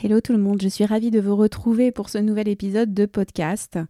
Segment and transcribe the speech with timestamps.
[0.00, 3.04] Hello tout le monde, je suis ravie de vous retrouver pour ce nouvel épisode de
[3.04, 3.80] podcast.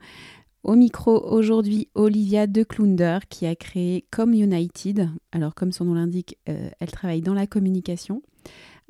[0.63, 5.11] Au micro aujourd'hui, Olivia De Klunder qui a créé Comme United.
[5.33, 8.23] Alors comme son nom l'indique, euh, elle travaille dans la communication.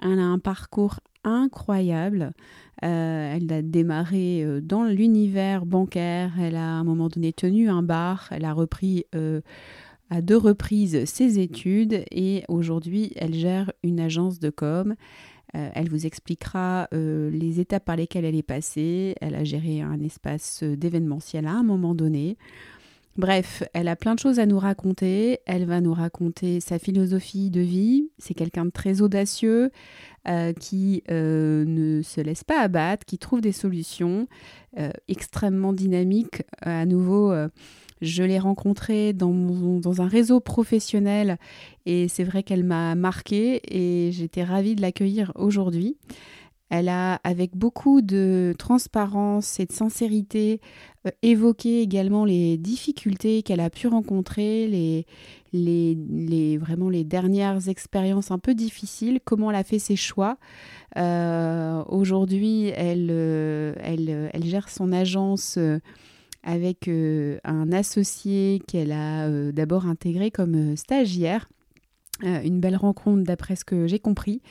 [0.00, 2.34] Elle a un parcours incroyable.
[2.84, 6.35] Euh, elle a démarré euh, dans l'univers bancaire.
[6.40, 8.29] Elle a à un moment donné tenu un bar.
[8.30, 9.07] Elle a repris
[10.11, 14.94] à deux reprises ses études et aujourd'hui elle gère une agence de com.
[15.54, 19.14] Euh, elle vous expliquera euh, les étapes par lesquelles elle est passée.
[19.20, 22.36] Elle a géré un espace euh, d'événementiel à un moment donné.
[23.16, 25.40] Bref, elle a plein de choses à nous raconter.
[25.46, 28.11] Elle va nous raconter sa philosophie de vie.
[28.18, 29.72] C'est quelqu'un de très audacieux,
[30.61, 34.28] qui ne se laisse pas abattre, qui trouve des solutions,
[35.08, 36.44] extrêmement dynamique.
[36.61, 37.34] À nouveau,
[38.01, 41.39] je l'ai rencontrée dans, un réseau professionnel
[41.87, 45.97] et c'est vrai qu'elle m'a marquée et j'étais ravie de l'accueillir aujourd'hui.
[46.71, 50.61] Elle a, avec beaucoup de transparence et de sincérité,
[51.07, 55.07] euh, évoqué également les difficultés qu'elle a pu rencontrer, les,
[55.53, 60.37] les, vraiment les dernières expériences un peu difficiles, comment elle a fait ses choix.
[60.99, 65.59] Euh, aujourd'hui, euh, elle, gère son agence
[66.42, 71.48] avec euh, un associé qu'elle a euh, d'abord intégré comme euh, stagiaire.
[72.22, 74.42] une belle rencontre d'après ce que j'ai compris.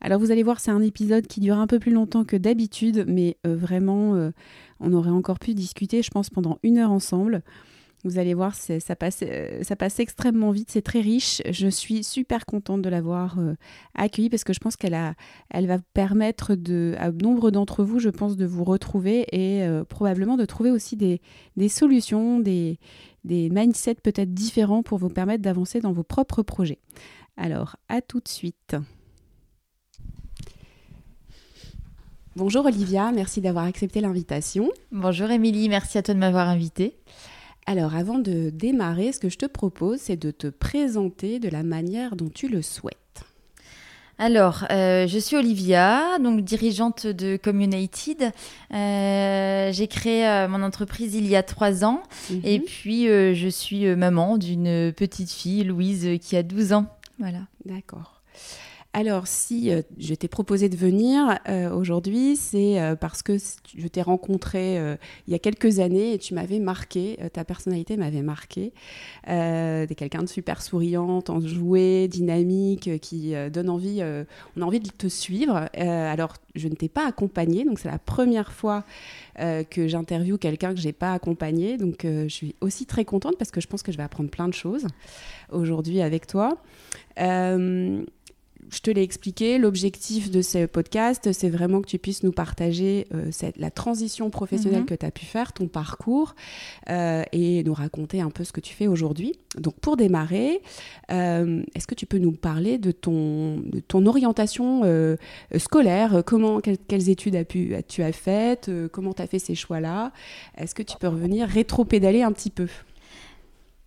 [0.00, 3.04] Alors vous allez voir, c'est un épisode qui dure un peu plus longtemps que d'habitude,
[3.06, 4.32] mais vraiment,
[4.80, 7.42] on aurait encore pu discuter, je pense, pendant une heure ensemble.
[8.04, 11.40] Vous allez voir, ça passe, euh, ça passe extrêmement vite, c'est très riche.
[11.48, 13.54] Je suis super contente de l'avoir euh,
[13.94, 14.98] accueillie parce que je pense qu'elle
[15.50, 16.56] elle va permettre
[16.98, 20.96] à nombre d'entre vous, je pense, de vous retrouver et euh, probablement de trouver aussi
[20.96, 21.20] des,
[21.56, 22.80] des solutions, des,
[23.22, 26.80] des mindsets peut-être différents pour vous permettre d'avancer dans vos propres projets.
[27.36, 28.74] Alors, à tout de suite.
[32.34, 34.70] Bonjour Olivia, merci d'avoir accepté l'invitation.
[34.90, 36.96] Bonjour Émilie, merci à toi de m'avoir invitée.
[37.66, 41.62] Alors avant de démarrer, ce que je te propose, c'est de te présenter de la
[41.62, 42.96] manière dont tu le souhaites.
[44.18, 48.32] Alors, euh, je suis Olivia, donc dirigeante de Communited.
[48.72, 52.40] Euh, j'ai créé euh, mon entreprise il y a trois ans mhm.
[52.44, 56.86] et puis je suis maman d'une petite fille, Louise, qui a 12 ans.
[57.18, 57.40] Voilà.
[57.64, 58.21] D'accord.
[58.94, 63.38] Alors, si euh, je t'ai proposé de venir euh, aujourd'hui, c'est euh, parce que
[63.74, 64.76] je t'ai rencontré
[65.26, 68.72] il y a quelques années et tu m'avais marqué, ta personnalité m'avait marqué.
[69.24, 74.02] tu es quelqu'un de super souriante, enjoué, dynamique, qui donne envie,
[74.56, 75.68] on a envie de te suivre.
[75.74, 78.84] alors, je ne t'ai pas accompagnée, donc c'est la première fois
[79.38, 81.78] que j'interviewe quelqu'un que j'ai pas accompagné.
[81.78, 84.48] Donc, je suis aussi très contente parce que je pense que je vais apprendre plein
[84.48, 84.86] de choses
[85.50, 86.58] aujourd'hui avec toi
[88.72, 93.06] je te l'ai expliqué, l'objectif de ce podcast, c'est vraiment que tu puisses nous partager
[93.14, 94.86] euh, cette, la transition professionnelle mhm.
[94.86, 96.34] que tu as pu faire, ton parcours,
[96.88, 99.38] euh, et nous raconter un peu ce que tu fais aujourd'hui.
[99.58, 100.62] Donc pour démarrer,
[101.10, 104.82] euh, est-ce que tu peux nous parler de ton, de ton orientation
[105.58, 106.22] scolaire?
[106.24, 108.70] Comment, quelles, études as pu, tu as faites?
[108.90, 110.12] Comment tu as fait ces choix-là?
[110.56, 112.68] Est-ce que tu peux revenir rétro-pédaler un petit peu?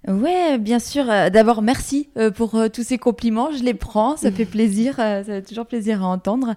[0.08, 1.10] Ouais, bien sûr.
[1.10, 3.50] Euh, d'abord, merci euh, pour euh, tous ces compliments.
[3.52, 6.54] Je les prends, ça fait plaisir, ça fait toujours plaisir à entendre.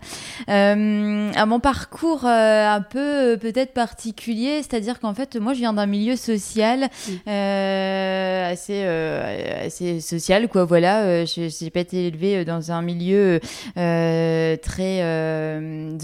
[0.46, 6.16] à mon parcours un peu peut-être particulier, c'est-à-dire qu'en fait, moi, je viens d'un milieu
[6.16, 6.88] social
[7.26, 10.64] assez assez social, quoi.
[10.64, 13.40] Voilà, je n'ai pas été élevée dans un milieu
[13.74, 15.02] très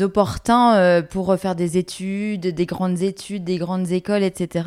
[0.00, 4.66] opportun pour faire des études, des grandes études, des grandes écoles, etc.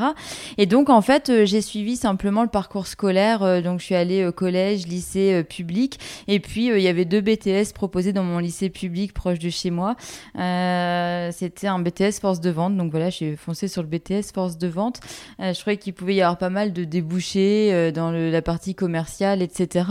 [0.57, 3.43] Et donc, en fait, j'ai suivi simplement le parcours parcours scolaire.
[3.43, 5.99] Euh, donc, je suis allée au collège, lycée euh, public.
[6.27, 9.49] Et puis, euh, il y avait deux BTS proposés dans mon lycée public proche de
[9.49, 9.95] chez moi.
[10.35, 12.75] C'était un BTS force de vente.
[12.75, 14.99] Donc, voilà, j'ai foncé sur le BTS force de vente.
[15.39, 19.85] je croyais qu'il pouvait y avoir pas mal de débouchés dans la partie commerciale, etc.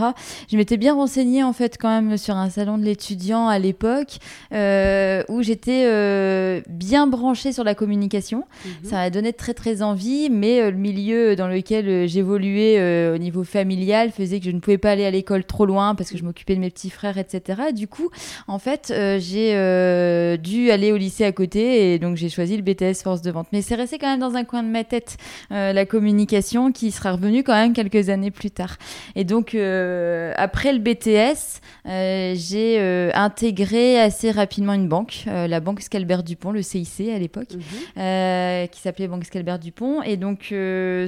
[0.51, 4.19] Je m'étais bien renseignée, en fait, quand même, sur un salon de l'étudiant à l'époque
[4.51, 8.43] où j'étais bien branchée sur la communication.
[8.65, 8.71] Mhm.
[8.89, 10.29] Ça m'a donné très, très envie.
[10.29, 14.77] Mais le milieu dans lequel j'évoluais euh, au niveau familial faisait que je ne pouvais
[14.77, 17.61] pas aller à l'école trop loin parce que je m'occupais de mes petits frères, etc.
[17.73, 18.09] du coup,
[18.47, 22.57] en fait, euh, j'ai euh, dû aller au lycée à côté et donc j'ai choisi
[22.57, 23.47] le BTS force de vente.
[23.51, 25.17] Mais c'est resté quand même dans un coin de ma tête
[25.49, 28.77] la communication qui sera revenue quand même quelques années plus tard.
[29.15, 36.51] Et donc après le BTS, j'ai intégré assez rapidement une banque, la banque Scalbert Dupont,
[36.51, 38.67] le CIC à l'époque, mhm.
[38.69, 40.01] qui s'appelait Banque Scalbert Dupont.
[40.03, 40.53] Et donc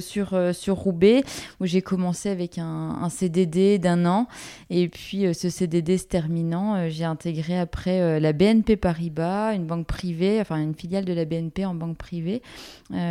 [0.00, 1.22] sur, sur Roubaix,
[1.58, 4.28] où j'ai commencé avec un, un CDD d'un an.
[4.68, 10.40] Et puis ce CDD se terminant, j'ai intégré après la BNP Paribas, une banque privée,
[10.40, 12.42] enfin une filiale de la BNP en banque privée,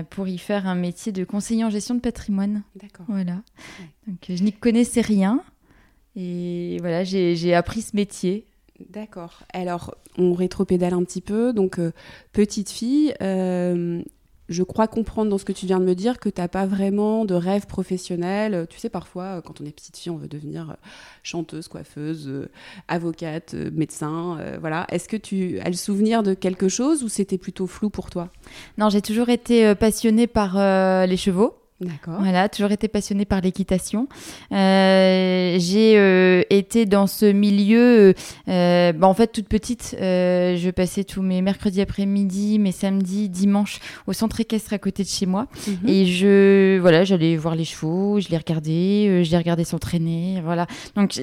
[0.10, 2.64] pour y faire un métier de conseiller en gestion de patrimoine.
[2.76, 3.06] D'accord.
[3.10, 3.42] Voilà.
[4.08, 5.42] Donc je n'y connaissais rien.
[6.16, 8.46] Et voilà, j'ai appris ce métier.
[8.90, 9.44] D'accord.
[9.54, 11.54] Alors, on rétropédale un petit peu.
[11.54, 11.92] Donc, euh,
[12.32, 14.02] petite fille, euh,
[14.50, 16.66] je crois comprendre dans ce que tu viens de me dire que tu n'as pas
[16.66, 18.68] vraiment de rêve professionnel.
[18.70, 20.76] Tu sais, parfois, quand on est petite fille, on veut devenir
[21.24, 22.50] chanteuse, coiffeuse, euh,
[22.88, 24.40] avocate, médecin.
[24.60, 24.86] voilà.
[24.90, 28.30] Est-ce que tu as le souvenir de quelque chose ou c'était plutôt flou pour toi?
[28.78, 30.56] Non, j'ai toujours été passionnée par
[31.06, 31.59] les chevaux.
[31.82, 32.16] D'accord.
[32.20, 34.10] Voilà, toujours été passionnée par l'équitation.
[34.52, 38.14] Euh, j'ai euh, été dans ce milieu,
[38.50, 39.96] euh, bah, en fait, toute petite.
[40.00, 45.08] je passais tous mes mercredis après-midi, mes samedis, dimanches au centre équestre à côté de
[45.08, 45.48] chez moi.
[45.68, 45.88] Mhm.
[45.88, 50.42] Et je, voilà, j'allais voir les chevaux, je les regardais, je les regardais s'entraîner.
[50.44, 50.68] Voilà.
[50.96, 51.18] Donc,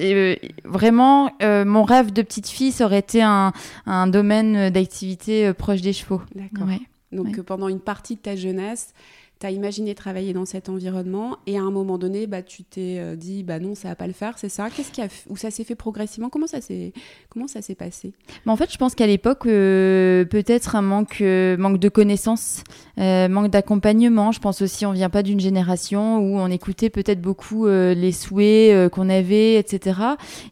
[0.65, 3.53] vraiment, mon rêve de petite fille, ça aurait été un,
[3.85, 6.21] un domaine d'activité proche des chevaux.
[6.33, 6.67] D'accord.
[7.11, 8.93] Donc, pendant une partie de ta jeunesse,
[9.39, 12.97] tu as imaginé travailler dans cet environnement et à un moment donné, bah, tu t'es
[12.99, 15.37] euh, dit bah non, ça va pas le faire, c'est ça Qu'est-ce qui a ou
[15.37, 16.29] ça s'est fait progressivement?
[16.29, 16.93] Comment ça s'est
[17.29, 18.13] comment ça s'est passé?
[18.45, 22.63] En fait, je pense qu'à l'époque, euh, peut-être un manque euh, manque de connaissances,
[22.97, 24.31] manque d'accompagnement.
[24.31, 28.89] Je pense aussi, on vient pas d'une génération où on écoutait peut-être beaucoup les souhaits
[28.91, 29.99] qu'on avait, etc.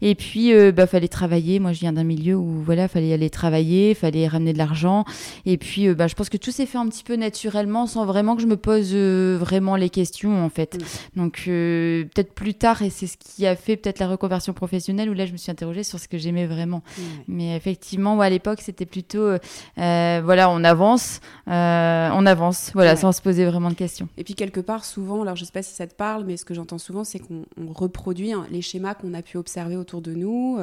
[0.02, 1.60] Et puis, bah fallait travailler.
[1.60, 5.06] Moi, je viens d'un milieu où voilà, fallait aller travailler, fallait ramener de l'argent.
[5.46, 8.36] Et puis, bah, je pense que tout s'est fait un petit peu naturellement, sans vraiment
[8.36, 10.76] que je me pose euh, vraiment les questions en fait.
[10.76, 11.20] Mm.
[11.20, 15.10] Donc euh, peut-être plus tard, et c'est ce qui a fait peut-être la reconversion professionnelle,
[15.10, 16.84] où là je me suis interrogée sur ce que j'aimais vraiment.
[17.28, 23.22] Mais effectivement, à l'époque, c'était plutôt, euh, voilà, on avance, on avance, voilà, sans se
[23.22, 24.08] poser vraiment de questions.
[24.18, 26.46] Et puis quelque part, souvent, alors je sais pas si ça te parle, mais ce
[26.46, 30.14] que j'entends souvent, c'est qu'on reproduit hein, les schémas qu'on a pu observer autour de
[30.14, 30.60] nous.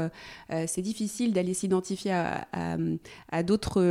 [0.67, 2.47] c'est difficile d'aller s'identifier à,
[3.31, 3.83] à, d'autres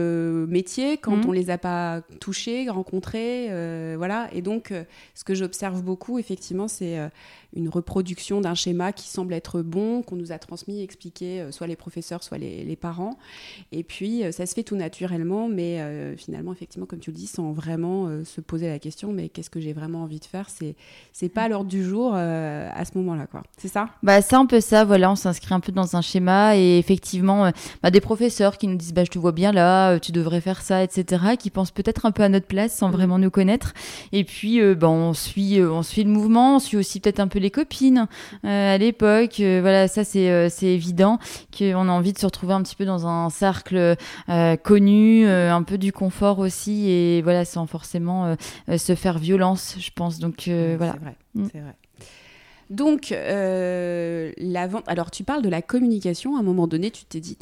[0.47, 1.25] métiers quand mm.
[1.27, 3.47] on les a pas touchés, rencontrés.
[3.95, 4.83] voilà et donc, euh,
[5.15, 7.09] ce que j'observe beaucoup, effectivement, c'est euh,
[7.55, 11.67] une reproduction d'un schéma qui semble être bon, qu'on nous a transmis, expliqué, euh, soit
[11.67, 13.17] les professeurs, soit les, parents.
[13.71, 15.79] Et puis, ça se fait tout naturellement, mais
[16.17, 19.59] finalement, effectivement, comme tu le dis, sans vraiment se poser la question, mais qu'est-ce que
[19.59, 20.75] j'ai vraiment envie de faire C'est
[21.11, 23.43] c'est pas à l'ordre du jour à ce moment-là, quoi.
[23.57, 23.89] C'est ça?
[24.01, 24.85] Bah, c'est un peu ça.
[24.85, 27.51] Voilà, on s'inscrit un peu dans un schéma et effectivement,
[27.83, 30.61] bah, des professeurs qui nous disent, bah, je te vois bien là, tu devrais faire
[30.61, 32.91] ça, etc., qui pensent peut-être un peu à notre place sans mmh.
[32.91, 33.73] vraiment nous connaître.
[34.11, 37.19] Et puis, euh, ben, on, suit, euh, on suit le mouvement, on suit aussi peut-être
[37.19, 38.07] un peu les copines
[38.45, 39.35] euh, à l'époque.
[39.39, 41.19] voilà, ça, c'est c'est évident
[41.57, 43.95] qu'on a envie de se retrouver un petit peu dans un cercle
[44.63, 48.35] connu, un peu du confort aussi, et voilà, sans forcément
[48.67, 50.19] se faire violence, je pense.
[50.19, 50.93] Donc, voilà.
[50.93, 51.47] C'est vrai, mm.
[51.51, 51.75] c'est vrai.
[52.69, 54.83] Donc, la vente.
[54.87, 56.37] Alors, tu parles de la communication.
[56.37, 57.37] À un moment donné, tu t'es dit,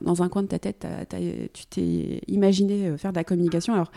[0.00, 0.86] dans un coin de ta tête,
[1.52, 3.74] tu t'es imaginé faire de la communication.
[3.74, 3.90] Alors,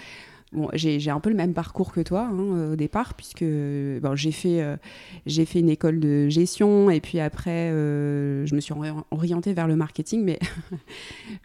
[0.52, 4.16] Bon, j'ai un peu le même parcours que toi hein, euh, au départ, puisque bon,
[4.16, 4.78] j'ai fait, euh,
[5.26, 8.74] j'ai fait une école de gestion et puis après, euh, je me suis
[9.12, 10.24] orientée vers le marketing.
[10.24, 10.40] Mais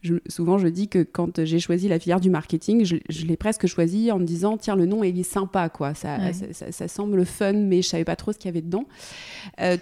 [0.28, 4.12] souvent, je dis que quand j'ai choisi la filière du marketing, je, l'ai presque choisi
[4.12, 5.94] en me disant tiens, le nom, il est sympa, quoi.
[5.94, 8.84] Ça, ça, ça, semble fun, mais je savais pas trop ce qu'il y avait dedans.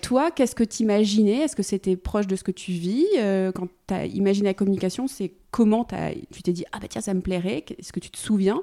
[0.00, 3.06] toi, qu'est-ce que tu imaginais Est-ce que c'était proche de ce que tu vis?
[3.54, 5.86] Quand tu as imaginé la communication, c'est comment
[6.32, 8.60] tu t'es dit ah bah tiens ça me plairait est-ce que tu te souviens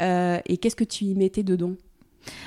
[0.00, 1.74] euh, et qu'est-ce que tu y mettais dedans?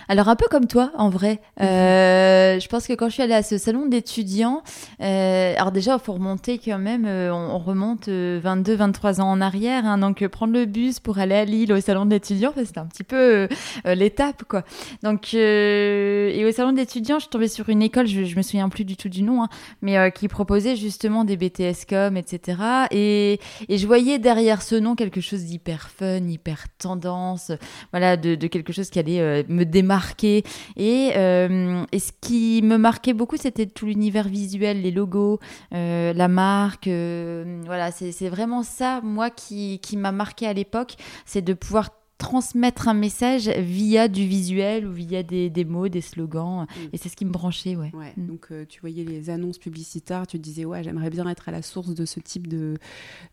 [0.09, 1.39] Alors un peu comme toi, en vrai.
[1.61, 4.63] Euh, je pense que quand je suis allée à ce salon d'étudiants,
[5.01, 9.85] euh, alors déjà il faut remonter quand même, euh, on, remonte 22-23 ans en arrière,
[9.85, 13.03] hein, donc prendre le bus pour aller à Lille au salon d'étudiants, c'était un petit
[13.03, 13.47] peu
[13.85, 14.63] l'étape quoi.
[15.03, 18.69] Donc et au salon d'étudiants, je suis tombée sur une école, je, je me souviens
[18.69, 19.49] plus du tout du nom, hein,
[19.83, 22.57] mais qui proposait justement des BTS com, etc.
[22.89, 27.51] Et, et, je voyais derrière ce nom quelque chose d'hyper fun, hyper tendance,
[27.91, 30.43] voilà, de, de quelque chose qui allait me démarquer.
[30.75, 35.39] Et, euh, et, ce qui me marquait beaucoup, c'était tout l'univers visuel, les logos,
[35.73, 36.87] euh, la marque.
[36.87, 40.95] Euh, voilà, c'est vraiment ça, moi, qui, qui m'a marqué à l'époque,
[41.25, 46.01] c'est de pouvoir transmettre un message via du visuel ou via des, des mots, des
[46.01, 46.63] slogans.
[46.63, 46.89] Mm.
[46.93, 47.91] Et c'est ce qui me branchait, ouais.
[47.95, 48.27] Mm.
[48.27, 51.51] Donc, euh, tu voyais les annonces publicitaires, tu te disais, ouais, j'aimerais bien être à
[51.51, 52.75] la source de ce type de,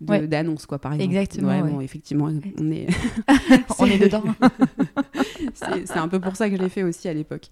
[0.01, 1.15] d'annonces, quoi, par exemple.
[1.15, 1.81] Exactement.
[1.81, 2.87] effectivement, on est...
[3.81, 4.23] on est dedans.
[5.55, 7.47] c'est, un peu pour ça que je l'ai fait aussi à l'époque.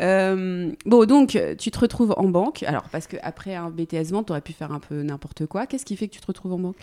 [0.00, 2.62] Euh, bon, donc, tu te retrouves en banque.
[2.64, 5.66] Alors, parce qu'après un BTS vente, tu aurais pu faire un peu n'importe quoi.
[5.66, 6.76] Qu'est-ce qui fait que tu te retrouves en banque?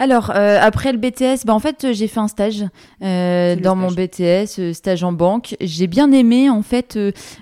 [0.00, 2.64] Alors, euh, après le BTS, bah, en fait, j'ai fait un stage
[3.02, 5.56] euh, dans mon BTS, euh, stage en banque.
[5.60, 6.96] J'ai bien aimé, en fait,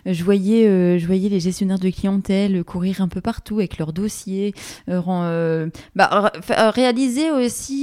[0.07, 4.55] je, voyais, je voyais les gestionnaires de clientèle courir un peu partout avec leurs dossiers,
[4.87, 6.33] bah,
[6.75, 7.81] réaliser aussi,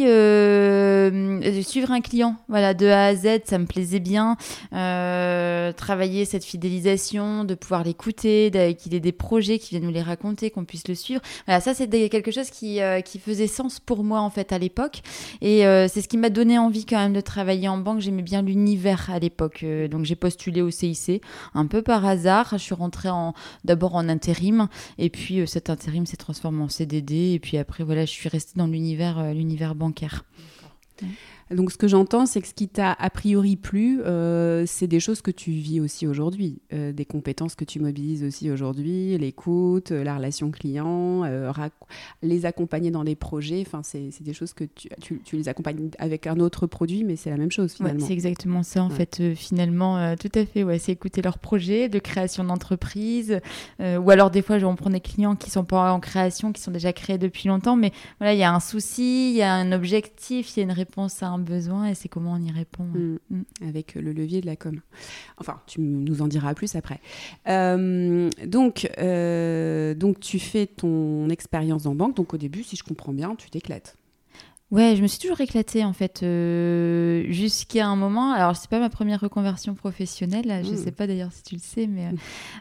[1.64, 4.38] suivre un client, voilà, de A à Z, ça me plaisait bien.
[4.72, 8.50] travailler cette fidélisation, de pouvoir l'écouter,
[8.80, 11.22] qu'il ait des projets, qu'il vienne nous les raconter, qu'on puisse le suivre.
[11.46, 15.02] Voilà, ça, c'était quelque chose qui, qui faisait sens pour moi, en fait, à l'époque.
[15.42, 18.00] Et euh, c'est ce qui m'a donné envie quand même de travailler en banque.
[18.00, 19.62] J'aimais bien l'univers à l'époque.
[19.64, 21.22] Euh, donc j'ai postulé au CIC
[21.54, 22.50] un peu par hasard.
[22.54, 24.68] Je suis rentrée en, d'abord en intérim.
[24.98, 27.34] Et puis euh, cet intérim s'est transformé en CDD.
[27.34, 30.24] Et puis après, voilà, je suis restée dans l'univers, l'univers bancaire.
[31.54, 35.00] Donc ce que j'entends, c'est que ce qui t'a a priori plu, euh, c'est des
[35.00, 39.92] choses que tu vis aussi aujourd'hui, euh, des compétences que tu mobilises aussi aujourd'hui, l'écoute,
[39.92, 41.24] euh, la relation client,
[42.22, 43.64] les accompagner dans des projets.
[43.66, 44.90] Enfin, c'est des choses que tu,
[45.24, 48.06] tu, les accompagnes avec un autre produit, mais c'est la même chose finalement.
[48.06, 49.34] c'est exactement ça en fait.
[49.36, 50.64] finalement, tout à fait.
[50.64, 53.40] Ouais, c'est écouter leurs projets de création d'entreprise,
[53.80, 56.72] ou alors des fois, on prend des clients qui sont pas en création, qui sont
[56.72, 59.72] déjà créés depuis longtemps, mais voilà, il y a un souci, il y a un
[59.72, 62.84] objectif, il y a une réponse à un besoin et c'est comment on y répond.
[62.84, 63.18] Mm.
[63.30, 63.44] Mm.
[63.68, 64.80] Avec le levier de la com.
[65.38, 67.00] Enfin, tu nous en diras plus après.
[67.48, 72.16] Euh, donc, euh, donc, tu fais ton expérience en banque.
[72.16, 73.96] Donc, au début, si je comprends bien, tu t'éclates.
[74.74, 78.32] Ouais, je me suis toujours éclatée en fait euh, jusqu'à un moment.
[78.32, 80.64] Alors c'est pas ma première reconversion professionnelle.
[80.66, 80.78] Je hmm.
[80.78, 82.08] sais pas d'ailleurs si tu le sais, mais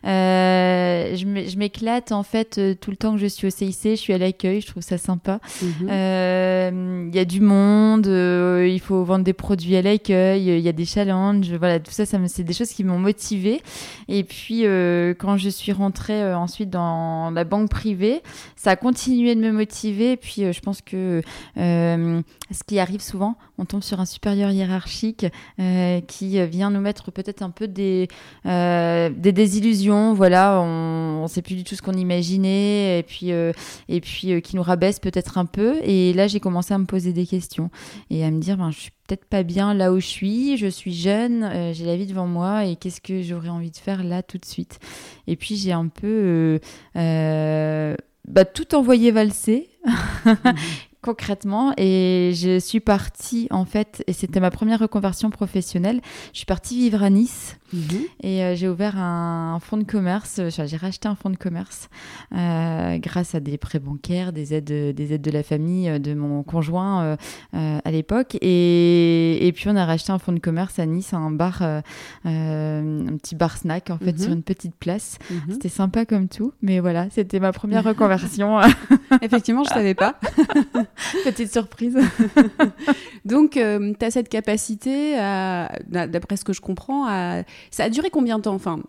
[0.05, 3.93] euh, je m'éclate en fait euh, tout le temps que je suis au CIC.
[3.93, 5.41] Je suis à l'accueil, je trouve ça sympa.
[5.63, 7.09] Mhm.
[7.09, 10.73] Il y a du monde, il faut vendre des produits à l'accueil, il y a
[10.73, 11.51] des challenges.
[11.55, 13.63] Voilà, tout ça, ça c'est des choses qui m'ont motivée.
[14.09, 14.65] Et puis
[15.19, 18.21] quand je suis rentrée ensuite dans la banque privée,
[18.55, 20.13] ça a continué de me motiver.
[20.13, 21.23] Et puis je pense que
[22.03, 25.27] euh, ce qui arrive souvent, on tombe sur un supérieur hiérarchique
[25.59, 28.09] euh, qui vient nous mettre peut-être un peu des,
[28.47, 30.15] euh, des désillusions.
[30.15, 34.57] Voilà, on ne sait plus du tout ce qu'on imaginait et puis, et puis qui
[34.57, 35.77] nous rabaisse peut-être un peu.
[35.83, 37.71] Et là, j'ai commencé à me poser des questions
[38.11, 40.67] et à me dire, ben, je suis peut-être pas bien là où je suis, je
[40.67, 44.23] suis jeune, j'ai la vie devant moi et qu'est-ce que j'aurais envie de faire là
[44.23, 44.79] tout de suite?
[45.27, 46.61] Et puis j'ai un peu
[48.29, 49.69] bah, tout envoyé valser.
[51.03, 56.01] Concrètement et je suis partie en fait et c'était ma première reconversion professionnelle
[56.33, 58.05] je suis partie vivre à Nice Mhm.
[58.23, 61.89] Et euh, j'ai ouvert un, fonds de commerce, j'ai racheté un fonds de commerce
[62.35, 66.15] euh, grâce à des prêts bancaires, des aides, des aides de la famille euh, de
[66.15, 67.17] mon conjoint
[67.53, 68.37] à l'époque.
[68.41, 71.83] Et, et, puis on a racheté un fonds de commerce à Nice, un bar, un
[72.25, 74.19] petit bar snack en fait mhm.
[74.19, 75.19] sur une petite place.
[75.31, 75.53] Mhm.
[75.53, 78.61] C'était sympa comme tout, mais voilà, c'était ma première reconversion.
[79.23, 80.19] Effectivement, je savais pas.
[81.25, 81.97] Petite surprise.
[83.25, 85.15] Donc, tu as cette capacité,
[85.89, 87.07] d'après ce que je comprends,
[87.71, 88.81] ça a duré combien de temps Enfin,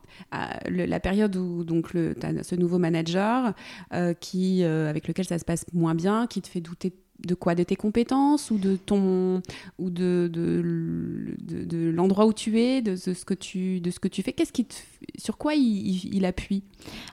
[0.67, 3.53] la période où le, as ce nouveau manager
[3.93, 6.95] euh, qui, euh, avec lequel ça se passe moins bien, qui te fait douter de
[7.39, 9.41] quoi De tes compétences ou de ton
[9.79, 10.63] ou de, de,
[11.41, 14.33] de, l'endroit où tu es, de, ce que tu de ce que tu fais?
[14.33, 14.67] Qu'est-ce qui
[15.17, 16.63] sur quoi il, appuie?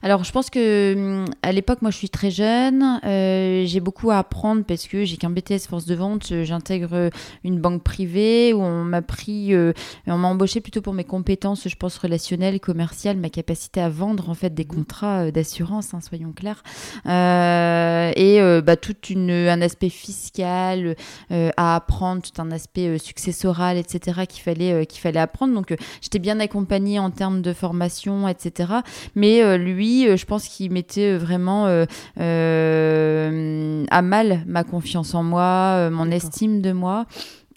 [0.03, 3.01] Alors, je pense que hum, à l'époque, moi, je suis très jeune.
[3.05, 6.33] Euh, j'ai beaucoup à apprendre parce que j'ai qu'un BTS force de vente.
[6.45, 7.11] J'intègre
[7.45, 9.73] une banque privée où on m'a pris, euh,
[10.07, 14.31] on m'a embauché plutôt pour mes compétences, je pense relationnelles, commerciales, ma capacité à vendre
[14.31, 14.75] en fait des mmh.
[14.75, 16.63] contrats euh, d'assurance, hein, soyons clairs,
[17.07, 20.97] et bah, tout une, un aspect fiscal
[21.31, 24.23] euh, à apprendre, tout un aspect euh, successoral, etc.
[24.29, 25.55] qu'il fallait, euh, qu'il fallait apprendre.
[25.55, 28.73] Donc j'étais bien accompagnée en termes de formation, etc.
[29.15, 31.83] Mais lui, je pense qu'il mettait vraiment à
[34.03, 37.07] mal ma confiance en moi, mon estime de moi.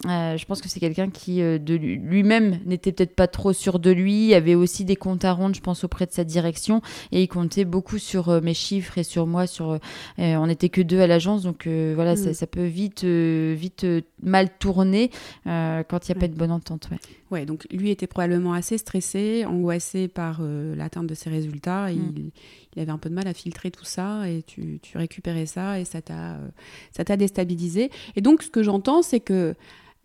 [0.06, 3.78] Euh, je pense que c'est quelqu'un qui, euh, de lui-même, n'était peut-être pas trop sûr
[3.78, 6.82] de lui, il avait aussi des comptes à rendre, je pense, auprès de sa direction,
[7.12, 9.46] et il comptait beaucoup sur euh, mes chiffres et sur moi.
[9.46, 9.78] Sur,
[10.18, 12.34] on n'était que deux à l'agence, donc voilà, mm.
[12.34, 13.86] ça, peut vite, vite
[14.22, 15.10] mal tourner
[15.44, 16.88] quand il n'y a pas de bonne entente.
[16.90, 16.98] Ouais.
[17.30, 22.30] ouais, donc lui était probablement assez stressé, angoissé par l'atteinte de ses résultats, et mm.
[22.76, 25.78] il, avait un peu de mal à filtrer tout ça, et tu, tu récupérais ça,
[25.80, 27.90] et ça t'a déstabilisé.
[28.16, 29.54] Et donc, ce que j'entends, c'est que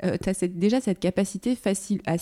[0.03, 2.15] euh, tu as déjà cette capacité facile à,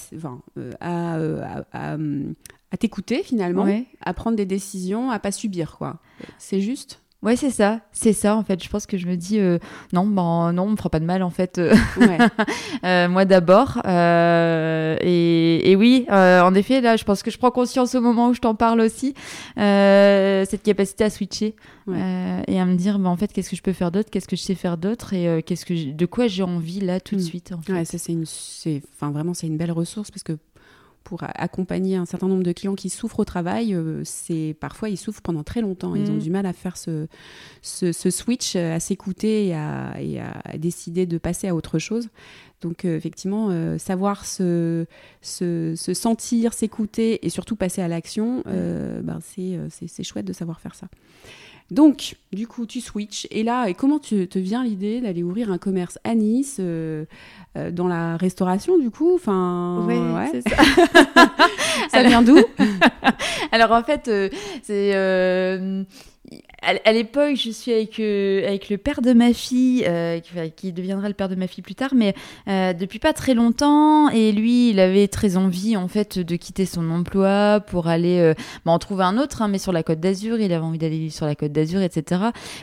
[0.58, 2.34] euh, euh,
[2.72, 3.68] à, t'écouter finalement,
[4.02, 6.00] à prendre des décisions, à pas subir quoi.
[6.38, 7.02] C'est juste?
[7.24, 8.64] Ouais, c'est ça, c'est ça en fait.
[8.64, 9.58] Je pense que je me dis euh,
[9.92, 11.60] non, ben non, on me fera pas de mal en fait.
[12.00, 12.18] Ouais.
[12.86, 13.82] euh, moi d'abord.
[13.86, 18.02] Euh, et, et, oui, euh, en effet, là, je pense que je prends conscience au
[18.02, 19.16] moment où je t'en parle aussi
[19.56, 21.56] cette capacité à switcher
[21.90, 24.36] et à me dire, ben, en fait, qu'est-ce que je peux faire d'autre, qu'est-ce que
[24.36, 27.24] je sais faire d'autre et qu'est-ce que de quoi j'ai envie là tout de mm.
[27.24, 27.52] suite.
[27.52, 27.74] En fait.
[27.74, 28.26] Ouais, ça c'est une,
[28.96, 30.38] enfin vraiment c'est une belle ressource parce que
[31.08, 34.98] pour accompagner un certain nombre de clients qui souffrent au travail, euh, c'est parfois ils
[34.98, 35.96] souffrent pendant très longtemps.
[35.96, 36.20] Ils ont mm.
[36.20, 37.08] du mal à faire ce,
[37.62, 42.10] ce, switch, euh, à s'écouter et, à, décider de passer à autre chose.
[42.60, 44.86] Donc euh, effectivement, savoir se,
[45.22, 50.90] se, sentir, s'écouter et surtout passer à l'action, ben, c'est chouette de savoir faire ça.
[51.70, 53.28] Donc, du coup, tu switches.
[53.30, 57.06] Et là, et comment tu, te vient l'idée d'aller ouvrir un commerce à Nice euh,
[57.58, 59.14] euh, dans la restauration, du coup?
[59.16, 61.28] Enfin, ouais, ça.
[61.90, 62.38] ça vient d'où?
[63.52, 64.30] Alors, en fait, euh,
[64.64, 64.94] c'est
[66.64, 70.20] à, l'époque, je suis avec, euh, avec le père de ma fille, euh,
[70.56, 72.16] qui, deviendra le père de ma fille plus tard, mais
[72.48, 74.10] euh, depuis pas très longtemps.
[74.10, 78.34] Et lui, il avait très envie, en fait, de quitter son emploi pour aller
[78.66, 80.40] bah, en trouver un autre, hein, mais sur la Côte d'Azur.
[80.40, 82.22] Il avait envie d'aller vivre sur la Côte d'Azur, etc.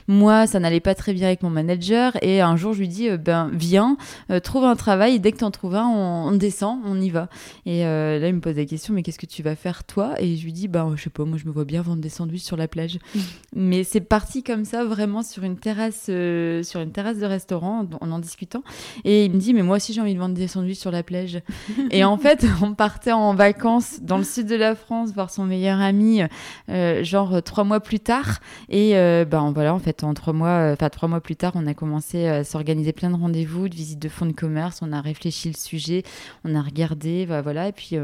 [0.09, 2.13] Moi, ça n'allait pas très bien avec mon manager.
[2.21, 3.97] Et un jour, je lui dis, ben, viens,
[4.43, 5.15] trouve un travail.
[5.15, 7.29] Et dès que tu en trouves un, on, descend, on y va.
[7.65, 10.15] Et là, il me pose la question, mais qu'est-ce que tu vas faire, toi?
[10.19, 12.09] Et je lui dis, ben, je sais pas, moi, je me vois bien vendre des
[12.09, 12.99] sandwichs sur la plage.
[13.55, 13.84] Mmh.
[13.85, 18.11] C'est parti comme ça, vraiment sur une terrasse, euh, sur une terrasse de restaurant, en
[18.11, 18.63] en discutant.
[19.05, 21.03] Et il me dit, mais moi aussi j'ai envie de vendre des sandwichs sur la
[21.03, 21.41] plage.
[21.91, 25.45] et en fait, on partait en vacances dans le sud de la France voir son
[25.45, 26.23] meilleur ami,
[26.69, 28.41] euh, genre trois mois plus tard.
[28.69, 31.67] Et euh, ben voilà, en fait, en trois mois, enfin trois mois plus tard, on
[31.67, 34.81] a commencé à s'organiser plein de rendez-vous, de visites de fonds de commerce.
[34.83, 36.03] On a réfléchi le sujet,
[36.45, 37.69] on a regardé, bah, voilà.
[37.69, 37.97] Et puis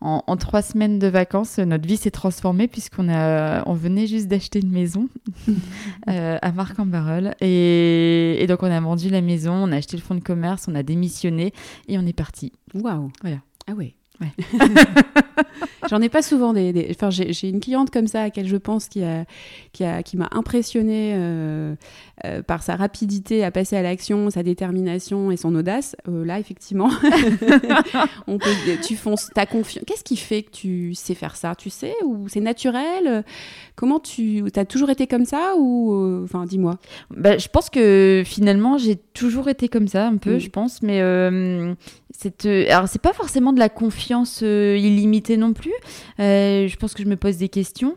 [0.00, 4.28] en, en, trois semaines de vacances, notre vie s'est transformée puisqu'on a, on venait juste
[4.28, 5.08] d'acheter une maison.
[6.08, 7.34] euh, à Marc-en-Barœul.
[7.40, 10.66] Et, et, donc, on a vendu la maison, on a acheté le fonds de commerce,
[10.68, 11.52] on a démissionné
[11.88, 12.52] et on est parti.
[12.74, 13.10] Waouh!
[13.22, 13.38] Voilà.
[13.66, 13.95] Ah ouais.
[14.20, 14.58] Ouais.
[15.88, 16.88] J'en ai pas souvent des.
[16.90, 19.24] Enfin, j'ai une cliente comme ça à laquelle je pense qui a,
[19.72, 21.74] qui a, qui m'a impressionnée euh,
[22.24, 25.96] euh, par sa rapidité à passer à l'action, sa détermination et son audace.
[26.08, 26.90] Euh, là, effectivement,
[28.26, 28.50] on peut,
[28.86, 29.84] tu fonces, ta confiance.
[29.86, 31.54] Qu'est-ce qui fait que tu sais faire ça?
[31.54, 33.24] Tu sais ou c'est naturel?
[33.76, 36.78] Comment tu, as toujours été comme ça ou enfin, dis-moi.
[37.10, 40.40] Bah, je pense que finalement, j'ai toujours été comme ça un peu, mm.
[40.40, 41.00] je pense, mais
[42.10, 45.74] c'est alors c'est pas forcément de la confiance illimitée non plus.
[46.18, 47.96] je pense que je me pose des questions.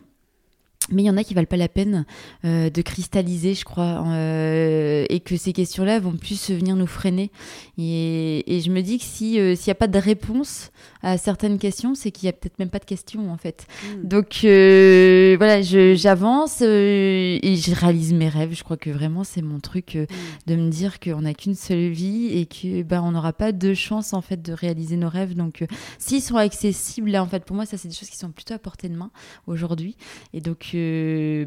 [0.90, 2.04] Mais il y en a qui valent pas la peine
[2.44, 7.30] euh, de cristalliser, je crois, euh, et que ces questions-là vont plus venir nous freiner.
[7.78, 10.70] Et, et je me dis que si euh, s'il n'y a pas de réponse
[11.02, 13.66] à certaines questions, c'est qu'il y a peut-être même pas de questions en fait.
[13.84, 14.06] Hmm.
[14.06, 18.54] Donc voilà, j'avance et je réalise mes rêves.
[18.54, 20.06] Je crois que vraiment c'est mon truc hmm.
[20.46, 23.74] de me dire qu'on n'a qu'une seule vie et que ben on n'aura pas de
[23.74, 25.34] chance en fait de réaliser nos rêves.
[25.34, 25.64] Donc
[25.98, 28.54] s'ils sont accessibles, là en fait pour moi ça c'est des choses qui sont plutôt
[28.54, 29.10] à portée de main
[29.46, 29.96] aujourd'hui.
[30.34, 30.74] Et donc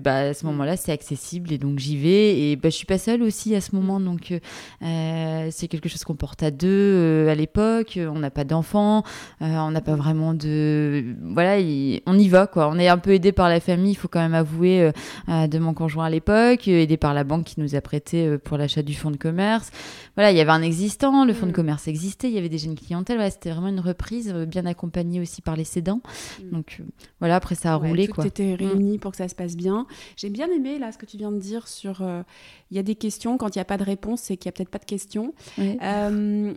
[0.03, 2.39] bah, à ce moment-là, c'est accessible et donc j'y vais.
[2.39, 4.33] Et bah, je suis pas seule aussi à ce moment, donc
[4.81, 7.97] euh, c'est quelque chose qu'on porte à deux euh, à l'époque.
[7.99, 9.03] On n'a pas d'enfants,
[9.41, 11.15] euh, on n'a pas vraiment de.
[11.21, 11.57] Voilà,
[12.05, 12.69] on y va quoi.
[12.69, 14.91] On est un peu aidé par la famille, il faut quand même avouer,
[15.27, 18.81] de mon conjoint à l'époque, aidé par la banque qui nous a prêté pour l'achat
[18.81, 19.71] du fonds de commerce.
[20.15, 21.55] Voilà, il y avait un existant, le fonds de mm.
[21.55, 23.19] commerce existait, il y avait déjà une clientèle.
[23.31, 26.01] c'était vraiment une reprise bien accompagnée aussi par les cédants.
[26.39, 26.51] Mm.
[26.51, 26.81] Donc
[27.19, 28.25] voilà, après ça a roulé tout quoi.
[28.25, 29.85] était réuni pour que ça se passe bien.
[30.15, 32.23] J'ai bien aimé là ce que tu viens de dire sur euh,
[32.71, 34.49] il y a des questions quand il n'y a pas de réponse, c'est qu'il y
[34.49, 35.33] a peut-être pas de questions.
[35.59, 36.53] Euh,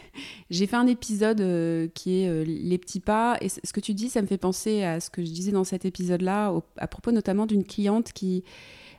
[0.50, 4.08] j'ai fait un épisode euh, qui est les petits pas et ce que tu dis,
[4.08, 7.46] ça me fait penser à ce que je disais dans cet épisode-là à propos notamment
[7.46, 8.44] d'une cliente qui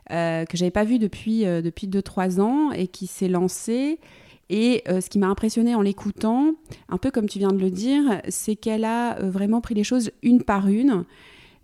[0.08, 3.98] que j'avais pas vue depuis depuis 2-3 ans et qui s'est lancée.
[4.50, 6.54] Et ce qui m'a impressionné en l'écoutant,
[6.90, 10.10] un peu comme tu viens de le dire, c'est qu'elle a vraiment pris les choses
[10.22, 11.06] une par une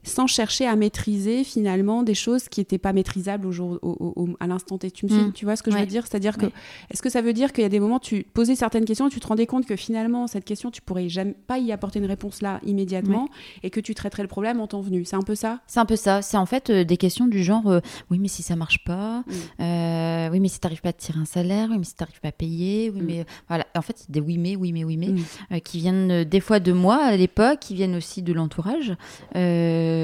[0.09, 4.47] sans chercher à maîtriser finalement des choses qui n'étaient pas maîtrisables au jour, au, à
[4.47, 4.91] l'instant T.
[4.91, 5.33] Tu, me mm.
[5.33, 6.07] tu vois ce que je veux dire?
[6.07, 6.47] C'est-à-dire que,
[6.91, 9.11] est-ce que ça veut dire qu'il y a des moments, tu posais certaines questions et
[9.11, 12.07] tu te rendais compte que finalement, cette question, tu pourrais jamais pas y apporter une
[12.07, 13.29] réponse là immédiatement
[13.63, 15.05] et que tu traiterais le problème en temps venu?
[15.05, 15.61] C'est un peu ça?
[15.67, 16.23] C'est un peu ça.
[16.23, 19.21] C'est en fait euh, des questions du genre euh, oui, mais si ça marche pas,
[19.21, 19.63] mm.
[19.63, 22.03] euh, oui, mais si tu n'arrives pas à tirer un salaire, oui, mais si tu
[22.03, 23.05] n'arrives pas à payer, oui, mm.
[23.07, 23.67] mais voilà.
[23.77, 26.97] En fait, des oui, mais, oui, mais, oui, mais, qui viennent des fois de moi
[26.97, 28.95] à l'époque, qui viennent aussi de l'entourage.
[29.37, 29.98] Euh,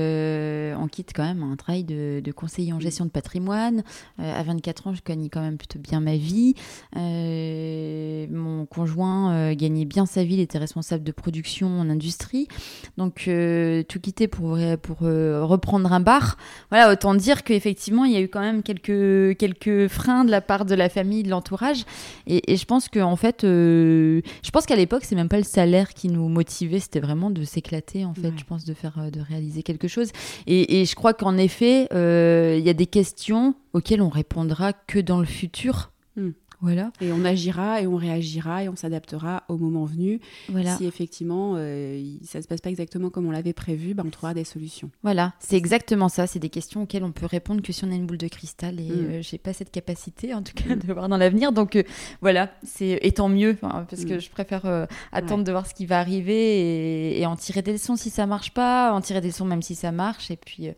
[0.77, 3.83] on quitte quand même un travail de, conseiller en gestion de patrimoine.
[4.19, 6.55] à 24 ans, je gagnais quand même plutôt bien ma vie.
[6.95, 12.49] mon conjoint gagnait bien sa vie, il était responsable de production en industrie.
[12.97, 13.31] Donc,
[13.89, 16.37] tout quitter pour, pour reprendre un bar.
[16.71, 20.41] Voilà, autant dire qu'effectivement, il y a eu quand même quelques, quelques freins de la
[20.41, 21.85] part de la famille, de l'entourage.
[22.27, 25.95] Et, je pense qu'en en fait, je pense qu'à l'époque, c'est même pas le salaire
[25.95, 29.21] qui nous motivait, c'était vraiment de s'éclater, en fait, je pense, de faire, euh, de
[29.21, 29.74] réaliser quelque
[30.47, 34.99] Et, je crois qu'en effet, euh, il y a des questions auxquelles on répondra que
[34.99, 35.93] dans le futur.
[36.17, 36.31] Hmm.
[36.61, 36.91] Voilà.
[37.01, 40.21] Et on agira et on réagira et on s'adaptera au moment venu.
[40.49, 40.77] Voilà.
[40.77, 44.11] Si effectivement euh, ça ne se passe pas exactement comme on l'avait prévu, bah, on
[44.11, 44.91] trouvera des solutions.
[45.03, 46.27] Voilà, c'est exactement ça.
[46.27, 48.81] C'est des questions auxquelles on peut répondre que si on a une boule de cristal.
[48.81, 49.11] Et je mm.
[49.11, 51.53] euh, j'ai pas cette capacité, en tout cas, de voir dans l'avenir.
[51.53, 51.83] Donc euh,
[52.21, 54.21] voilà, c'est et tant mieux, parce que mm.
[54.21, 57.97] je préfère attendre de voir ce qui va arriver et, et, en tirer des leçons
[57.97, 60.31] si ça marche pas, en tirer des leçons même si ça marche.
[60.31, 60.71] Et puis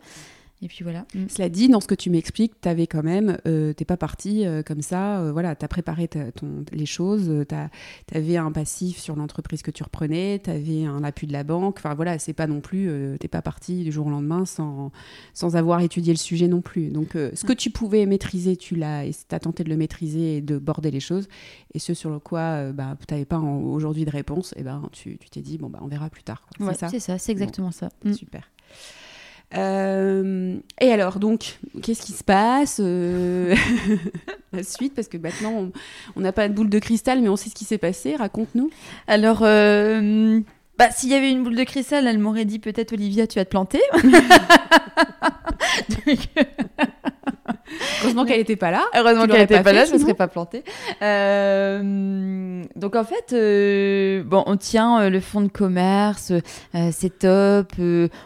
[0.61, 1.05] et puis voilà.
[1.13, 1.25] Mm.
[1.29, 4.45] Cela dit, dans ce que tu m'expliques, tu avais quand même, euh, t'es pas parti
[4.45, 8.97] euh, comme ça, euh, voilà, tu as préparé ton, les choses, tu avais un passif
[8.97, 12.33] sur l'entreprise que tu reprenais, tu avais un appui de la banque, enfin voilà, c'est
[12.33, 12.89] pas non plus,
[13.19, 14.91] t'es pas parti du jour au lendemain sans,
[15.33, 16.89] sans avoir étudié le sujet non plus.
[16.89, 20.41] Donc ce que tu pouvais maîtriser, tu l'as, tu as tenté de le maîtriser et
[20.41, 21.27] de border les choses,
[21.73, 25.19] et ce sur le quoi bah, tu n'avais pas aujourd'hui de réponse, et ben tu
[25.29, 26.47] t'es dit, bon, bah, on verra plus tard.
[26.89, 27.89] c'est ça, c'est exactement ça.
[28.03, 28.13] Mm.
[28.13, 28.49] Super.
[29.55, 33.55] Euh, et alors, donc, qu'est-ce qui se passe euh,
[34.53, 35.69] La suite, parce que maintenant,
[36.15, 38.15] on n'a pas de boule de cristal, mais on sait ce qui s'est passé.
[38.15, 38.69] Raconte-nous.
[39.07, 40.39] Alors, euh,
[40.77, 43.45] bah, s'il y avait une boule de cristal, elle m'aurait dit peut-être, Olivia, tu vas
[43.45, 43.81] te planter.
[48.01, 48.85] Heureusement qu'elle n'était pas là.
[48.95, 50.63] Heureusement qu'elle n'était pas, là, je ne serais pas plantée.
[51.01, 56.31] Euh, donc en fait, euh, bon, on tient euh, le fonds de commerce,
[56.91, 57.73] c'est top,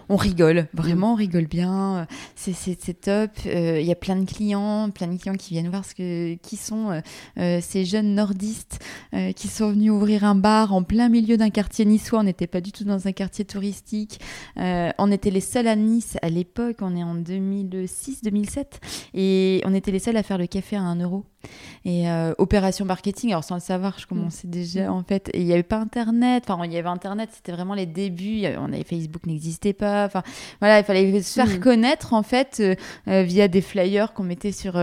[0.10, 3.32] on rigole, vraiment on rigole bien, c'est top.
[3.46, 6.58] Il y a plein de clients, plein de clients qui viennent voir ce que, qui
[6.58, 7.02] sont
[7.38, 8.80] ces jeunes nordistes
[9.36, 12.20] qui sont venus ouvrir un bar en plein milieu d'un quartier niçois.
[12.20, 14.20] On n'était pas du tout dans un quartier touristique.
[14.58, 18.66] on était les seuls à Nice à l'époque, on est en 2006-2007.
[19.14, 21.26] Et on était les seuls à faire le café à 1 euro.
[21.84, 24.52] Et euh, opération marketing, alors sans le savoir, je commençais mm.
[24.52, 25.30] déjà en fait.
[25.34, 26.46] Il n'y avait pas Internet.
[26.48, 28.44] Enfin, il y avait Internet, c'était vraiment les débuts.
[28.58, 30.06] On avait Facebook n'existait pas.
[30.06, 30.24] Enfin,
[30.60, 31.60] voilà, il fallait se faire mm.
[31.60, 32.76] connaître en fait euh,
[33.08, 34.78] euh, via des flyers qu'on mettait sur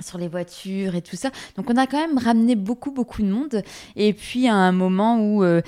[0.00, 1.30] sur les voitures et tout ça.
[1.56, 3.62] Donc on a quand même ramené beaucoup beaucoup de monde.
[3.94, 5.60] Et puis à un moment où, euh,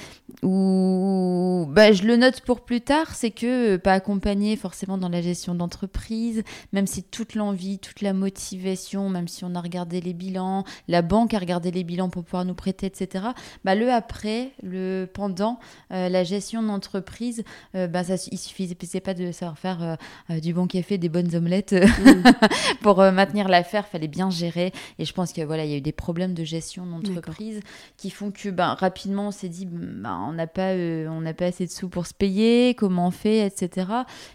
[0.43, 5.11] où bah, je le note pour plus tard, c'est que euh, pas accompagné forcément dans
[5.11, 10.01] la gestion d'entreprise, même si toute l'envie, toute la motivation, même si on a regardé
[10.01, 13.27] les bilans, la banque a regardé les bilans pour pouvoir nous prêter, etc.
[13.65, 15.59] Bah, le après, le pendant,
[15.93, 19.99] euh, la gestion d'entreprise, bah, ça, il suffisait pas de savoir faire
[20.31, 22.23] du bon café, des bonnes omelettes mmh.
[22.81, 24.73] pour maintenir l'affaire, fallait bien géré.
[24.99, 27.61] Et je pense qu'il voilà, il y a eu des problèmes de gestion d'entreprise
[27.97, 31.35] qui font que ben, rapidement on s'est dit ben, on n'a pas, euh, on n'a
[31.35, 33.89] pas assez de sous pour se payer, comment on fait, etc.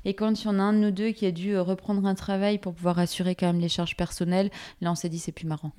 [0.05, 2.05] Et quand il y en a un de nous deux qui a dû euh, reprendre
[2.05, 4.49] un travail pour pouvoir assurer quand même les charges personnelles,
[4.81, 5.71] là on s'est dit c'est plus marrant.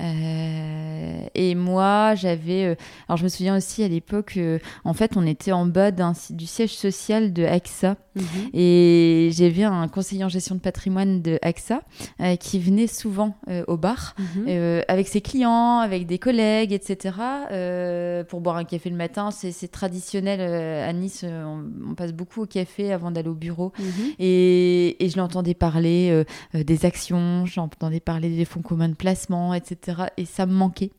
[0.00, 2.76] Euh, et moi j'avais,
[3.08, 4.38] alors je me souviens aussi à l'époque,
[4.84, 5.90] en fait on était en bas
[6.30, 8.24] du siège social de AXA mhm.
[8.52, 11.82] et j'avais un conseiller en gestion de patrimoine de AXA
[12.40, 14.46] qui venait souvent euh, au bar mhm.
[14.48, 17.14] euh, avec ses clients, avec des collègues, etc.
[17.52, 21.24] Euh, pour boire un café le matin, c'est traditionnel à Nice.
[21.24, 23.72] On, passe beaucoup au café avant d'aller au bureau.
[23.78, 23.84] Mhm.
[24.18, 30.04] Et, et, je l'entendais parler des actions, j'entendais parler des fonds communs de placement, etc.
[30.16, 30.90] Et ça me manquait.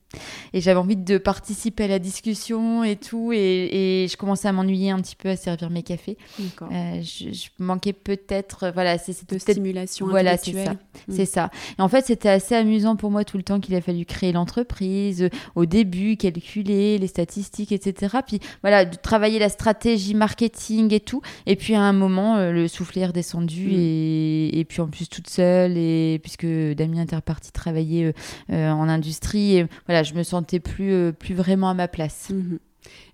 [0.53, 3.31] Et j'avais envie de participer à la discussion et tout.
[3.33, 6.17] Et, je commençais à m'ennuyer un petit peu à servir mes cafés.
[6.39, 8.71] Euh, je, manquais peut-être.
[8.73, 10.73] Voilà, c'est cette stimulation Voilà, c'est ça.
[11.09, 11.49] C'est ça.
[11.77, 14.31] Et en fait, c'était assez amusant pour moi tout le temps qu'il a fallu créer
[14.31, 15.23] l'entreprise.
[15.23, 18.17] Euh, au début, calculer les statistiques, etc.
[18.25, 21.21] Puis voilà, de travailler la stratégie marketing et tout.
[21.45, 23.71] Et puis à un moment, euh, le soufflet est redescendu.
[23.71, 25.77] Et, et, puis en plus, toute seule.
[25.77, 28.11] Et puisque Damien était reparti travailler
[28.49, 29.57] en industrie.
[29.57, 32.29] Et, voilà, je me sentais plus, euh, plus vraiment à ma place.
[32.29, 32.59] Mhm.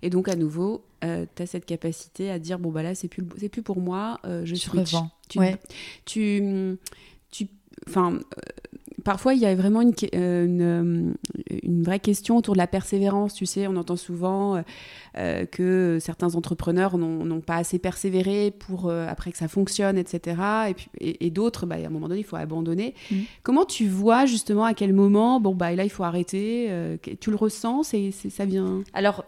[0.02, 3.08] Et donc, à nouveau, euh, tu as cette capacité à dire bon, bah là, c'est
[3.08, 4.94] plus, c'est plus pour moi, euh, je, switch.
[5.28, 5.44] Tu, tu,
[6.04, 6.78] tu,
[7.88, 8.18] enfin,
[9.02, 11.14] parfois, il y a vraiment une, une,
[11.62, 13.34] une, vraie question autour de la persévérance.
[13.34, 14.62] Tu sais, on entend souvent
[15.18, 20.40] euh, que certains entrepreneurs n'ont pas assez persévéré pour euh, après que ça fonctionne, etc.
[20.70, 22.94] Et, puis, et, d'autres, bah, à un moment donné, il faut abandonner.
[23.10, 23.16] Mm.
[23.42, 27.30] Comment tu vois justement à quel moment, bon, bah, là, il faut arrêter euh, Tu
[27.30, 28.82] le ressens et ça vient?
[28.94, 29.24] Alors,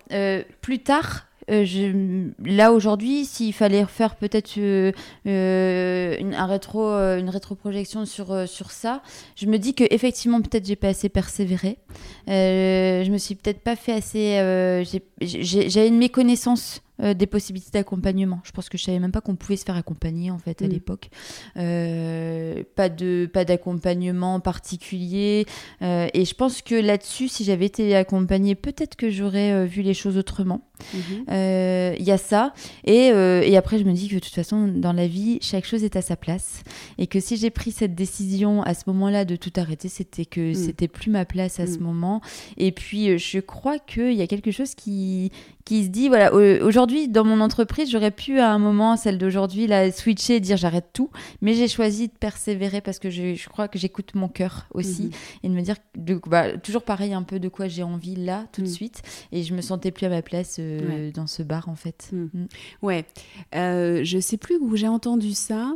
[0.60, 4.92] plus tard, euh, là aujourd'hui, s'il fallait faire peut-être euh,
[5.26, 9.02] euh, une, un rétro, une rétroprojection sur, sur ça,
[9.36, 11.78] je me dis que effectivement peut-être j'ai pas assez persévéré.
[12.26, 14.84] je me suis peut-être pas fait assez.
[15.20, 18.38] J'avais une méconnaissance euh, des possibilités d'accompagnement.
[18.44, 20.66] Je pense que je savais même pas qu'on pouvait se faire accompagner en fait à
[20.66, 20.70] mm.
[20.70, 21.10] l'époque.
[21.56, 25.44] Euh, pas de pas d'accompagnement particulier.
[25.82, 29.92] Euh, et je pense que là-dessus, si j'avais été accompagnée, peut-être que j'aurais vu les
[29.92, 30.68] choses autrement.
[30.94, 31.96] Mm-hmm.
[31.98, 32.54] Il y a ça.
[32.84, 35.82] Et, et, après, je me dis que de toute façon, dans la vie, chaque chose
[35.82, 36.62] est à sa place.
[36.98, 40.52] Et que si j'ai pris cette décision à ce moment-là de tout arrêter, c'était que
[40.52, 40.54] mm.
[40.54, 41.82] c'était plus ma place à ce mm.
[41.82, 42.20] moment.
[42.56, 45.32] Et puis, je crois qu'il y a quelque chose qui
[45.64, 49.66] qui se dit voilà aujourd'hui dans mon entreprise j'aurais pu à un moment celle d'aujourd'hui
[49.66, 53.48] la switcher et dire j'arrête tout mais j'ai choisi de persévérer parce que je, je
[53.48, 55.10] crois que j'écoute mon cœur aussi mhm.
[55.42, 58.46] et de me dire de, bah, toujours pareil un peu de quoi j'ai envie là
[58.52, 58.72] tout de mhm.
[58.72, 62.10] suite et je me sentais plus à ma place euh, dans ce bar en fait
[62.12, 62.30] mhm.
[62.32, 62.46] mm.
[62.82, 63.06] ouais
[63.54, 65.74] euh, je sais plus où j'ai entendu ça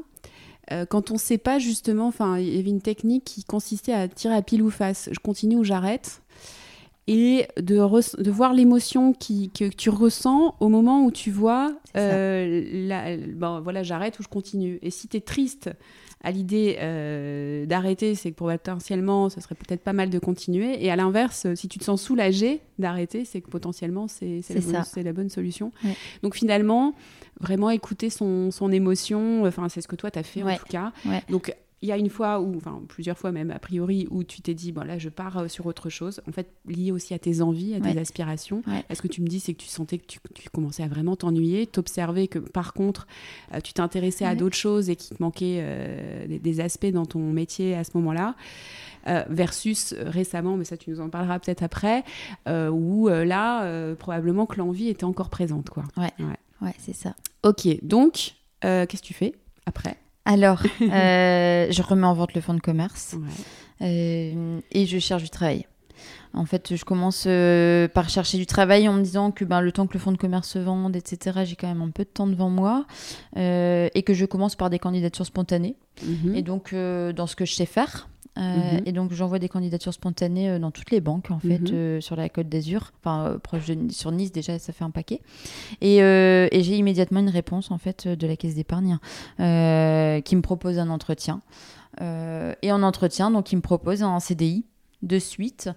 [0.70, 3.94] euh, quand on ne sait pas justement, enfin, il y avait une technique qui consistait
[3.94, 5.08] à tirer à pile ou face.
[5.12, 6.20] Je continue ou j'arrête
[7.08, 13.60] et de, de voir l'émotion que tu ressens au moment où tu vois, euh, bon,
[13.62, 14.78] voilà, j'arrête ou je continue.
[14.82, 15.70] Et si tu es triste
[16.22, 20.84] à l'idée euh, d'arrêter, c'est que potentiellement, ce serait peut-être pas mal de continuer.
[20.84, 25.12] Et à l'inverse, si tu te sens soulagé d'arrêter, c'est que potentiellement, c'est la, la,
[25.14, 25.72] bonne solution.
[26.22, 26.94] Donc finalement,
[27.40, 30.66] vraiment écouter son, son émotion, enfin, c'est ce que toi, tu as fait en tout
[30.68, 30.92] cas.
[31.30, 34.42] Donc il y a une fois, ou enfin plusieurs fois même, a priori, où tu
[34.42, 37.18] t'es dit, bon là, je pars euh, sur autre chose, en fait, lié aussi à
[37.18, 38.62] tes envies, à tes aspirations.
[38.88, 40.18] Est-ce que tu me dis, c'est que tu sentais que tu,
[40.52, 43.06] commençais à vraiment t'ennuyer, t'observer que par contre,
[43.54, 47.20] euh, tu t'intéressais à d'autres choses et qu'il te manquait euh, des, aspects dans ton
[47.20, 48.34] métier à ce moment-là
[49.30, 52.04] versus récemment, mais ça tu nous en parleras peut-être après,
[52.46, 55.70] où là, probablement que l'envie était encore présente.
[55.70, 55.84] Quoi.
[55.96, 56.12] Ouais,
[56.60, 56.74] ouais.
[56.78, 57.14] c'est ça.
[57.42, 59.96] Ok, donc, qu'est-ce que tu fais après?
[60.28, 63.16] Alors, euh, je remets en vente le fonds de commerce
[63.80, 65.66] euh, et je cherche du travail.
[66.34, 69.72] En fait, je commence euh, par chercher du travail en me disant que ben, le
[69.72, 72.10] temps que le fonds de commerce se vende, etc., j'ai quand même un peu de
[72.10, 72.86] temps devant moi
[73.36, 75.76] et que je commence par des candidatures spontanées.
[76.04, 76.36] Mhm.
[76.36, 78.08] Et donc, dans ce que je sais faire,
[78.38, 78.82] euh, mhm.
[78.86, 81.72] Et donc j'envoie des candidatures spontanées euh, dans toutes les banques en fait mhm.
[81.72, 85.20] euh, sur la Côte d'Azur, enfin proche de sur Nice déjà ça fait un paquet.
[85.80, 88.98] Et, et j'ai immédiatement une réponse en fait de la caisse d'épargne
[89.38, 91.40] qui me propose un entretien.
[92.00, 94.64] et en entretien donc il me propose un CDI
[95.02, 95.70] de suite,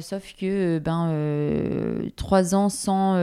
[0.00, 3.14] sauf que ben trois ans sans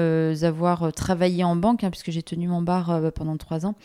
[0.44, 3.76] avoir travaillé en banque, hein, puisque j'ai tenu mon bar pendant trois ans,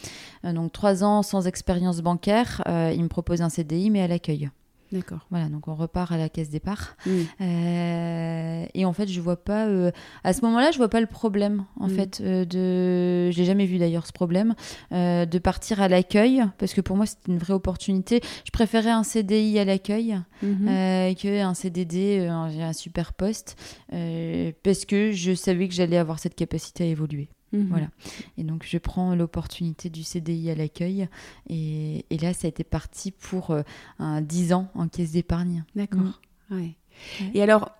[0.44, 4.50] donc trois ans sans expérience bancaire, il me propose un CDI mais à l'accueil.
[4.94, 5.26] D'accord.
[5.30, 6.96] Voilà, donc on repart à la caisse départ.
[7.40, 9.66] Euh, et en fait, je vois pas.
[9.66, 9.90] Euh,
[10.22, 13.32] à ce moment-là, je vois pas le problème, en fait, euh, de.
[13.32, 14.54] Je l'ai jamais vu d'ailleurs ce problème
[14.92, 18.20] de partir à l'accueil, parce que pour moi, c'était une vraie opportunité.
[18.44, 21.16] Je préférais un CDI à l'accueil mm-hmm.
[21.16, 23.56] qu'un CDD, un, un super poste,
[24.62, 27.28] parce que je savais que j'allais avoir cette capacité à évoluer.
[27.54, 27.68] Mhm.
[27.68, 27.88] Voilà.
[28.36, 31.08] Et donc, je prends l'opportunité du CDI à l'accueil.
[31.48, 33.62] Et, là, ça a été parti pour euh,
[33.98, 35.64] un 10 ans en caisse d'épargne.
[35.74, 36.20] D'accord.
[36.50, 36.60] Mm.
[37.34, 37.70] Et alors,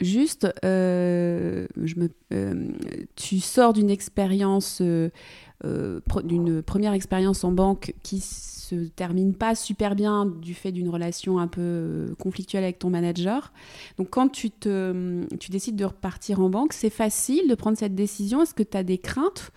[0.00, 2.68] juste, euh, je me, euh,
[3.16, 8.20] tu sors d'une expérience, d'une première expérience en banque qui
[8.70, 12.90] se termine pas super bien du fait d'une relation un peu euh, conflictuelle avec ton
[12.90, 13.52] manager.
[13.98, 17.94] Donc quand tu, te, tu décides de repartir en banque, c'est facile de prendre cette
[17.94, 19.52] décision Est-ce que tu as des craintes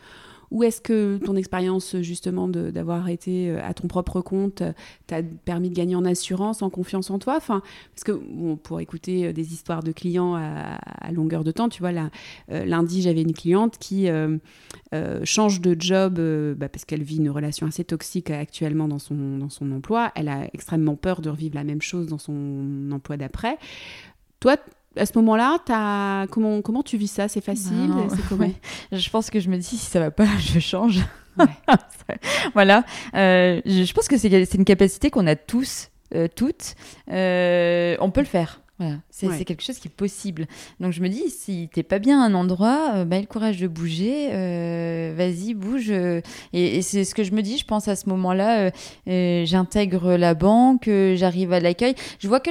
[0.54, 4.72] ou est-ce que ton expérience justement d'avoir été euh, à ton propre compte euh,
[5.08, 7.36] t'a permis de gagner en assurance, en confiance en toi?
[7.36, 7.64] Enfin,
[7.96, 8.12] Parce que
[8.58, 12.12] pour écouter euh, des histoires de clients à, longueur de temps, tu vois, là,
[12.50, 14.08] lundi j'avais une cliente qui
[15.24, 16.20] change de job
[16.58, 20.12] bah, parce qu'elle vit une relation assez toxique actuellement dans son, dans son emploi.
[20.16, 23.58] Elle a extrêmement peur de revivre la même chose dans son emploi d'après.
[24.40, 24.58] Toi,
[24.96, 27.28] à ce moment-là, comment, comment tu vis ça?
[27.28, 27.92] C'est facile?
[28.92, 31.02] Je pense que je me dis, si ça va pas, je change.
[32.54, 32.84] voilà.
[33.16, 36.76] Euh, je pense que c'est une capacité qu'on a tous, euh, toutes.
[37.12, 38.62] Euh, on peut le faire.
[38.80, 38.98] Voilà.
[39.10, 40.46] C'est quelque chose qui est possible.
[40.80, 43.68] Donc je me dis, si t'es pas bien à un endroit, bah, le courage de
[43.68, 44.30] bouger,
[45.16, 45.92] vas-y, bouge.
[46.54, 48.72] Et, c'est ce que je me dis, je pense à ce moment-là,
[49.08, 51.96] j'intègre la banque, j'arrive à l'accueil.
[52.20, 52.50] Je vois que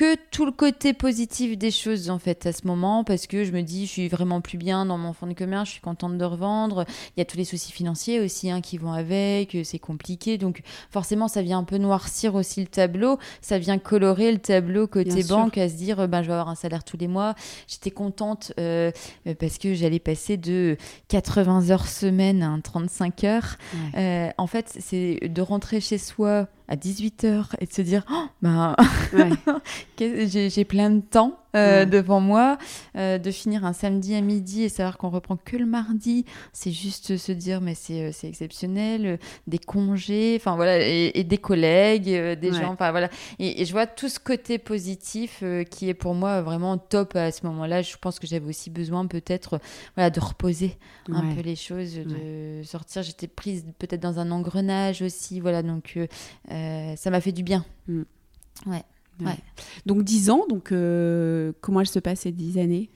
[0.00, 3.52] que tout le côté positif des choses en fait à ce moment parce que je
[3.52, 6.16] me dis je suis vraiment plus bien dans mon fonds de commerce, je suis contente
[6.16, 6.86] de revendre.
[7.14, 10.38] Il y a tous les soucis financiers aussi hein, qui vont avec, c'est compliqué.
[10.38, 14.86] Donc forcément ça vient un peu noircir aussi le tableau, ça vient colorer le tableau
[14.86, 17.34] côté banque à se dire ben, je vais avoir un salaire tous les mois.
[17.68, 18.92] J'étais contente euh,
[19.38, 23.58] parce que j'allais passer de 80 heures semaine à 35 heures.
[23.98, 28.26] Euh, en fait c'est de rentrer chez soi à 18h et de se dire oh,
[28.40, 28.76] bah,
[29.98, 32.58] j'ai plein de temps euh, devant moi,
[32.96, 36.70] euh, de finir un samedi à midi et savoir qu'on reprend que le mardi, c'est
[36.70, 42.52] juste se dire mais c'est euh, exceptionnel, des congés, enfin voilà, et, des collègues, des
[42.52, 43.08] gens, enfin voilà.
[43.38, 47.44] Et, je vois tout ce côté positif qui est pour moi vraiment top à ce
[47.46, 47.82] moment-là.
[47.82, 49.60] Je pense que j'avais aussi besoin peut-être
[49.96, 50.76] voilà, de reposer
[51.10, 53.02] un peu les choses, de sortir.
[53.02, 55.98] J'étais prise peut-être dans un engrenage aussi, voilà, donc
[56.48, 57.64] ça m'a fait du bien.
[57.88, 58.02] Mm.
[58.66, 58.84] Ouais.
[59.86, 62.90] Donc 10 ans, donc euh, comment elle se passe ces 10 années?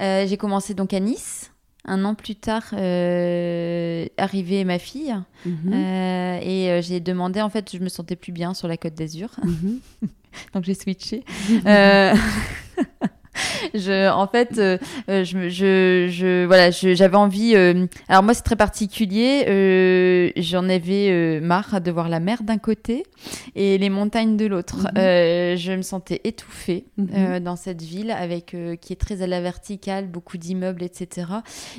[0.00, 1.50] Euh, J'ai commencé donc à Nice.
[1.84, 5.72] Un an plus tard, euh, arrivait ma fille mhm.
[5.72, 9.30] et j'ai demandé, en fait, je me sentais plus bien sur la côte d'Azur.
[9.42, 9.80] Mhm.
[10.54, 11.24] donc j'ai switché.
[13.74, 17.54] je, en fait, euh, euh, je, je, je, voilà, j'avais envie.
[17.54, 20.32] Euh, alors moi, c'est très particulier.
[20.36, 23.04] J'en avais marre de voir la mer d'un côté
[23.54, 24.88] et les montagnes de l'autre.
[24.94, 25.56] Mhm.
[25.56, 27.40] je me sentais étouffée mhm.
[27.40, 31.26] dans cette ville avec qui est très à la verticale, beaucoup d'immeubles, etc.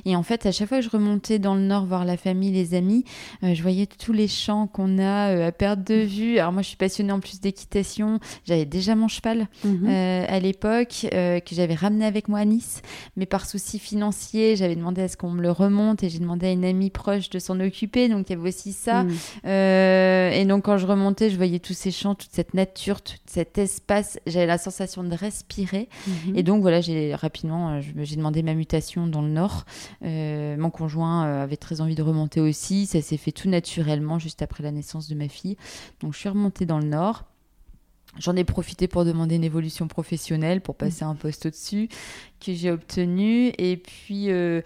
[0.05, 2.51] Et en fait, à chaque fois que je remontais dans le nord voir la famille,
[2.51, 3.05] les amis,
[3.41, 6.39] je voyais tous les champs qu'on a à perte de vue.
[6.39, 8.19] Alors moi, je suis passionnée en plus d'équitation.
[8.45, 9.87] J'avais déjà mon cheval mhm.
[9.87, 11.05] à l'époque
[11.43, 12.81] que j'avais ramené avec moi à Nice,
[13.15, 16.47] mais par souci financier, j'avais demandé à ce qu'on me le remonte et j'ai demandé
[16.47, 19.03] à une amie proche de s'en occuper, donc il y avait aussi ça.
[19.03, 19.11] Mm.
[19.45, 23.13] Euh, et donc quand je remontais, je voyais tous ces champs, toute cette nature, tout
[23.25, 25.89] cet espace, j'avais la sensation de respirer.
[26.07, 26.35] Mm-hmm.
[26.35, 29.65] Et donc voilà, j'ai rapidement, euh, j'ai demandé ma mutation dans le nord.
[30.03, 34.41] Euh, mon conjoint avait très envie de remonter aussi, ça s'est fait tout naturellement juste
[34.41, 35.57] après la naissance de ma fille.
[36.01, 37.25] Donc je suis remontée dans le nord.
[38.19, 41.89] J'en ai profité pour demander une évolution professionnelle, pour passer un poste au-dessus,
[42.39, 43.51] que j'ai obtenu.
[43.57, 44.61] Et puis, euh,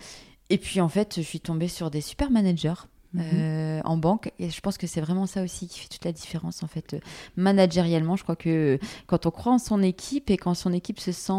[0.49, 3.25] et puis, en fait, je suis tombée sur des super managers Mhm.
[3.33, 4.31] Euh, en banque.
[4.39, 6.93] Et je pense que c'est vraiment ça aussi qui fait toute la différence, en fait,
[6.93, 6.99] euh,
[7.35, 8.15] managériellement.
[8.15, 11.31] Je crois que quand on croit en son équipe et quand son équipe se sent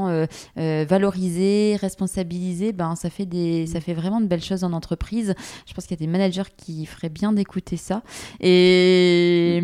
[0.57, 5.35] euh, valorisée, responsabilisée, ben, ça, fait des, ça fait vraiment de belles choses en entreprise.
[5.67, 8.03] Je pense qu'il y a des managers qui feraient bien d'écouter ça.
[8.41, 9.59] Et,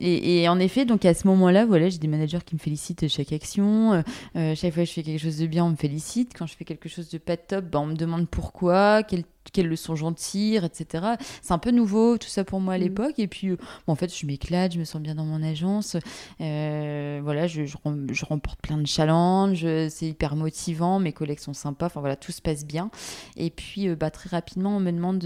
[0.00, 3.32] et, en effet, donc à ce moment-là, voilà, j'ai des managers qui me félicitent chaque
[3.32, 4.02] action.
[4.34, 6.32] chaque fois que je fais quelque chose de bien, on me félicite.
[6.36, 9.68] Quand je fais quelque chose de pas top, ben, on me demande pourquoi, quel quelles
[9.68, 11.14] leçons j'en tire, etc.
[11.42, 12.82] C'est un peu nouveau tout ça pour moi à mm.
[12.82, 13.18] l'époque.
[13.18, 15.96] Et puis, euh, en fait, je m'éclate, je me sens bien dans mon agence.
[16.40, 21.86] Euh, voilà, je, je, remporte plein de challenges, c'est hyper motivant, mes collègues sont sympas,
[21.86, 22.90] enfin voilà, tout se passe bien.
[23.36, 25.20] Et puis, euh, bah, très rapidement, on me demande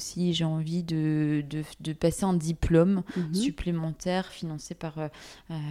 [0.00, 1.44] si j'ai envie de,
[1.80, 3.34] de, passer un diplôme mm-hmm.
[3.34, 4.94] supplémentaire financé par,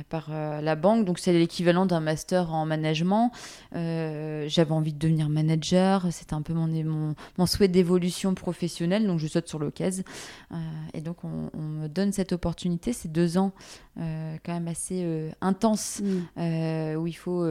[0.09, 1.05] par la banque.
[1.05, 3.31] Donc, c'est l'équivalent d'un master en management.
[3.73, 9.19] J'avais envie de devenir manager, c'était un peu mon, mon, mon souhait d'évolution professionnelle, donc
[9.19, 10.03] je saute sur l'occasion.
[10.51, 10.55] Euh,
[10.93, 13.51] et donc on, me donne cette opportunité, ces deux ans
[13.99, 16.95] euh, quand même assez euh, intenses, mm.
[16.97, 17.43] où il faut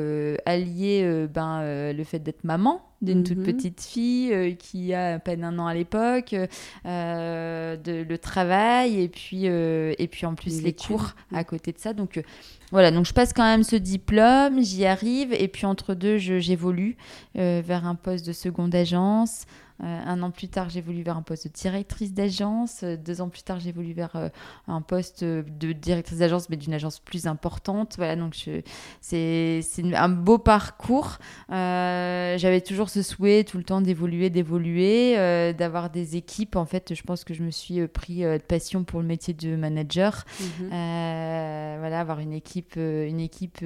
[0.46, 3.44] allier ben, le fait d'être maman d'une toute mm-hmm.
[3.44, 6.34] petite fille qui a à peine un an à l'époque,
[6.84, 11.92] le travail et puis, et puis en plus les, cours à côté de ça.
[11.92, 12.22] Donc
[12.72, 16.96] voilà, donc je passe quand même ce diplôme, j'y arrive et puis entre deux, j'évolue
[17.34, 19.44] vers un poste de seconde agence.
[19.82, 22.80] Euh, un an plus tard, j'ai voulu vers un poste de directrice d'agence.
[22.82, 24.28] Euh, deux ans plus tard, j'ai voulu vers euh,
[24.68, 27.94] un poste de directrice d'agence, mais d'une agence plus importante.
[27.96, 28.34] Voilà, donc
[29.00, 29.62] c'est
[29.94, 31.18] un beau parcours.
[31.50, 35.14] J'avais toujours ce souhait tout le temps d'évoluer, d'évoluer,
[35.54, 36.56] d'avoir des équipes.
[36.56, 39.56] En fait, je pense que je me suis pris de passion pour le métier de
[39.56, 40.24] manager.
[40.40, 40.68] Mhm.
[40.68, 43.64] voilà, avoir une équipe, une équipe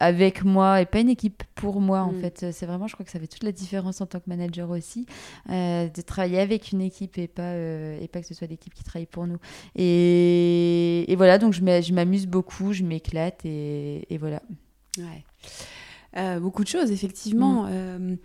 [0.00, 2.00] avec moi et pas une équipe pour moi.
[2.00, 2.20] En mhm.
[2.20, 4.70] fait, c'est vraiment, je crois que ça fait toute la différence en tant que manager
[4.70, 5.06] aussi.
[5.50, 8.74] Euh, de travailler avec une équipe et pas, euh, et pas que ce soit l'équipe
[8.74, 9.38] qui travaille pour nous.
[9.76, 11.62] Et, et voilà, donc je
[11.92, 14.42] m'amuse beaucoup, je m'éclate et, et, voilà.
[14.98, 15.24] Ouais.
[16.16, 17.64] Euh, beaucoup de choses, effectivement.
[17.64, 18.18] Mm.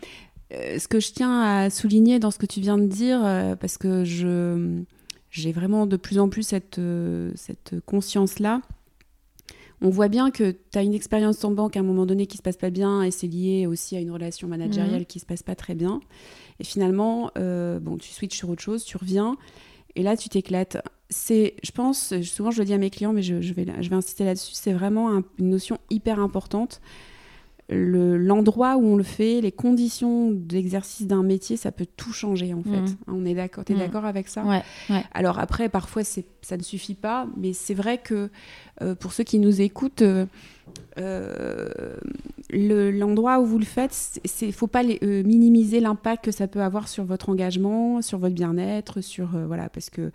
[0.52, 3.22] ce que je tiens à souligner dans ce que tu viens de dire,
[3.60, 4.84] parce que je
[5.30, 6.80] j'ai vraiment de plus en plus cette,
[7.36, 8.62] cette conscience-là.
[9.82, 12.38] On voit bien que tu as une expérience en banque à un moment donné qui
[12.38, 15.06] se passe pas bien et c'est lié aussi à une relation managériale qui mm.
[15.06, 16.00] qui se passe pas très bien.
[16.60, 19.38] Et finalement, euh, bon, tu switches sur autre chose, tu reviens.
[19.96, 20.78] Et là, tu t'éclates.
[21.10, 23.96] C'est, je pense, souvent je le dis à mes clients, mais je, vais, je vais
[23.96, 26.82] insister là-dessus, c'est vraiment une notion hyper importante
[27.70, 32.64] l'endroit où on le fait, les conditions d'exercice d'un métier, ça peut tout changer en
[32.64, 32.70] fait.
[32.70, 32.96] Mm.
[33.08, 33.80] On est d'accord, tu es mm.
[33.80, 34.44] d'accord avec ça?
[34.44, 34.62] Ouais,
[35.14, 38.30] Alors après, parfois ça ne suffit pas, mais c'est vrai que
[38.82, 40.04] euh, pour ceux qui nous écoutent,
[41.00, 41.70] euh,
[42.54, 46.62] euh, l'endroit où vous le faites, il ne faut pas minimiser l'impact que ça peut
[46.62, 50.12] avoir sur votre engagement, sur votre bien-être, sur voilà, parce que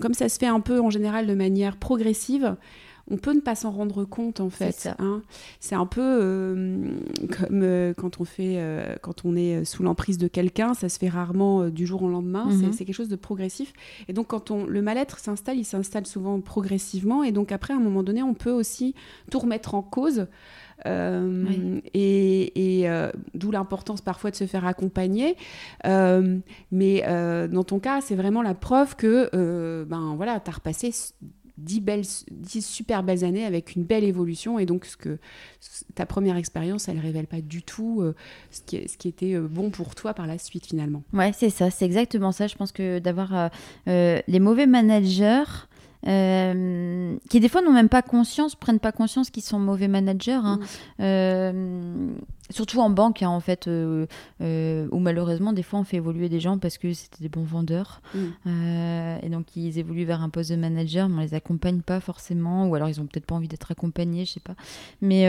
[0.00, 2.56] comme ça se fait un peu en général de manière progressive,
[3.10, 4.88] on peut ne pas s'en rendre compte en fait.
[4.98, 5.20] Hein.
[5.60, 6.88] C'est un peu euh,
[7.30, 10.98] comme euh, quand on fait, euh, quand on est sous l'emprise de quelqu'un, ça se
[10.98, 12.46] fait rarement du jour au lendemain.
[12.46, 12.72] Mhm.
[12.72, 13.74] C'est quelque chose de progressif.
[14.08, 17.22] Et donc quand on, le mal-être s'installe, il s'installe souvent progressivement.
[17.22, 18.94] Et donc après, à un moment donné, on peut aussi
[19.30, 20.26] tout remettre en cause.
[20.86, 22.88] Et,
[23.34, 25.36] d'où l'importance parfois de se faire accompagner.
[25.84, 30.90] mais dans ton cas, c'est vraiment la preuve que ben voilà, tu as repassé
[31.58, 34.58] 10, belles, super belles années avec une belle évolution.
[34.58, 35.18] Et donc, ce que
[35.94, 38.14] ta première expérience, elle ne révèle pas du tout euh,
[38.50, 41.02] ce, qui, ce, qui, était euh, bon pour toi par la suite, finalement.
[41.12, 42.46] Ouais, c'est ça, c'est exactement ça.
[42.46, 43.50] Je pense que d'avoir
[43.88, 45.44] euh, les mauvais managers.
[46.04, 50.32] qui des fois n'ont même pas conscience, prennent pas conscience qu'ils sont mauvais managers.
[50.32, 50.60] Hein.
[50.98, 52.14] Mmh
[52.50, 54.06] surtout en banque hein, en fait euh,
[54.42, 57.42] euh, où malheureusement des fois on fait évoluer des gens parce que c'était des bons
[57.42, 58.02] vendeurs.
[58.14, 58.18] Mm.
[58.46, 62.00] euh, et donc ils évoluent vers un poste de manager mais on les accompagne pas
[62.00, 64.54] forcément ou alors ils ont peut-être pas envie d'être accompagnés je sais pas.
[65.00, 65.24] Mais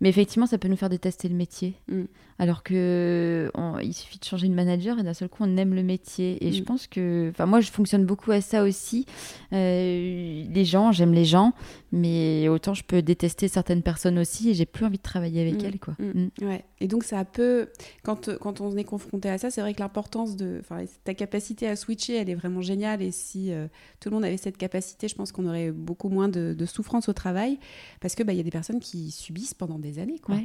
[0.00, 1.74] mais effectivement ça peut nous faire détester le métier.
[1.88, 2.04] Mm.
[2.38, 3.50] alors que
[3.82, 6.46] il suffit de changer de manager et d'un seul coup on aime le métier.
[6.46, 6.64] Et je mm.
[6.64, 9.06] pense que enfin moi je fonctionne beaucoup à ça aussi.
[9.50, 11.52] Les gens j'aime les gens
[11.90, 15.62] mais autant je peux détester certaines personnes aussi et j'ai plus envie de travailler avec
[15.64, 15.94] elles quoi
[16.40, 16.64] Ouais.
[16.80, 17.68] Et donc ça peut,
[18.02, 20.62] quand, quand on est confronté à ça, c'est vrai que l'importance de,
[21.04, 23.02] ta capacité à switcher, elle est vraiment géniale.
[23.02, 23.66] Et si euh,
[24.00, 27.12] tout le monde avait cette capacité, je pense qu'on aurait beaucoup moins de, souffrance au
[27.12, 27.58] travail,
[28.00, 30.36] parce que bah, il y a des personnes qui subissent pendant des années, quoi,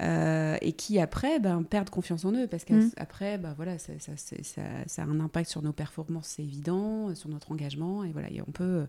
[0.00, 3.42] euh, et qui après ben, perdent confiance en eux, parce qu'après, mm.
[3.42, 7.28] bah, voilà, ça, ça, ça, ça, a un impact sur nos performances, c'est évident, sur
[7.28, 8.86] notre engagement, et voilà, et on peut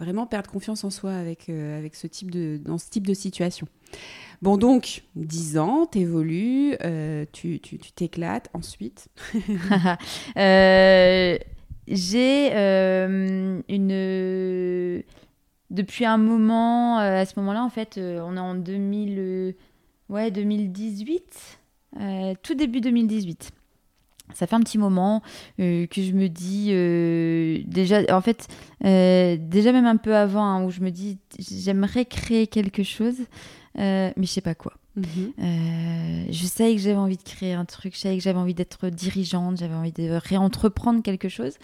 [0.00, 3.14] vraiment perdre confiance en soi avec, euh, avec ce type de, dans ce type de
[3.14, 3.68] situation.
[4.42, 9.08] Bon, donc, 10 ans, t'évolues, euh, tu t'éclates, ensuite.
[10.36, 11.38] Euh,
[11.88, 15.02] J'ai euh, une...
[15.70, 19.54] Depuis un moment, à ce moment-là, en fait, on est en 2000,
[20.08, 21.58] ouais, 2018,
[22.42, 23.52] tout début 2018
[24.34, 25.22] ça fait un petit moment
[25.60, 28.48] euh, que je me dis euh, déjà en fait
[28.84, 33.16] euh, déjà même un peu avant hein, où je me dis j'aimerais créer quelque chose
[33.76, 35.32] mais je sais pas quoi Mhm.
[35.38, 38.54] Euh, je savais que j'avais envie de créer un truc, je savais que j'avais envie
[38.54, 41.54] d'être dirigeante, j'avais envie de réentreprendre quelque chose,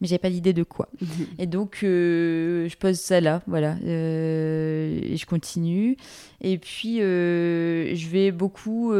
[0.00, 0.88] mais j'avais pas l'idée de quoi.
[1.00, 1.26] Mhm.
[1.38, 5.96] Et donc, euh, je pose ça là, voilà, euh, et je continue.
[6.40, 8.92] Et puis, je vais beaucoup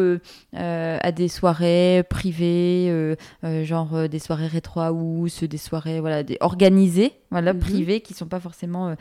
[0.53, 3.17] à des soirées privées,
[3.65, 7.61] genre des soirées rétro house, des soirées voilà, des, organisées, voilà, mhm.
[7.61, 8.95] privées, qui sont pas forcément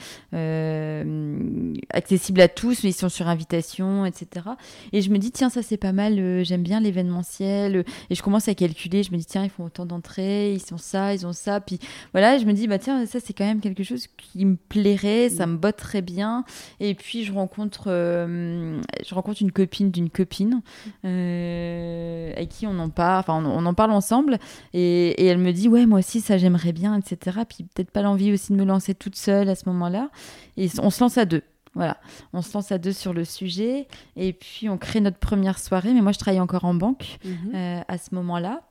[1.93, 4.45] accessibles à tous, mais ils sont sur invitation, etc.
[4.93, 7.77] Et je me dis, tiens, ça c'est pas mal, euh, j'aime bien l'événementiel.
[7.77, 10.73] Euh, et je commence à calculer, je me dis, tiens, ils font autant d'entrées, ils
[10.73, 11.59] ont ça, ils ont ça.
[11.59, 11.79] Puis
[12.13, 15.29] voilà, je me dis, bah tiens, ça c'est quand même quelque chose qui me plairait,
[15.29, 16.45] ça me botterait bien.
[16.79, 20.61] Et puis je rencontre, euh, je rencontre une copine d'une copine
[21.03, 24.37] avec qui on en parle, enfin on, en parle ensemble.
[24.73, 27.39] Et, et, elle me dit, ouais, moi aussi ça j'aimerais bien, etc.
[27.47, 30.09] Puis peut-être pas l'envie aussi de me lancer toute seule à ce moment-là.
[30.57, 31.43] Et on se lance à deux.
[31.73, 31.97] Voilà,
[32.33, 35.93] on se lance à deux sur le sujet et puis on crée notre première soirée.
[35.93, 37.55] Mais moi, je travaille encore en banque mhm.
[37.55, 38.61] euh, à ce moment-là.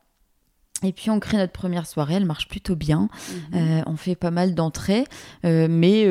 [0.82, 3.08] Et puis on crée notre première soirée, elle marche plutôt bien.
[3.52, 3.58] Mhm.
[3.58, 5.04] Euh, on fait pas mal d'entrées,
[5.44, 6.06] euh, mais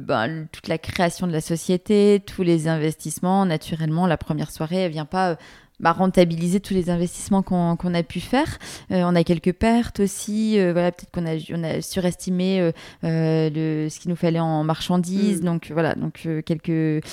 [0.00, 4.92] ben, toute la création de la société, tous les investissements, naturellement, la première soirée, elle
[4.92, 5.36] vient pas
[5.80, 8.58] bah, rentabiliser tous les investissements qu'on a pu faire.
[8.90, 10.58] Euh, on a quelques pertes aussi.
[10.58, 12.70] Euh, voilà, peut-être qu'on a, on a surestimé euh,
[13.02, 15.40] le, ce qu'il nous fallait en marchandises.
[15.40, 15.44] Mm.
[15.44, 17.04] Donc voilà, donc quelques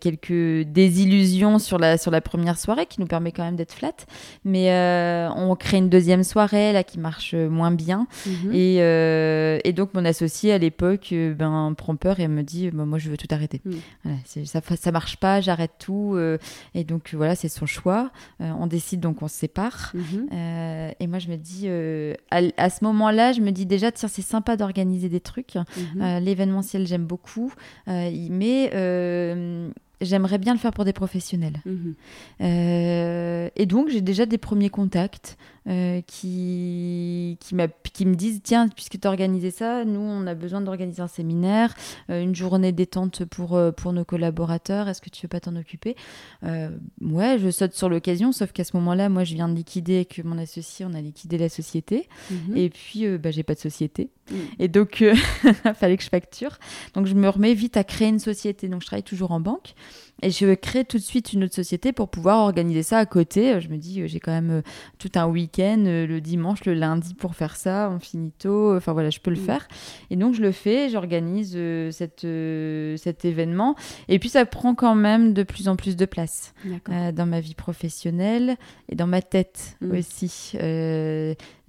[0.00, 3.92] quelques désillusions sur la sur la première soirée qui nous permet quand même d'être flat.
[4.44, 4.70] Mais
[5.36, 8.06] on crée une deuxième soirée là qui marche moins bien.
[8.26, 8.54] Mm-hmm.
[8.54, 12.98] Et, et, donc mon associé à l'époque ben prend peur et me dit bah, moi
[12.98, 13.62] je veux tout arrêter.
[13.64, 13.70] Mm.
[14.04, 16.18] Voilà, ça ça marche pas, j'arrête tout.
[16.74, 18.09] et donc voilà, c'est son choix.
[18.40, 19.92] Euh, on décide donc on se sépare.
[19.94, 20.28] Mhm.
[20.32, 24.08] Euh, et moi, je me dis, euh, à, ce moment-là, je me dis déjà, tiens,
[24.08, 25.54] c'est sympa d'organiser des trucs.
[25.54, 26.18] Mhm.
[26.18, 27.52] L'événementiel, j'aime beaucoup.
[27.86, 28.70] mais
[30.02, 31.60] j'aimerais bien le faire pour des professionnels.
[31.66, 31.94] Mhm.
[32.40, 35.36] et donc, j'ai déjà des premiers contacts
[36.06, 40.34] qui qui, qui, qui me disent tiens, puisque tu as organisé ça, nous, on a
[40.34, 41.74] besoin d'organiser un séminaire,
[42.10, 45.56] euh, une journée détente pour, euh, pour nos collaborateurs, est-ce que tu veux pas t'en
[45.56, 45.96] occuper?
[46.42, 50.24] Ouais, je saute sur l'occasion, sauf qu'à ce moment-là, moi, je viens de liquider avec
[50.24, 52.56] mon associé, on a liquidé la société, mhm.
[52.56, 54.10] et puis, bah, j'ai pas de société.
[54.30, 54.34] Mm.
[54.58, 55.14] Et donc, il
[55.74, 56.58] fallait que je facture.
[56.94, 58.68] Donc, je me remets vite à créer une société.
[58.68, 59.74] Donc, je travaille toujours en banque.
[60.22, 63.60] Et je crée tout de suite une autre société pour pouvoir organiser ça à côté.
[63.60, 64.62] Je me dis, euh, j'ai quand même euh,
[64.98, 68.76] tout un week-end, euh, le dimanche, le lundi pour faire ça, en finito.
[68.76, 69.44] Enfin voilà, je peux le mm.
[69.44, 69.68] faire.
[70.10, 71.58] Et donc je le fais, j'organise
[71.90, 72.26] cette,
[72.98, 73.74] cet événement.
[74.08, 76.54] Et puis ça prend quand même de plus en plus de place
[76.86, 78.56] dans ma vie professionnelle
[78.88, 79.96] et dans ma tête mm.
[79.96, 80.52] aussi.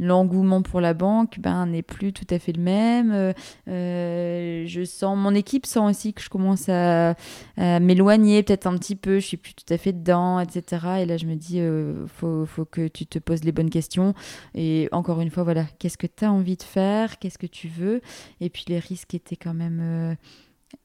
[0.01, 3.33] L'engouement pour la banque ben, n'est plus tout à fait le même.
[3.67, 7.15] je sens, mon équipe sent aussi que je commence à
[7.57, 10.87] m'éloigner peut-être un petit peu, je suis plus tout à fait dedans, etc.
[10.99, 14.13] Et là, je me dis, euh, faut, faut, que tu te poses les bonnes questions.
[14.55, 17.19] Et encore une fois, voilà, qu'est-ce que tu as envie de faire?
[17.19, 18.01] Qu'est-ce que tu veux?
[18.39, 20.17] Et puis, les risques étaient quand même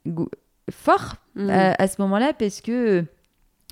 [0.06, 0.24] euh,
[0.70, 1.50] forts mmh.
[1.50, 3.04] à, ce moment-là parce que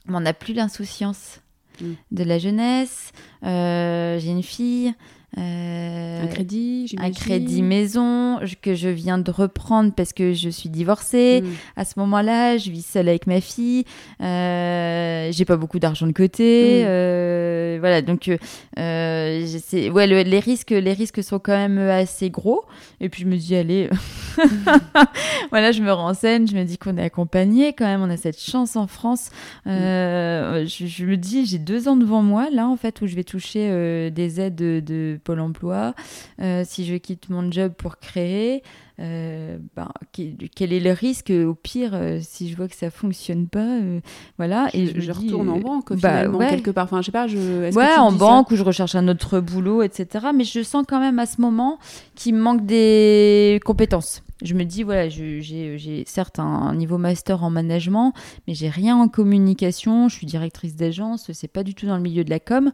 [0.09, 1.41] on n'a plus l'insouciance
[1.81, 1.87] mmh.
[2.13, 3.13] de la jeunesse.
[3.45, 4.95] Euh, j'ai une fille.
[5.37, 10.69] Euh, un crédit, un crédit maison que je viens de reprendre parce que je suis
[10.69, 11.43] divorcée.
[11.43, 11.53] Hmm.
[11.77, 13.85] À ce moment-là, je vis seule avec ma fille.
[14.23, 16.83] Euh, j'ai pas beaucoup d'argent de côté.
[16.83, 16.87] Hmm.
[16.87, 18.27] Euh, voilà, donc
[18.77, 22.63] les risques, les risques sont quand même assez gros.
[23.01, 23.91] Et puis je me dis allez,
[25.51, 28.03] voilà, je me renseigne, je me dis qu'on est accompagné quand même.
[28.03, 29.31] On a cette chance en France.
[29.67, 29.73] Hmm.
[30.65, 33.25] Je, je, me dis j'ai deux ans devant moi là en fait où je vais
[33.25, 35.95] toucher des aides de, de Pôle emploi,
[36.41, 38.63] euh, si je quitte mon job pour créer,
[39.01, 41.31] euh, ben, quel est le risque?
[41.31, 43.79] Au pire euh, si je vois que ça fonctionne pas
[44.37, 46.85] voilà et je, retourne en banque bah, finalement quelque part.
[46.85, 50.27] Enfin je sais pas je ouais en banque ou je recherche un autre boulot etc
[50.35, 51.79] mais je sens quand même à ce moment
[52.15, 57.51] qu'il me manque des compétences je me dis, voilà, j'ai certes un, niveau master en
[57.51, 58.13] management,
[58.47, 60.09] mais j'ai rien en communication.
[60.09, 62.71] Je suis directrice d'agence, c'est pas du tout dans le milieu de la com.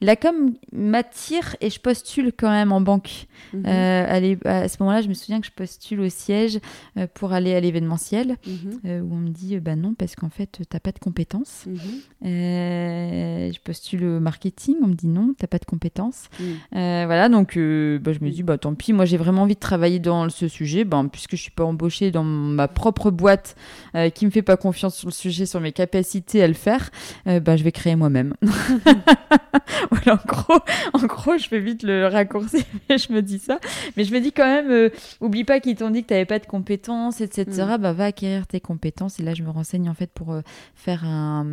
[0.00, 3.26] La com m'attire et je postule quand même en banque.
[3.54, 3.62] Mhm.
[3.66, 6.58] Euh, à, ce moment-là, je me souviens que je postule au siège
[6.96, 8.80] euh, pour aller à l'événementiel, mhm.
[8.86, 11.66] euh, où on me dit, bah non, parce qu'en fait, t'as pas de compétences.
[11.66, 11.78] Mhm.
[12.22, 16.28] je postule au marketing, on me dit non, t'as pas de compétences.
[16.72, 20.00] voilà, donc bah, je me dis, bah tant pis, moi j'ai vraiment envie de travailler
[20.00, 20.84] dans ce sujet.
[20.84, 23.54] Ben, puisque je suis pas embauchée dans ma propre boîte
[23.94, 26.90] euh, qui me fait pas confiance sur le sujet, sur mes capacités à le faire,
[27.26, 28.34] euh, bah, je vais créer moi-même.
[29.90, 30.58] voilà, en gros,
[30.94, 33.58] en gros, je fais vite le raccourci, et je me dis ça.
[33.96, 34.90] Mais je me dis quand même, euh,
[35.20, 37.44] oublie pas qu'ils t'ont dit que tu n'avais pas de compétences, etc.
[37.48, 37.82] Mm.
[37.82, 39.20] Bah, va acquérir tes compétences.
[39.20, 40.34] Et là, je me renseigne en fait pour
[40.74, 41.46] faire un,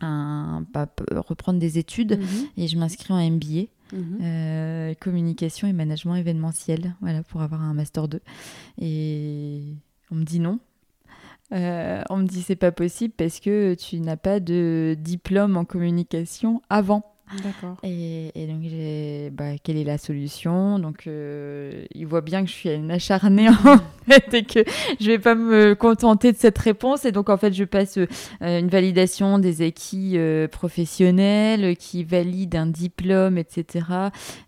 [0.00, 0.64] un
[1.10, 2.62] reprendre des études mm-hmm.
[2.62, 3.68] et je m'inscris en MBA.
[3.92, 4.18] Mhm.
[4.22, 8.20] Euh, communication et management événementiel, voilà, pour avoir un master 2.
[8.80, 9.62] Et
[10.10, 10.58] on me dit non.
[11.52, 15.64] Euh, on me dit c'est pas possible parce que tu n'as pas de diplôme en
[15.64, 17.14] communication avant.
[17.42, 17.76] D'accord.
[17.82, 20.78] Et, donc, j'ai, bah, quelle est la solution?
[20.78, 24.60] Donc, euh, il voit bien que je suis une acharnée en fait et que
[25.00, 27.04] je vais pas me contenter de cette réponse.
[27.04, 28.06] Et donc, en fait, je passe euh,
[28.40, 33.86] une validation des acquis euh, professionnels qui valide un diplôme, etc.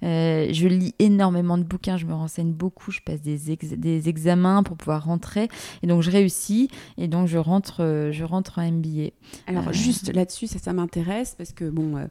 [0.02, 4.76] je lis énormément de bouquins, je me renseigne beaucoup, je passe des, des examens pour
[4.76, 5.48] pouvoir rentrer.
[5.82, 9.10] Et donc, je réussis et donc, je rentre, je rentre en MBA.
[9.46, 12.06] Alors, juste là-dessus, ça, ça m'intéresse parce que, bon euh,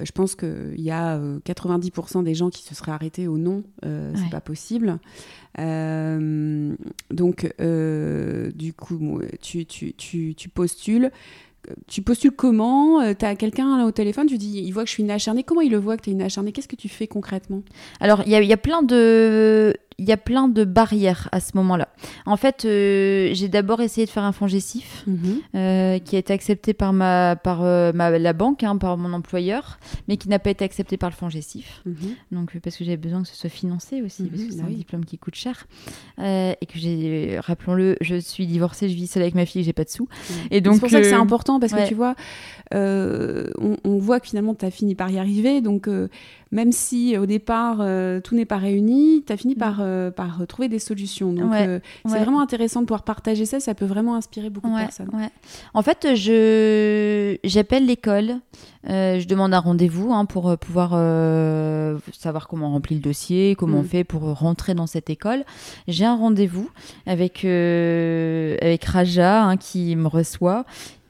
[0.00, 3.62] je pense qu'il y a 90% euh, des gens qui se seraient arrêtés au non,
[3.84, 4.98] euh, c'est pas possible.
[7.10, 11.10] donc, du coup, tu, tu, tu, tu postules.
[11.86, 13.14] Tu postules comment?
[13.14, 15.44] Tu as quelqu'un au téléphone, tu dis, il voit que je suis une acharnée.
[15.44, 16.52] Comment il le voit que tu es une acharnée?
[16.52, 17.62] Qu'est-ce que tu fais concrètement?
[18.00, 21.56] Alors, il y, y a, plein de il y a plein de barrières à ce
[21.56, 21.88] moment-là.
[22.26, 25.40] En fait, euh, j'ai d'abord essayé de faire un fonds gestif mhm.
[25.54, 29.12] euh, qui a été accepté par, ma, par euh, ma, la banque, hein, par mon
[29.12, 29.78] employeur,
[30.08, 31.82] mais qui n'a pas été accepté par le fonds gestif.
[31.86, 31.94] Mhm.
[32.32, 34.72] Donc, parce que j'avais besoin que ce soit financé aussi, parce que c'est bah un
[34.72, 35.66] diplôme qui coûte cher.
[36.18, 39.84] et que j'ai, rappelons-le, je suis divorcée, je vis seule avec ma fille, j'ai pas
[39.84, 40.08] de sous.
[40.50, 42.14] Et donc, c'est pour ça que c'est important, parce que tu vois,
[42.72, 45.60] on, on, voit que finalement, tu as fini par y arriver.
[45.60, 45.88] Donc,
[46.54, 49.83] même si au départ euh, tout n'est pas réuni, tu as fini par, mm.
[49.84, 51.32] Euh, par trouver des solutions.
[51.32, 54.76] Donc euh, c'est vraiment intéressant de pouvoir partager ça, ça peut vraiment inspirer beaucoup de
[54.76, 55.10] personnes.
[55.74, 58.36] En fait, je j'appelle l'école,
[58.86, 60.90] je demande un rendez-vous hein, pour pouvoir
[62.12, 63.88] savoir comment on remplit le dossier, comment on mm.
[63.88, 65.44] fait pour rentrer dans cette école.
[65.88, 66.70] J'ai un rendez-vous
[67.06, 70.64] avec, avec Raja hein, qui me reçoit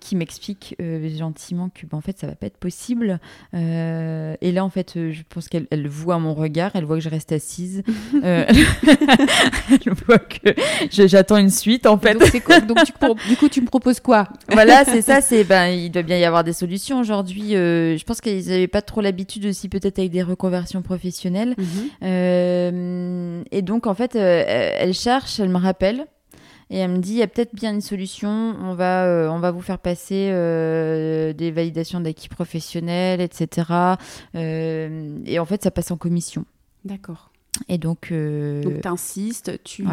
[0.05, 0.77] qui m'explique
[1.17, 3.19] gentiment que bah, en fait ça va pas être possible.
[3.55, 7.33] et là en fait je pense qu'elle voit mon regard, elle voit que je reste
[7.33, 7.83] assise,
[8.23, 8.45] elle
[10.07, 10.55] voit que
[10.91, 12.15] j'attends une suite en fait.
[12.15, 12.79] Donc,
[13.29, 14.29] du coup tu me proposes quoi?
[14.53, 17.53] Voilà c'est ça, c'est ben il doit bien y avoir des solutions aujourd'hui.
[17.53, 21.55] je pense qu'ils n'avaient pas trop l'habitude aussi peut-être avec des reconversions professionnelles.
[21.57, 23.45] Mhm.
[23.51, 26.07] et donc en fait elle cherche, elle me rappelle.
[26.71, 29.39] Et elle me dit, il y a peut-être bien une solution, on va, euh, on
[29.39, 33.97] va vous faire passer euh, des validations d'acquis professionnels, etc.
[34.35, 36.45] Euh, et en fait, ça passe en commission.
[36.85, 37.31] D'accord.
[37.69, 38.13] Et donc...
[38.13, 39.87] Donc, tu insistes, tu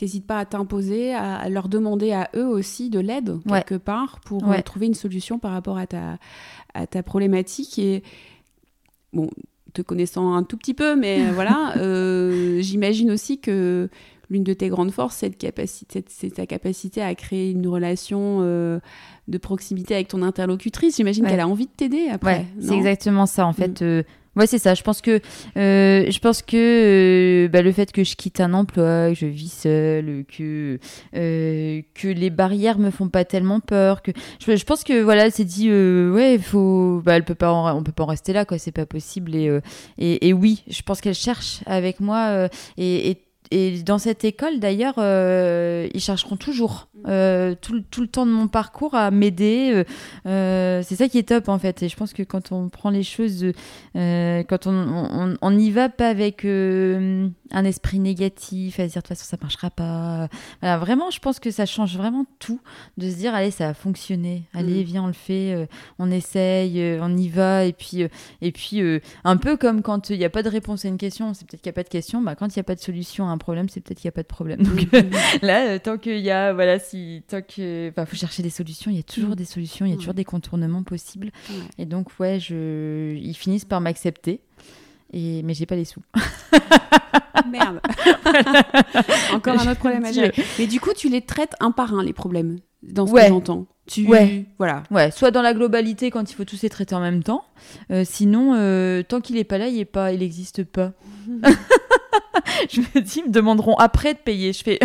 [0.00, 4.44] n'hésites pas à t'imposer, à, leur demander à eux aussi de l'aide, quelque part, pour
[4.64, 6.18] trouver une solution par rapport à ta,
[6.74, 7.80] à ta problématique.
[7.80, 8.04] Et
[9.12, 9.28] bon,
[9.72, 11.74] te connaissant un tout petit peu, mais voilà,
[12.60, 13.88] j'imagine aussi que
[14.30, 18.80] l'une de tes grandes forces, c'est, ta capacité à créer une relation euh,
[19.28, 20.96] de proximité avec ton interlocutrice.
[20.96, 22.38] J'imagine qu'elle a envie de t'aider après.
[22.38, 23.80] Ouais, c'est exactement ça en fait.
[23.80, 23.84] Mm.
[23.84, 24.02] Euh,
[24.34, 24.74] ouais, c'est ça.
[24.74, 25.20] Je pense que,
[25.56, 29.52] euh, je pense que bah, le fait que je quitte un emploi, que je vis
[29.52, 30.78] seule, que
[31.12, 34.10] que les barrières me font pas tellement peur, que
[34.40, 38.04] je, pense que voilà, c'est dit, ouais, faut, bah, elle peut pas, on peut pas
[38.04, 38.58] en rester là, quoi.
[38.58, 39.36] C'est pas possible.
[39.36, 39.60] Et,
[39.98, 44.58] et, et oui, je pense qu'elle cherche avec moi et, et et dans cette école,
[44.58, 47.00] d'ailleurs, euh, ils chercheront toujours mm.
[47.08, 49.84] euh, tout, tout, le temps de mon parcours à m'aider.
[50.26, 51.82] Euh, c'est ça qui est top, en fait.
[51.82, 53.46] Et je pense que quand on prend les choses,
[53.94, 59.16] quand on, on, y va pas avec un esprit négatif, à se dire de toute
[59.16, 60.28] façon ça marchera pas.
[60.60, 62.60] Voilà, vraiment, je pense que ça change vraiment tout
[62.96, 64.44] de se dire allez, ça a fonctionné.
[64.54, 64.86] Allez, mm.
[64.86, 65.68] viens, on le fait,
[65.98, 67.64] on essaye, on y va.
[67.64, 68.04] Et puis,
[68.42, 68.82] et puis
[69.24, 71.62] un peu comme quand il n'y a pas de réponse à une question, c'est peut-être
[71.62, 72.22] qu'il n'y a pas de question.
[72.22, 74.16] Bah, quand il n'y a pas de solution un problème, c'est peut-être qu'il n'y a
[74.16, 74.62] pas de problème.
[74.62, 75.10] Donc mm.
[75.42, 78.90] là, euh, tant qu'il y a, voilà, si, tant que, bah, faut chercher des solutions,
[78.90, 79.36] il y a toujours mm.
[79.36, 81.30] des solutions, il y a toujours des contournements possibles.
[81.78, 84.40] Et donc, ouais, je, ils finissent par m'accepter.
[85.12, 86.02] Et, mais j'ai pas les sous.
[87.50, 87.80] Merde.
[89.32, 90.32] Encore un autre problème à gérer.
[90.58, 93.66] Mais du coup, tu les traites un par un, les problèmes, dans ce que j'entends.
[93.86, 94.06] Tu...
[94.06, 94.46] Ouais.
[94.58, 94.82] Voilà.
[94.90, 95.10] Ouais.
[95.12, 97.44] Soit dans la globalité, quand il faut tous les traiter en même temps.
[97.92, 100.92] Euh, sinon, euh, tant qu'il est pas là, il est pas, il n'existe pas.
[102.70, 104.52] je me dis, ils me demanderont après de payer.
[104.52, 104.78] Je fais.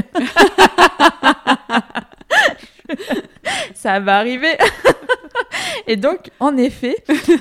[3.74, 4.58] ça va arriver.
[5.88, 6.96] Et donc, en effet,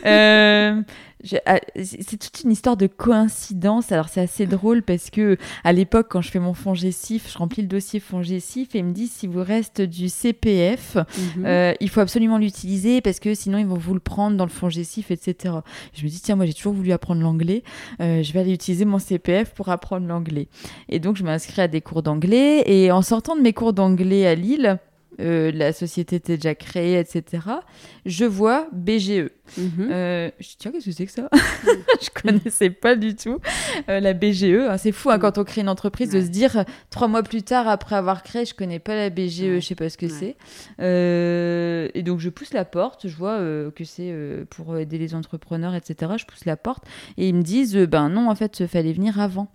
[0.07, 0.81] euh,
[1.25, 3.93] c'est toute une histoire de coïncidence.
[3.93, 7.63] Alors c'est assez drôle parce que à l'époque, quand je fais mon fonds je remplis
[7.63, 8.41] le dossier fonds et
[8.75, 11.45] il me dit si vous reste du CPF, mhm.
[11.45, 14.51] euh, il faut absolument l'utiliser parce que sinon ils vont vous le prendre dans le
[14.51, 15.55] fonds etc.
[15.95, 17.63] Je me dis tiens moi j'ai toujours voulu apprendre l'anglais,
[18.01, 20.49] euh, je vais aller utiliser mon CPF pour apprendre l'anglais.
[20.89, 24.27] Et donc je m'inscris à des cours d'anglais et en sortant de mes cours d'anglais
[24.27, 24.79] à Lille,
[25.21, 27.43] euh, la société était déjà créée, etc.
[28.07, 29.31] Je vois BGE.
[29.59, 29.89] Mhm.
[29.91, 31.29] Euh, je dis, tiens, qu'est-ce que c'est que ça
[32.01, 33.39] Je connaissais pas du tout
[33.89, 34.67] euh, la BGE.
[34.69, 37.43] Ah, c'est fou hein, quand on crée une entreprise de se dire, trois mois plus
[37.43, 40.37] tard, après avoir créé, je connais pas la BGE, je sais pas ce que c'est.
[40.79, 43.39] et donc, je pousse la porte, je vois
[43.75, 44.15] que c'est
[44.51, 46.13] pour aider les entrepreneurs, etc.
[46.17, 46.85] Je pousse la porte
[47.17, 49.49] et ils me disent, ben non, en fait, il fallait venir avant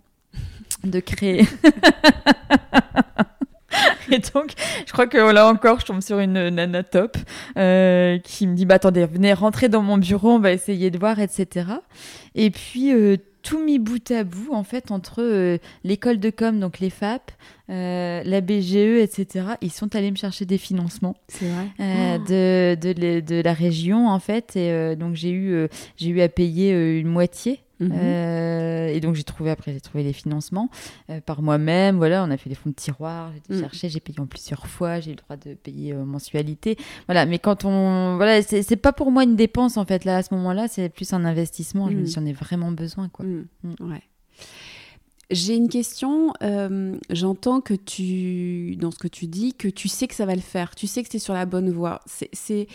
[0.84, 1.46] de créer.
[4.10, 4.52] Et donc,
[4.86, 7.16] je crois que là encore, je tombe sur une nana top
[7.56, 10.98] euh, qui me dit bah attendez, venez rentrer dans mon bureau, on va essayer de
[10.98, 11.66] voir, etc.
[12.34, 16.58] Et puis euh, tout mis bout à bout, en fait, entre euh, l'école de com,
[16.58, 17.30] donc les FAP,
[17.68, 19.46] la BGE, etc.
[19.60, 22.18] Ils sont allés me chercher des financements vrai.
[22.28, 24.56] de, de, de, la région, en fait.
[24.56, 27.92] Et donc, j'ai eu, j'ai eu à payer une moitié Mhm.
[27.92, 30.70] Euh, et donc j'ai trouvé après j'ai trouvé les financements
[31.10, 31.96] euh, par moi-même.
[31.96, 33.60] Voilà, on a fait des fonds de tiroir, j'ai mhm.
[33.62, 36.76] cherché, j'ai payé en plusieurs fois, j'ai eu le droit de payer euh, mensualité.
[37.06, 40.22] Voilà, mais quand on voilà, c'est pas pour moi une dépense en fait là à
[40.22, 41.88] ce moment-là, c'est plus un investissement.
[41.88, 42.04] Je me mhm.
[42.04, 43.24] dis j'en ai vraiment besoin quoi.
[43.24, 43.46] Mm.
[43.80, 44.02] Ouais.
[45.30, 46.32] J'ai une question.
[47.10, 50.40] J'entends que tu, dans ce que tu dis, que tu sais que ça va le
[50.40, 50.76] faire.
[50.76, 52.00] Tu sais que c'est sur la bonne voie.
[52.06, 52.68] C'est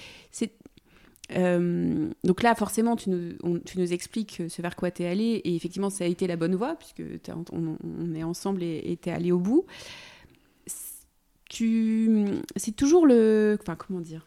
[1.36, 5.56] euh, donc là, forcément, tu nous, tu expliques ce vers quoi tu es allé, et
[5.56, 7.04] effectivement, ça a été la bonne voie, puisque
[7.52, 9.66] on, est ensemble et tu es allé au bout.
[11.50, 13.58] C'est toujours le.
[13.62, 14.26] Enfin, comment dire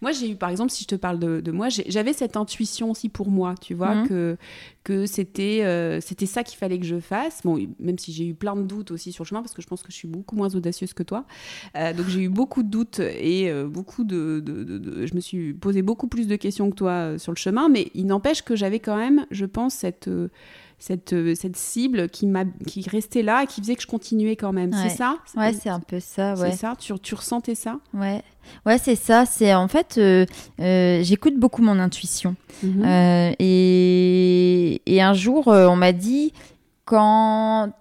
[0.00, 3.08] moi, j'ai eu, par exemple, si je te parle de, moi, j'avais cette intuition aussi
[3.08, 4.08] pour moi, tu vois, mhm.
[4.08, 4.36] que,
[4.84, 7.40] que c'était euh, c'était ça qu'il fallait que je fasse.
[7.44, 9.66] Bon, même si j'ai eu plein de doutes aussi sur le chemin, parce que je
[9.66, 11.24] pense que je suis beaucoup moins audacieuse que toi.
[11.76, 15.20] Euh, donc, j'ai eu beaucoup de doutes et euh, beaucoup de, de, de, Je me
[15.20, 18.56] suis posé beaucoup plus de questions que toi sur le chemin, mais il n'empêche que
[18.56, 20.08] j'avais quand même, je pense, cette
[20.82, 24.34] cette, euh, cette cible qui, m'a, qui restait là et qui faisait que je continuais
[24.34, 24.72] quand même.
[24.72, 25.16] C'est ça?
[25.36, 26.34] Ouais, c'est un peu ça.
[26.34, 26.50] Ouais.
[26.50, 26.74] C'est ça?
[26.76, 27.78] Tu, tu ressentais ça?
[27.94, 28.20] Ouais.
[28.66, 29.24] Ouais, c'est ça.
[29.24, 30.26] C'est en fait, euh,
[30.58, 32.34] euh, j'écoute beaucoup mon intuition.
[32.64, 32.82] Mhm.
[33.38, 36.32] et, et, un jour, on m'a dit
[36.84, 37.72] quand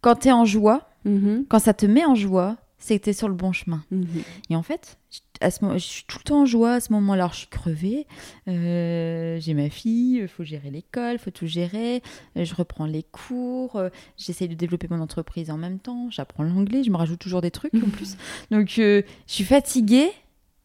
[0.00, 1.44] quand tu es en joie, Mhm.
[1.48, 3.82] quand ça te met en joie, c'est que tu es sur le bon chemin.
[3.90, 4.06] Mhm.
[4.48, 4.96] Et en fait,
[5.40, 7.22] à ce moment, je suis tout le temps en joie à ce moment-là.
[7.24, 8.06] Alors, je suis crevée.
[8.48, 12.02] Euh, j'ai ma fille, il faut gérer l'école, il faut tout gérer.
[12.36, 13.76] Euh, je reprends les cours.
[13.76, 16.08] euh, J'essaye de développer mon entreprise en même temps.
[16.10, 16.82] J'apprends l'anglais.
[16.84, 18.16] Je me rajoute toujours des trucs en plus.
[18.50, 20.10] Donc, euh, je suis fatiguée,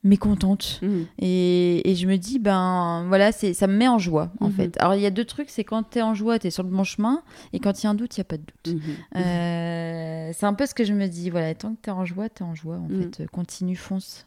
[0.06, 0.80] mais contente.
[0.82, 1.06] Mhm.
[1.20, 4.54] Et, et je me dis, ben voilà, c'est ça me met en joie, en Mhm.
[4.54, 4.78] fait.
[4.80, 6.64] Alors, il y a deux trucs c'est quand tu es en joie, tu es sur
[6.64, 7.24] le bon chemin.
[7.52, 8.76] Et quand il y a un doute, il n'y a pas de doute.
[8.76, 8.82] Mhm.
[9.22, 11.30] Euh, c'est un peu ce que je me dis.
[11.30, 12.78] Voilà, tant que tu es en joie, tu es en joie.
[12.78, 14.26] En fait, continue, fonce.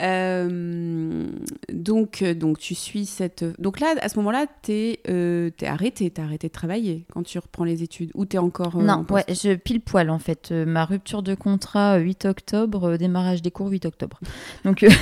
[0.00, 1.26] Euh,
[1.72, 3.44] donc, euh, donc tu suis cette.
[3.60, 7.38] Donc là, à ce moment-là, t'es euh, t'es arrêté, t'as arrêté de travailler quand tu
[7.38, 8.76] reprends les études ou t'es encore.
[8.76, 10.52] euh, non, ouais, je pile poil en fait.
[10.52, 14.20] Ma rupture de contrat euh, 8 octobre, démarrage des cours 8 octobre.
[14.64, 14.88] Donc euh,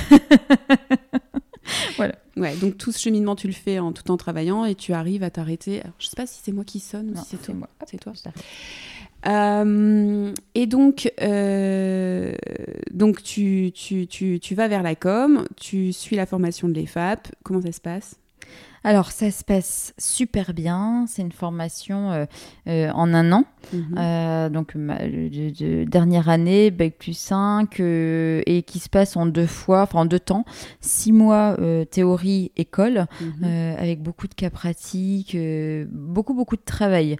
[2.37, 5.23] Ouais, donc tout ce cheminement, tu le fais en tout en travaillant et tu arrives
[5.23, 5.81] à t'arrêter.
[5.97, 7.55] Je sais pas si c'est moi qui sonne ou si c'est toi.
[7.87, 8.13] C'est toi.
[9.25, 12.33] Euh, et donc, euh,
[12.91, 17.27] donc tu, tu, tu, tu vas vers la com, tu suis la formation de l'EFAP.
[17.43, 18.15] Comment ça se passe?
[18.83, 21.05] Alors ça se passe super bien.
[21.07, 22.25] C'est une formation euh,
[22.67, 23.43] euh, en un an.
[23.73, 23.95] Mhm.
[23.97, 29.17] Euh, donc ma, de- de- dernière année, bac plus 5, euh, et qui se passe
[29.17, 30.45] en deux fois, enfin en deux temps,
[30.79, 31.57] six mois
[31.91, 33.75] théorie école, Mhm.
[33.77, 35.35] avec beaucoup de cas pratiques,
[35.91, 37.17] beaucoup beaucoup de travail,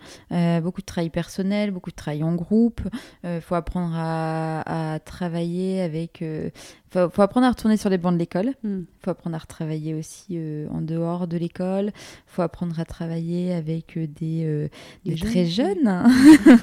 [0.64, 2.82] beaucoup de travail personnel, beaucoup de travail en groupe.
[3.24, 6.24] Il faut apprendre à, à travailler avec,
[6.92, 8.54] faut, faut apprendre à retourner sur les bancs de l'école.
[8.64, 8.86] Mhm.
[9.04, 11.92] faut apprendre à retravailler aussi euh, en dehors de l'école.
[12.26, 14.68] faut apprendre à travailler avec euh, des, euh,
[15.06, 15.30] Des des jeunes.
[15.30, 16.04] très jeunes.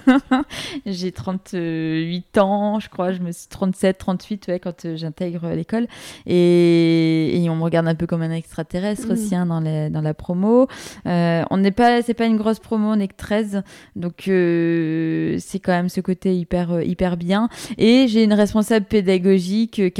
[0.86, 5.86] J'ai 38 ans, je crois, je me suis 37, 38 ouais, quand j'intègre l'école.
[6.26, 9.12] Et, et on me regarde un peu comme un extraterrestre Mhm.
[9.12, 10.68] aussi hein, dans, la promo.
[11.06, 13.62] Euh, on n'est pas, c'est pas une grosse promo, on n'est que 13.
[13.96, 17.48] Donc c'est quand même ce côté hyper, hyper bien.
[17.78, 19.90] Et j'ai une responsable pédagogique, euh,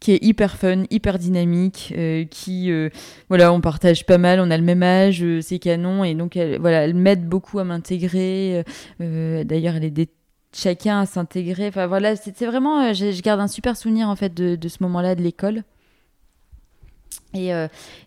[0.00, 2.88] Qui est hyper fun, hyper dynamique, euh, qui, euh,
[3.28, 6.36] voilà, on partage pas mal, on a le même âge, euh, c'est canon, et donc
[6.36, 8.64] elle, voilà, elle m'aide beaucoup à m'intégrer.
[8.98, 10.08] D'ailleurs, elle aide
[10.54, 11.68] chacun à s'intégrer.
[11.68, 15.22] Enfin voilà, c'est vraiment, je, garde un super souvenir en fait de, ce moment-là de
[15.22, 15.62] l'école.
[17.34, 17.48] Et,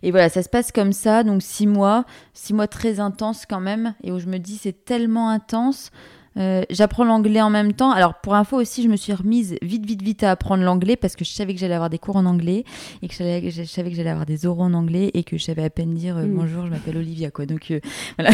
[0.02, 3.60] et voilà, ça se passe comme ça, donc six mois, six mois très intenses quand
[3.60, 5.90] même, et où je me dis c'est tellement intense.
[6.38, 7.90] Euh, J'apprends l'anglais en même temps.
[7.90, 11.16] Alors pour info aussi, je me suis remise vite, vite, vite à apprendre l'anglais parce
[11.16, 12.64] que je savais que j'allais avoir des cours en anglais
[13.02, 15.64] et que je savais, que j'allais avoir des oraux en anglais et que je savais
[15.64, 16.34] à peine dire euh, Mm.
[16.36, 17.46] bonjour, je m'appelle Olivia quoi.
[17.46, 17.80] Donc euh,
[18.18, 18.30] voilà,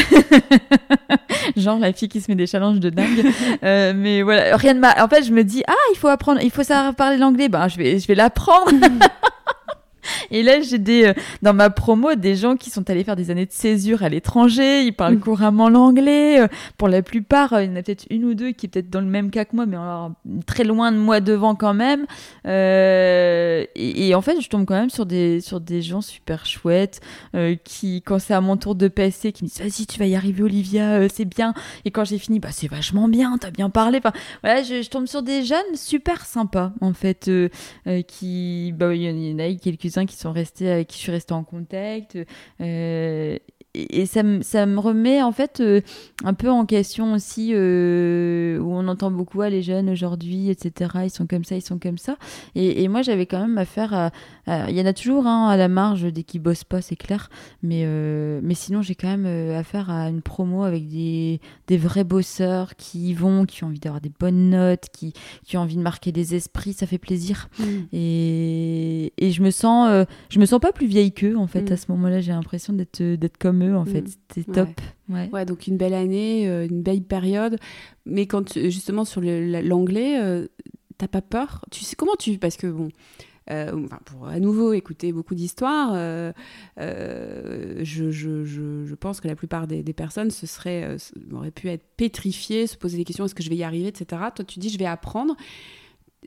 [1.57, 3.25] genre la fille qui se met des challenges de dingue.
[3.63, 4.95] Euh, mais voilà, rien de mal.
[5.01, 7.49] En fait, je me dis ah il faut apprendre, il faut savoir parler l'anglais.
[7.49, 8.71] Ben je vais, je vais l'apprendre.
[10.33, 11.13] Et là, j'ai des euh,
[11.43, 14.83] dans ma promo des gens qui sont allés faire des années de césure à l'étranger.
[14.83, 15.21] Ils parlent Mm.
[15.21, 16.41] couramment l'anglais.
[16.41, 18.69] Euh, Pour la plupart, euh, il y en a peut-être une ou deux qui est
[18.69, 20.11] peut-être dans le même cas que moi, mais alors,
[20.47, 22.07] très loin de moi devant quand même.
[22.47, 26.47] Euh, et, et en fait, je tombe quand même sur des sur des gens super
[26.47, 27.01] chouettes
[27.35, 30.07] euh, qui, quand c'est à mon tour de passer, qui me disent vas-y, tu vas
[30.07, 31.55] y arriver, Olivia, euh, c'est bien.
[31.85, 33.99] Et quand j'ai fini, bah c'est vachement bien, t'as bien parlé.
[33.99, 34.13] Enfin,
[34.43, 37.31] voilà, je, je tombe sur des jeunes super sympas en fait,
[38.09, 40.97] qui, bah, il y en- il y en a quelques-uns qui sont restés, avec qui
[40.99, 42.17] je suis restée en contact.
[42.61, 43.39] euh,
[43.75, 45.81] et ça, me- ça me remet en fait euh,
[46.25, 50.91] un peu en question aussi euh, où on entend beaucoup ah, les jeunes aujourd'hui etc
[51.05, 52.17] ils sont comme ça ils sont comme ça
[52.55, 54.11] et, et moi j'avais quand même affaire à
[54.47, 56.97] à- il y en a toujours hein, à la marge dès qu'ils bossent pas c'est
[56.97, 57.31] clair
[57.63, 62.05] mais euh, mais sinon j'ai quand même affaire à une promo avec des, des vrais
[62.05, 65.15] bosseurs qui y vont qui ont envie d'avoir des bonnes notes qui,
[65.47, 67.87] qui ont envie de marquer des esprits ça fait plaisir Mhm.
[67.93, 71.73] et, et je me sens je me sens pas plus vieille qu'eux en fait Mm.
[71.73, 74.07] à ce moment-là j'ai l'impression d'être d'être comme eux en fait Mm.
[74.35, 74.69] c'était top
[75.09, 75.31] ouais.
[75.33, 77.59] Ouais, donc une belle année, euh, une belle période.
[78.07, 80.47] Mais quand tu- justement sur l'anglais, euh,
[80.99, 81.65] t'as pas peur?
[81.71, 82.89] Tu sais comment tu parce que bon.
[83.51, 86.33] euh, enfin, pour à nouveau écouter beaucoup d'histoires, euh,
[86.79, 90.97] euh, je, je, je, je pense que la plupart des, des personnes se seraient,
[91.33, 94.23] auraient pu être pétrifiées, se poser des questions est-ce que je vais y arriver, etc.
[94.35, 95.35] Toi, tu dis je vais apprendre.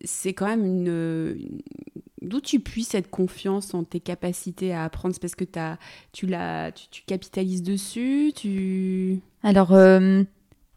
[0.03, 1.61] C'est quand même une,
[2.25, 5.77] D'où tu puisses cette confiance en tes capacités à apprendre C'est parce que as,
[6.11, 9.19] tu, tu, tu capitalises dessus tu...
[9.43, 10.23] Alors, euh,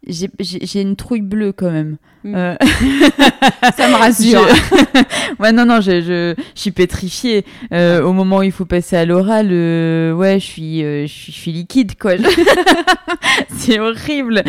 [0.07, 1.99] j'ai une trouille bleue quand même.
[2.25, 2.35] Mm.
[2.35, 2.57] Euh,
[3.77, 4.47] ça me rassure.
[5.39, 7.45] ouais, non, non, je, je, je suis pétrifiée.
[7.73, 11.33] Euh, au moment où il faut passer à l'oral, euh, ouais, je suis, je suis,
[11.33, 12.13] je, suis, liquide, quoi.
[13.57, 14.43] c'est horrible.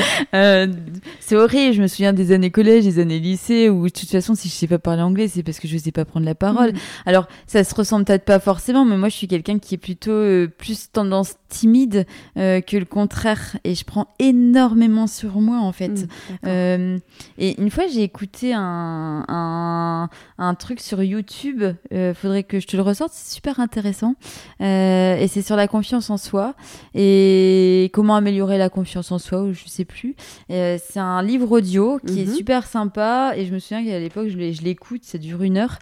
[1.20, 1.74] c'est horrible.
[1.74, 4.54] Je me souviens des années collège, des années lycée, où de toute façon, si je
[4.54, 6.72] sais pas parler anglais, c'est parce que je sais pas prendre la parole.
[6.74, 6.78] Mm.
[7.06, 10.48] Alors, ça se ressemble peut-être pas forcément, mais moi, je suis quelqu'un qui est plutôt
[10.58, 13.58] plus tendance timide que le contraire.
[13.64, 16.08] Et je prends énormément sur moi, en fait.
[16.44, 16.98] Mm,
[17.38, 21.64] et une fois, j'ai écouté un, un, truc sur YouTube.
[21.94, 23.12] Euh, faudrait que je te le ressorte.
[23.14, 24.16] C'est super intéressant.
[24.62, 26.56] Euh, et c'est sur la confiance en soi
[26.96, 30.16] et comment améliorer la confiance en soi, ou je sais plus.
[30.52, 32.36] Euh, c'est un livre audio qui est mhm.
[32.36, 33.34] super sympa.
[33.36, 35.04] Et je me souviens qu'à l'époque, je l'écoute.
[35.04, 35.80] Ça dure une heure.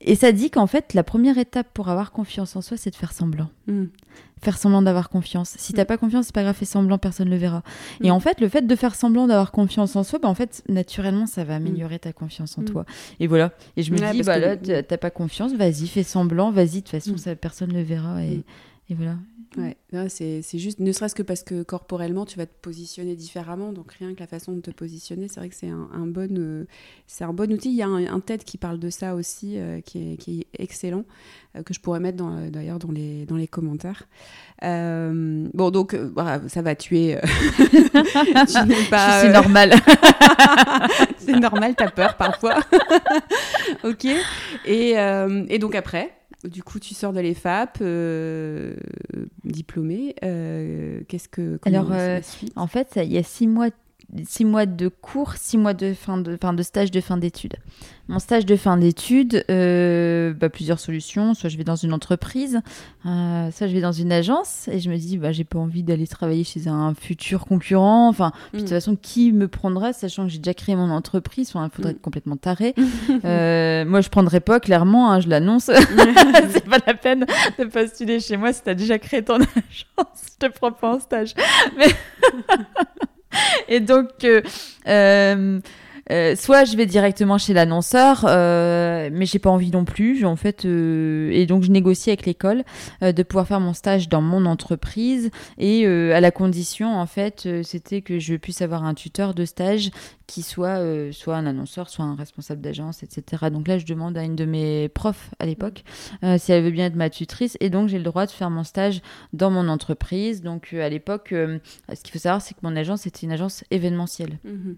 [0.00, 2.96] Et ça dit qu'en fait, la première étape pour avoir confiance en soi, c'est de
[2.96, 3.48] faire semblant.
[3.66, 3.84] Mm.
[4.42, 5.54] Faire semblant d'avoir confiance.
[5.58, 5.86] Si t'as mm.
[5.86, 7.62] pas confiance, c'est pas grave, fais semblant, personne ne le verra.
[8.02, 8.12] Et mm.
[8.12, 11.26] en fait, le fait de faire semblant d'avoir confiance en soi, bah, en fait, naturellement,
[11.26, 12.84] ça va améliorer ta confiance en toi.
[13.20, 13.52] Et voilà.
[13.76, 16.90] Et je me dis, bah là, t'as pas confiance, vas-y, fais semblant, vas-y, de toute
[16.90, 18.22] façon, ça, personne ne le verra.
[18.22, 18.44] Et,
[18.90, 19.16] et voilà.
[19.56, 19.76] Ouais,
[20.08, 23.72] c'est juste, ne serait-ce que parce que corporellement, tu vas te positionner différemment.
[23.72, 26.64] Donc, rien que la façon de te positionner, c'est vrai que c'est un, bon, euh,
[27.06, 27.70] c'est un bon outil.
[27.70, 30.62] Il y a un, TED qui parle de ça aussi, euh, qui, est, qui, est,
[30.62, 31.04] excellent,
[31.56, 34.08] euh, que je pourrais mettre d'ailleurs dans, les, dans les commentaires.
[34.60, 35.96] bon, donc,
[36.48, 37.18] ça va tuer.
[38.46, 39.72] C'est normal.
[41.18, 42.56] c'est normal, t'as peur parfois.
[43.84, 44.06] ok.
[44.66, 44.90] Et,
[45.48, 48.74] et donc, après du coup, tu sors de l'EFAP, euh,
[49.44, 50.14] diplômée.
[50.22, 52.20] Euh, qu'est-ce que Alors, euh,
[52.56, 53.70] en fait, il y a six mois
[54.24, 57.56] six mois de cours, six mois de fin de, fin de stage de fin d'études.
[58.08, 61.34] Mon stage de fin d'études, euh, bah, plusieurs solutions.
[61.34, 62.60] Soit je vais dans une entreprise,
[63.04, 65.82] euh, soit je vais dans une agence et je me dis, bah, j'ai pas envie
[65.82, 68.08] d'aller travailler chez un futur concurrent.
[68.08, 68.70] Enfin, de toute mm.
[68.70, 71.48] façon, qui me prendra, sachant que j'ai déjà créé mon entreprise?
[71.48, 71.96] Il faudrait mm.
[71.96, 72.74] être complètement taré.
[73.24, 75.64] euh, moi, je prendrais pas, clairement, hein, je l'annonce.
[76.50, 77.26] c'est pas la peine
[77.58, 80.26] de postuler chez moi si tu as déjà créé ton agence.
[80.40, 81.34] Je te prends pas en stage.
[81.76, 81.88] Mais
[83.68, 85.60] et donc, euh,
[86.10, 90.24] euh, euh, soit je vais directement chez l'annonceur, euh, mais j'ai pas envie non plus.
[90.24, 92.64] En fait, euh, et donc je négocie avec l'école
[93.02, 98.02] de pouvoir faire mon stage dans mon entreprise et à la condition, en fait, c'était
[98.02, 99.90] que je puisse avoir un tuteur de stage
[100.26, 100.80] qui soit
[101.12, 103.50] soit un annonceur, soit un responsable d'agence, etc.
[103.50, 105.84] Donc là, je demande à une de mes profs à l'époque
[106.38, 108.64] si elle veut bien être ma tutrice, et donc j'ai le droit de faire mon
[108.64, 109.00] stage
[109.32, 110.42] dans mon entreprise.
[110.42, 114.38] Donc à l'époque, ce qu'il faut savoir, c'est que mon agence était une agence événementielle.
[114.44, 114.72] Mmh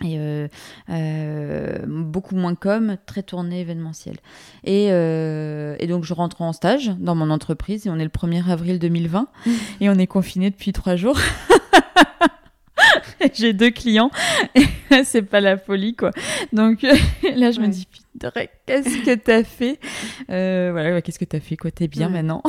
[0.00, 0.48] et euh,
[0.90, 4.16] euh, beaucoup moins comme, très tourné événementiel.
[4.64, 8.10] Et, euh, et, donc je rentre en stage dans mon entreprise et on est le
[8.10, 9.28] 1er avril 2020
[9.80, 11.18] et on est confiné depuis trois jours.
[13.34, 14.10] J'ai deux clients
[15.04, 16.10] c'est pas la folie quoi.
[16.52, 16.82] Donc
[17.36, 17.86] là je me dis
[18.66, 19.78] qu'est-ce que t'as fait?
[20.28, 21.70] Voilà, qu'est-ce que t'as fait quoi?
[21.70, 22.42] T'es bien maintenant?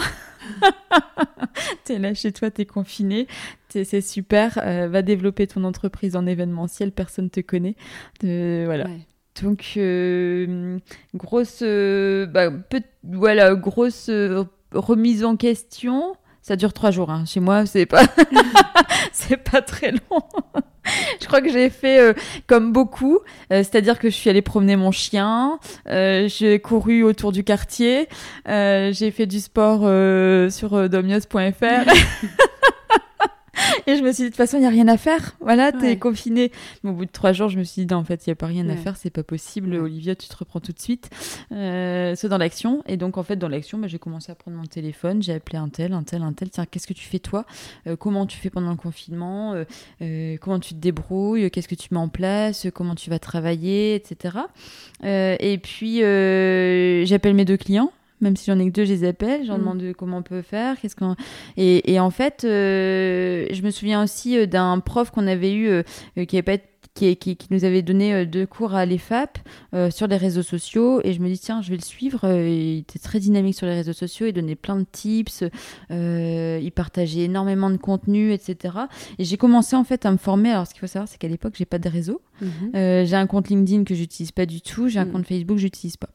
[1.84, 3.28] T'es là chez toi, t'es confiné,
[3.70, 4.60] c'est super.
[4.64, 7.76] Euh, va développer ton entreprise en événementiel, personne te connaît.
[8.22, 8.88] voilà.
[9.42, 10.78] Donc euh,
[11.16, 12.50] grosse, euh, bah,
[13.04, 14.10] voilà, grosse
[14.72, 16.16] remise en question.
[16.44, 17.10] Ça dure trois jours.
[17.10, 17.24] Hein.
[17.26, 18.04] Chez moi, c'est pas,
[19.14, 20.24] c'est pas très long.
[21.22, 22.14] je crois que j'ai fait euh,
[22.48, 23.20] comme beaucoup,
[23.52, 28.08] euh, c'est-à-dire que je suis allée promener mon chien, euh, j'ai couru autour du quartier,
[28.46, 29.82] j'ai fait du sport
[30.52, 31.90] sur domios.fr.
[33.88, 35.36] Et je me suis dit, de toute façon, il n'y a rien à faire.
[35.40, 36.52] Voilà, tu es confiné.
[36.84, 38.36] au bout de trois jours, je me suis dit, non, en fait, il n'y a
[38.36, 39.76] pas rien à faire, c'est pas possible.
[39.76, 41.10] Olivia, tu te reprends tout de suite.
[41.52, 42.84] Euh, c'est dans l'action.
[42.88, 45.58] Et donc, en fait, dans l'action, bah, j'ai commencé à prendre mon téléphone, j'ai appelé
[45.58, 46.50] un tel, un tel, un tel.
[46.50, 47.46] Tiens, qu'est-ce que tu fais toi?
[47.88, 49.54] Euh, Comment tu fais pendant le confinement?
[50.02, 51.50] Euh, Comment tu te débrouilles?
[51.52, 52.68] Qu'est-ce que tu mets en place?
[52.74, 53.96] Comment tu vas travailler?
[53.96, 54.38] Etc.
[55.04, 56.00] et puis,
[57.06, 57.92] j'appelle mes deux clients
[58.24, 59.60] même si j'en ai que deux, je les appelle, j'en mm.
[59.60, 61.16] demande comment on peut faire, qu'est-ce qu'on
[61.58, 65.68] et, et, en fait, euh, je me souviens aussi euh, d'un prof qu'on avait eu
[65.68, 65.84] euh,
[66.26, 66.64] qui avait pas
[66.96, 69.40] qui, qui, qui, nous avait donné deux cours à l'EFAP
[69.90, 73.00] sur les réseaux sociaux et je me dis tiens je vais le suivre il était
[73.00, 75.44] très dynamique sur les réseaux sociaux il donnait plein de tips
[75.90, 78.76] il partageait énormément de contenu etc
[79.18, 81.28] et j'ai commencé en fait à me former alors ce qu'il faut savoir c'est qu'à
[81.28, 83.06] l'époque j'ai pas de réseau mm-hmm.
[83.06, 85.12] j'ai un compte LinkedIn que j'utilise pas du tout j'ai un mm.
[85.12, 86.10] compte Facebook que j'utilise pas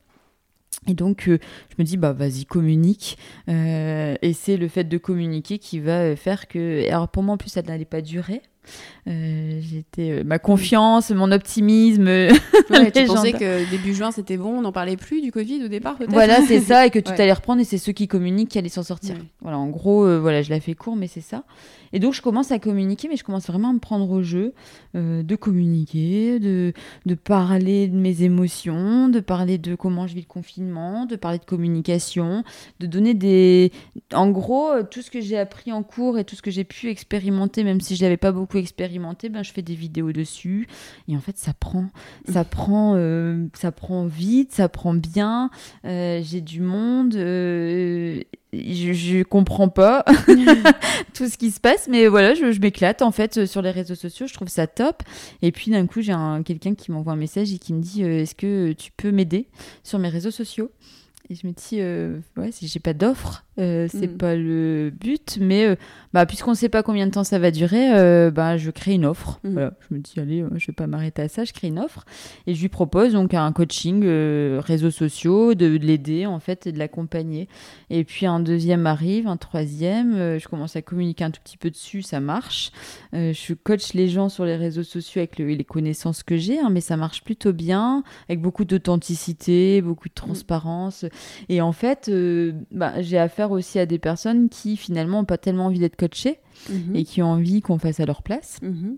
[0.87, 1.39] et donc, euh,
[1.69, 3.17] je me dis, bah vas-y, communique.
[3.49, 6.87] Euh, et c'est le fait de communiquer qui va euh, faire que.
[6.89, 8.41] Alors, pour moi, en plus, ça n'allait pas durer.
[9.05, 12.09] J'étais ma confiance, mon optimisme.
[12.69, 15.67] Ouais, tu pensais que début juin c'était bon, on n'en parlait plus du Covid au
[15.69, 16.11] départ peut-être.
[16.11, 18.69] Voilà, c'est ça, et que tout allait reprendre, et c'est ceux qui communiquent qui allaient
[18.69, 19.15] s'en sortir.
[19.41, 21.45] Voilà, en gros, voilà, je la fais court, mais c'est ça.
[21.93, 24.53] Et donc je commence à communiquer, mais je commence vraiment à me prendre au jeu
[24.93, 26.73] de communiquer, de,
[27.07, 31.39] de parler de mes émotions, de parler de comment je vis le confinement, de parler
[31.39, 32.43] de communication,
[32.79, 33.71] de donner des...
[34.13, 36.89] En gros, tout ce que j'ai appris en cours et tout ce que j'ai pu
[36.89, 40.67] expérimenter, même si je l'avais pas beaucoup expérimenté, ben, je fais des vidéos dessus.
[41.07, 41.87] Et en fait, ça prend,
[42.27, 45.49] ça prend, euh, ça prend vite, ça prend bien.
[45.85, 47.15] Euh, j'ai du monde.
[47.15, 50.03] Euh, je, je, comprends pas
[51.13, 53.95] tout ce qui se passe, mais voilà, je, je m'éclate en fait sur les réseaux
[53.95, 54.27] sociaux.
[54.27, 55.03] Je trouve ça top.
[55.41, 58.35] Et puis d'un coup, j'ai quelqu'un qui m'envoie un message et qui me dit Est-ce
[58.35, 59.47] que tu peux m'aider
[59.83, 60.71] sur mes réseaux sociaux?
[61.31, 64.17] Et je me dis, euh, ouais, si j'ai pas d'offre, euh, c'est mm.
[64.17, 65.75] pas le but, mais euh,
[66.13, 67.89] bah, puisqu'on sait pas combien de temps ça va durer,
[68.31, 69.39] bah, je crée une offre.
[69.43, 69.51] Mm.
[69.51, 72.05] Voilà, je me dis, allez, je vais pas m'arrêter à ça, je crée une offre.
[72.47, 74.03] Et je lui propose donc un coaching
[74.59, 77.47] réseaux sociaux, de, l'aider en fait et de l'accompagner.
[77.89, 81.69] Et puis un deuxième arrive, un troisième, je commence à communiquer un tout petit peu
[81.69, 82.71] dessus, ça marche.
[83.13, 86.81] je coach les gens sur les réseaux sociaux avec les connaissances que j'ai, hein, mais
[86.81, 90.15] ça marche plutôt bien, avec beaucoup d'authenticité, beaucoup de mm.
[90.15, 91.05] transparence.
[91.47, 95.37] Et en fait, euh, bah, j'ai affaire aussi à des personnes qui finalement n'ont pas
[95.37, 96.39] tellement envie d'être coachées
[96.69, 96.95] mhm.
[96.95, 98.59] et qui ont envie qu'on fasse à leur place.
[98.61, 98.97] Mhm.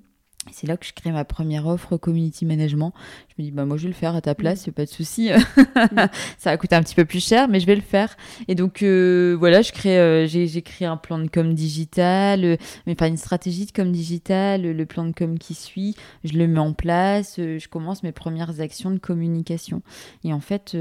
[0.50, 2.94] C'est là que je crée ma première offre community management.
[3.30, 4.72] Je me dis, bah, moi, je vais le faire à ta place, mmh.
[4.72, 5.30] pas de souci.
[6.40, 8.18] ça va coûter un petit peu plus cher, mais je vais le faire.
[8.48, 12.58] Et donc, euh, voilà, je crée, euh, j'ai, créé un plan de com digital, euh,
[12.88, 16.48] mais pas une stratégie de com digital, le plan de com qui suit, je le
[16.48, 19.84] mets en place, je commence mes premières actions de communication.
[20.24, 20.76] Et en fait,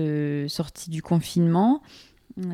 [0.49, 1.83] sortie du confinement,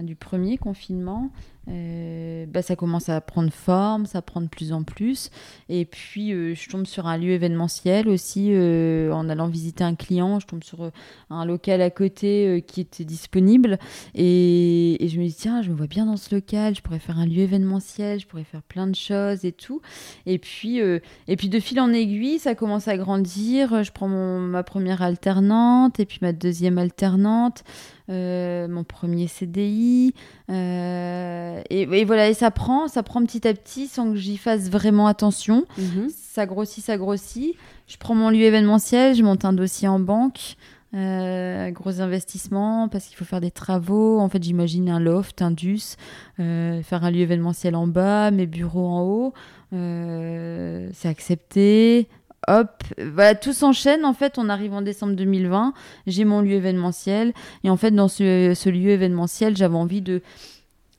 [0.02, 1.30] du premier confinement,
[1.68, 5.30] euh, bah, ça commence à prendre forme, ça prend de plus en plus.
[5.68, 8.50] Et puis, euh, je tombe sur un lieu événementiel aussi.
[8.52, 10.90] Euh, en allant visiter un client, je tombe sur
[11.30, 13.78] un local à côté qui était disponible.
[14.14, 17.18] Et, je me dis, tiens, je me vois bien dans ce local, je pourrais faire
[17.18, 19.80] un lieu événementiel, je pourrais faire plein de choses et tout.
[20.26, 23.82] Et puis, et puis de fil en aiguille, ça commence à grandir.
[23.82, 27.64] Je prends ma première alternante et puis ma deuxième alternante.
[28.08, 30.14] mon premier CDI.
[30.48, 34.70] Euh, et, voilà, et ça prend, ça prend petit à petit sans que j'y fasse
[34.70, 35.64] vraiment attention.
[35.78, 36.08] Mhm.
[36.10, 37.56] Ça grossit, ça grossit.
[37.86, 40.56] Je prends mon lieu événementiel, je monte un dossier en banque.
[40.94, 44.20] Euh, gros investissement parce qu'il faut faire des travaux.
[44.20, 45.96] En fait, j'imagine un loft, un DUS,
[46.38, 49.32] euh, faire un lieu événementiel en bas, mes bureaux en haut.
[49.72, 52.08] c'est accepté.
[52.48, 54.04] Hop, voilà, tout s'enchaîne.
[54.04, 55.72] En fait, on arrive en décembre 2020.
[56.06, 57.32] J'ai mon lieu événementiel.
[57.64, 60.22] Et en fait, dans ce lieu événementiel, j'avais envie de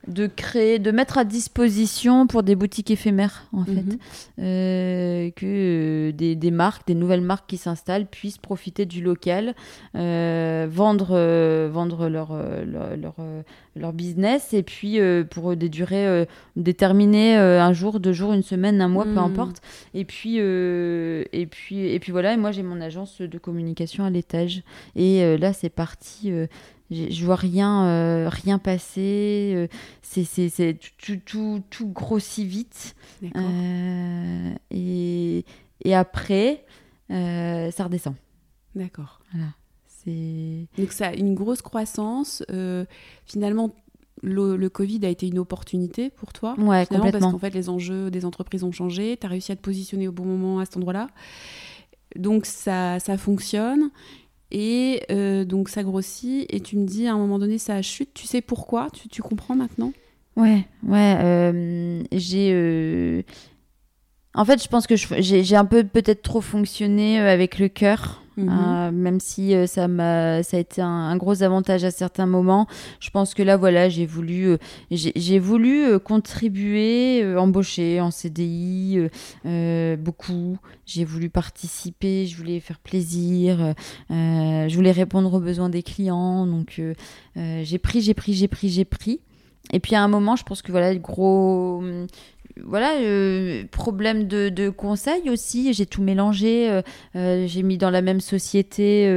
[0.08, 3.98] de créer, de mettre à disposition pour des boutiques éphémères, en fait, mhm.
[4.40, 9.54] euh, que euh, des, marques, des nouvelles marques qui s'installent puissent profiter du local,
[9.96, 12.34] euh, vendre, vendre leur,
[12.66, 13.16] leur,
[13.76, 15.00] leur, business, et puis
[15.30, 19.18] pour des durées déterminées, un jour, deux jours, une semaine, un mois, peu mhm.
[19.18, 19.62] importe.
[19.94, 24.10] Et puis, et puis, et puis voilà, et moi j'ai mon agence de communication à
[24.10, 24.64] l'étage,
[24.96, 26.32] et là c'est parti
[26.90, 29.54] je vois rien, euh, rien passer.
[29.56, 29.68] Euh,
[30.02, 32.96] c'est tout, tout, tout, grossit vite.
[33.36, 35.46] Euh, et,
[35.84, 36.66] et, après,
[37.10, 38.16] ça redescend.
[38.76, 39.22] D'accord.
[39.34, 39.52] Voilà.
[40.78, 42.44] Donc ça, une grosse croissance.
[43.26, 43.76] finalement,
[44.24, 46.56] le, le, Covid a été une opportunité pour toi.
[46.58, 47.20] Ouais, complètement.
[47.20, 49.18] Parce qu'en fait, les enjeux des entreprises ont changé.
[49.20, 51.10] Tu as réussi à te positionner au bon moment à cet endroit-là.
[52.16, 53.92] Donc ça, ça fonctionne.
[54.52, 58.14] Et euh, donc ça grossit et tu me dis à un moment donné ça chute.
[58.14, 58.88] Tu sais pourquoi?
[58.94, 59.92] Tu, tu, comprends maintenant?
[60.36, 61.18] Ouais, ouais.
[61.20, 62.52] Euh, j'ai.
[62.54, 63.24] Euh,
[64.34, 68.24] en fait, je pense que j'ai un peu peut-être trop fonctionné avec le cœur.
[68.38, 68.50] Mhm.
[68.50, 72.68] Euh, même si euh, ça m'a ça a été un, gros avantage à certains moments
[73.00, 74.58] je pense que là voilà j'ai voulu euh,
[74.92, 79.00] j'ai voulu contribuer embaucher en CDI
[80.00, 80.58] beaucoup.
[80.86, 83.74] J'ai voulu participer je voulais faire plaisir
[84.10, 86.46] je voulais répondre aux besoins des clients.
[86.46, 86.80] Donc
[87.36, 89.20] j'ai pris j'ai pris j'ai pris j'ai pris.
[89.74, 91.84] Et puis à un moment, je pense que voilà, gros,
[92.66, 95.74] voilà, euh, problème de, de, conseil aussi.
[95.74, 96.70] J'ai tout mélangé.
[96.70, 96.82] Euh,
[97.16, 99.08] euh, j'ai mis dans la même société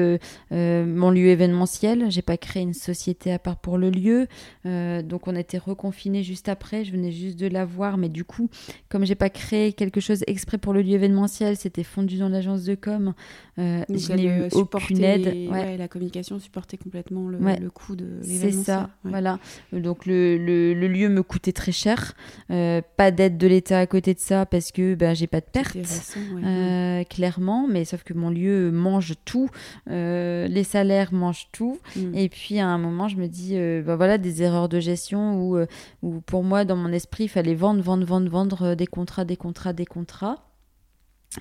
[0.50, 2.10] mon lieu événementiel.
[2.10, 4.26] J'ai pas créé une société à part pour le lieu.
[4.64, 6.84] donc on a été reconfinés juste après.
[6.84, 8.48] Je venais juste de la voir, mais du coup,
[8.88, 12.64] comme j'ai pas créé quelque chose exprès pour le lieu événementiel, c'était fondu dans l'agence
[12.64, 13.14] de com.
[13.56, 15.50] je n'ai eu aucune aide.
[15.50, 15.76] Ouais.
[15.76, 18.52] la communication supportait complètement le, le coût de l'événementiel.
[18.52, 18.90] C'est ça.
[19.04, 19.38] Voilà.
[19.72, 22.14] Donc le, le, le, lieu me coûtait très cher.
[22.48, 25.74] pas d'aide de l'État à côté de ça parce que ben, j'ai pas de perte,
[25.76, 26.44] ouais.
[26.44, 27.66] euh, clairement.
[27.68, 29.48] Mais sauf que mon lieu mange tout,
[29.90, 31.78] euh, les salaires mangent tout.
[31.96, 32.14] Mm.
[32.14, 35.40] Et puis à un moment, je me dis, euh, ben voilà, des erreurs de gestion
[35.40, 35.58] où,
[36.02, 39.36] où pour moi, dans mon esprit, il fallait vendre, vendre, vendre, vendre des contrats, des
[39.36, 40.46] contrats, des contrats.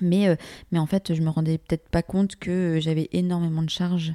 [0.00, 0.36] Mais,
[0.70, 4.14] mais en fait, je me rendais peut-être pas compte que j'avais énormément de charges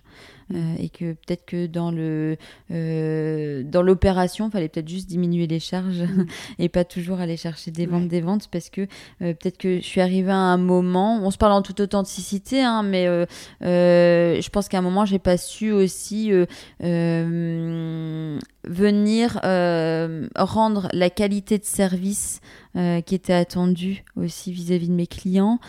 [0.54, 2.38] euh, et que peut-être que dans le
[2.72, 6.26] euh, dans l'opération, il fallait peut-être juste diminuer les charges Mm.
[6.60, 8.08] et pas toujours aller chercher des ventes, Ouais.
[8.10, 11.38] des ventes, parce que euh, peut-être que je suis arrivée à un moment, on se
[11.38, 13.26] parle en toute authenticité, hein, mais euh,
[13.62, 16.32] je pense qu'à un moment, j'ai pas su aussi
[18.68, 19.39] venir
[20.36, 22.41] rendre la qualité de service
[23.06, 25.60] qui était attendue aussi vis-à-vis de mes clients.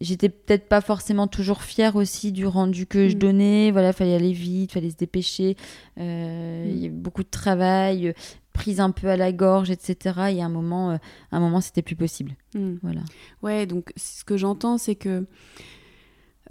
[0.00, 3.18] J'étais peut-être pas forcément toujours fière aussi du rendu que je Mm.
[3.18, 3.70] donnais.
[3.72, 5.56] Voilà, fallait aller vite, fallait se dépêcher.
[5.98, 6.70] Euh, Mm.
[6.70, 8.12] Il y a beaucoup de travail, euh,
[8.52, 9.96] prise un peu à la gorge, etc.
[10.32, 10.96] Et à un moment, euh,
[11.32, 12.36] à un moment, c'était plus possible.
[12.54, 12.74] Mm.
[12.82, 13.00] Voilà.
[13.42, 15.26] Ouais, donc ce que j'entends, c'est que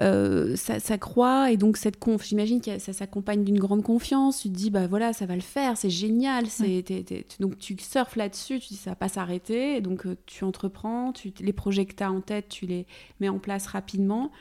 [0.02, 4.42] euh, ça, ça croît et donc cette conf, j'imagine que ça s'accompagne d'une grande confiance.
[4.42, 6.46] Tu te dis, bah voilà, ça va le faire, c'est génial.
[6.48, 9.78] C'est, t'es- t'es- donc tu surfes là-dessus, tu dis, ça va pas s'arrêter.
[9.78, 12.86] Et donc euh, tu entreprends, tu, les projets que tu as en tête, tu les
[13.20, 14.32] mets en place rapidement.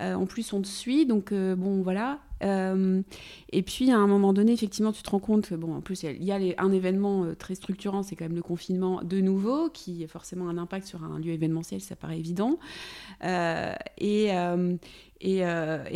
[0.00, 2.18] Euh, en plus, on te suit, donc euh, bon, voilà.
[2.42, 3.02] Euh,
[3.52, 6.02] et puis, à un moment donné, effectivement, tu te rends compte que, bon, en plus,
[6.02, 9.20] il y a, les- un événement euh, très structurant, c'est quand même le confinement de
[9.20, 12.58] nouveau, qui a forcément un impact sur un lieu événementiel, ça paraît évident.
[13.24, 14.76] Euh, et, euh,
[15.24, 15.44] et, et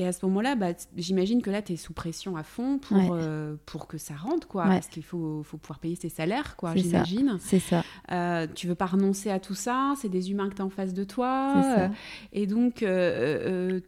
[0.06, 3.54] à ce moment-là, bah, j'imagine que là, tu es sous pression à fond pour, Ouais.
[3.66, 4.62] pour que ça rentre, quoi.
[4.64, 4.68] Ouais.
[4.74, 6.76] Parce qu'il faut, faut pouvoir payer ses salaires, quoi, ça.
[6.76, 7.36] j'imagine.
[7.40, 7.82] C'est ça.
[8.12, 10.70] Euh, tu veux pas renoncer à tout ça, c'est des humains que tu as en
[10.70, 11.54] face de toi.
[11.60, 11.90] Ça.
[12.32, 12.84] et donc,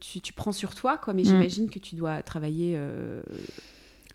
[0.01, 1.15] tu, tu prends sur toi, quoi.
[1.15, 1.27] Mais Mm.
[1.27, 2.48] j'imagine que tu dois travailler.
[2.77, 3.21] Euh,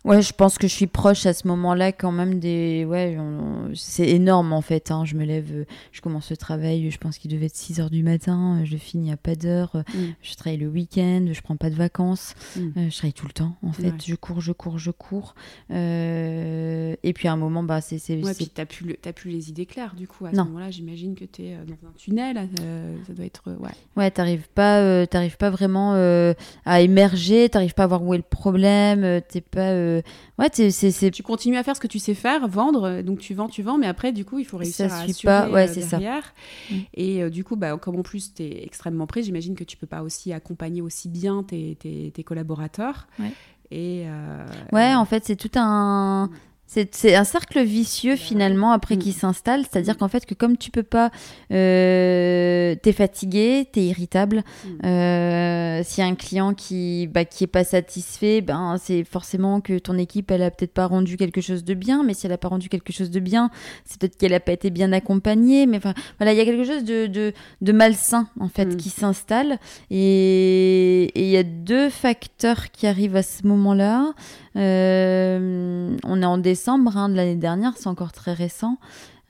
[0.04, 2.84] Ouais, je pense que je suis proche à ce moment-là quand même des...
[2.86, 4.90] Ouais, on- c'est énorme en fait.
[4.90, 5.06] hein.
[5.06, 7.88] Je me lève, euh, je commence le travail, je pense qu'il devait être 6 heures
[7.88, 10.14] du matin, euh, je finis à pas d'heure, euh, Mm.
[10.20, 12.60] je travaille le week-end, je prends pas de vacances, Mm.
[12.76, 13.84] euh, je travaille tout le temps en fait.
[13.84, 13.92] Ouais.
[14.04, 15.34] Je cours, je cours, je cours.
[15.70, 17.98] Euh, Et puis à un moment, bah, c'est...
[17.98, 20.26] c'est- Ouais, puis t'as plus, le- t'as plus les idées claires, du coup.
[20.26, 20.44] À Non.
[20.44, 22.48] ce moment-là, j'imagine que tu es dans un tunnel.
[22.60, 23.42] euh, ça doit être.
[23.48, 23.70] euh, ouais.
[23.96, 26.34] Ouais, t'arrives pas, euh, t'arrives pas vraiment euh,
[26.64, 29.72] à émerger, t'arrives pas à voir où est le problème, euh, t'es pas...
[29.98, 30.02] euh,
[30.38, 30.70] Ouais, c'est...
[30.70, 32.84] c'est- Tu continues à faire ce que tu sais faire, vendre.
[32.84, 33.78] euh, Donc, tu vends, tu vends.
[33.78, 35.98] Mais après, du coup, il faut réussir Ça à suit pas, ouais, euh, c'est ça.
[35.98, 36.34] derrière.
[36.70, 36.74] Mm.
[36.94, 39.76] Et euh, du coup, bah, comme en plus, tu es extrêmement près, j'imagine que tu
[39.76, 43.06] peux pas aussi accompagner aussi bien tes, tes- tes collaborateurs.
[43.18, 43.32] Ouais.
[43.70, 44.04] Et.
[44.06, 46.30] euh, Ouais, en fait, c'est tout un.
[46.74, 48.98] C'est un cercle vicieux finalement après Mm.
[48.98, 51.10] qui s'installe, c'est-à-dire qu'en fait que comme tu peux pas,
[51.52, 54.42] euh, t'es fatigué, t'es irritable.
[54.64, 54.86] Mm.
[54.86, 59.60] Euh, S'il y a un client qui bah, qui est pas satisfait, ben c'est forcément
[59.60, 62.32] que ton équipe elle a peut-être pas rendu quelque chose de bien, mais si elle
[62.32, 63.50] a pas rendu quelque chose de bien,
[63.84, 65.66] c'est peut-être qu'elle a pas été bien accompagnée.
[65.66, 68.76] Mais enfin voilà, il y a quelque chose de de, de malsain en fait Mm.
[68.76, 69.58] qui s'installe
[69.90, 74.12] et il y a deux facteurs qui arrivent à ce moment-là.
[74.56, 78.78] Euh, on est en décembre hein, de l'année dernière, c'est encore très récent.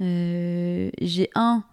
[0.01, 1.65] Euh, J'ai un,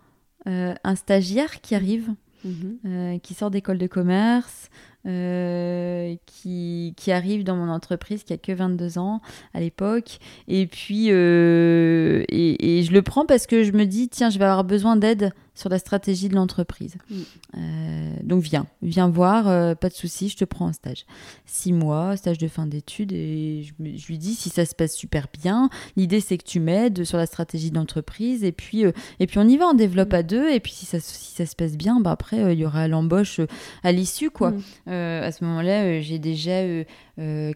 [0.48, 2.10] euh, un stagiaire qui arrive,
[2.44, 3.20] Mhm.
[3.22, 4.70] qui sort d'école de commerce,
[5.06, 9.22] euh, qui, qui arrive dans mon entreprise, qui a que 22 ans
[9.54, 10.18] à l'époque.
[10.48, 14.40] Et puis, euh, et, et je le prends parce que je me dis, tiens, je
[14.40, 16.96] vais avoir besoin d'aide sur la stratégie de l'entreprise.
[17.10, 17.16] Mm.
[17.58, 21.06] Euh, donc viens, viens voir, euh, pas de souci, je te prends en stage.
[21.46, 25.28] Six mois, stage de fin d'études, et je, lui dis si ça se passe super
[25.42, 29.28] bien, l'idée c'est que tu m'aides sur la stratégie de l'entreprise, et puis euh, et
[29.28, 30.16] puis on y va, on développe Mm.
[30.16, 32.66] à deux, et puis si ça si ça se passe bien, bah après il y
[32.66, 33.40] aura l'embauche
[33.84, 34.52] à l'issue quoi.
[34.52, 34.92] Mm.
[34.92, 36.64] À ce moment-là, j'ai déjà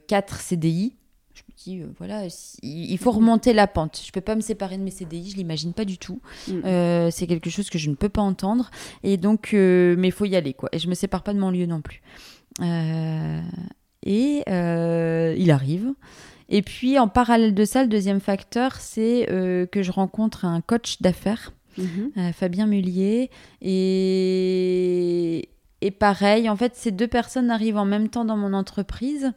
[0.07, 0.95] quatre CDI.
[1.67, 4.01] Euh, voilà, si- il faut remonter la pente.
[4.05, 6.19] Je peux pas me séparer de mes CDI, je l'imagine pas du tout.
[6.47, 6.51] Mm.
[6.65, 8.69] Euh, c'est quelque chose que je ne peux pas entendre.
[9.03, 10.69] Et donc, euh, mais il faut y aller, quoi.
[10.71, 12.01] Et je me sépare pas de mon lieu non plus.
[14.07, 15.93] Et il arrive.
[16.49, 19.25] Et puis, en parallèle de ça, le deuxième facteur, c'est
[19.71, 22.11] que je rencontre un coach d'affaires Mhm.
[22.17, 23.29] euh, Fabien Mullier.
[23.61, 25.49] Et,
[25.81, 29.33] et pareil, en fait, ces deux personnes arrivent en même temps dans mon entreprise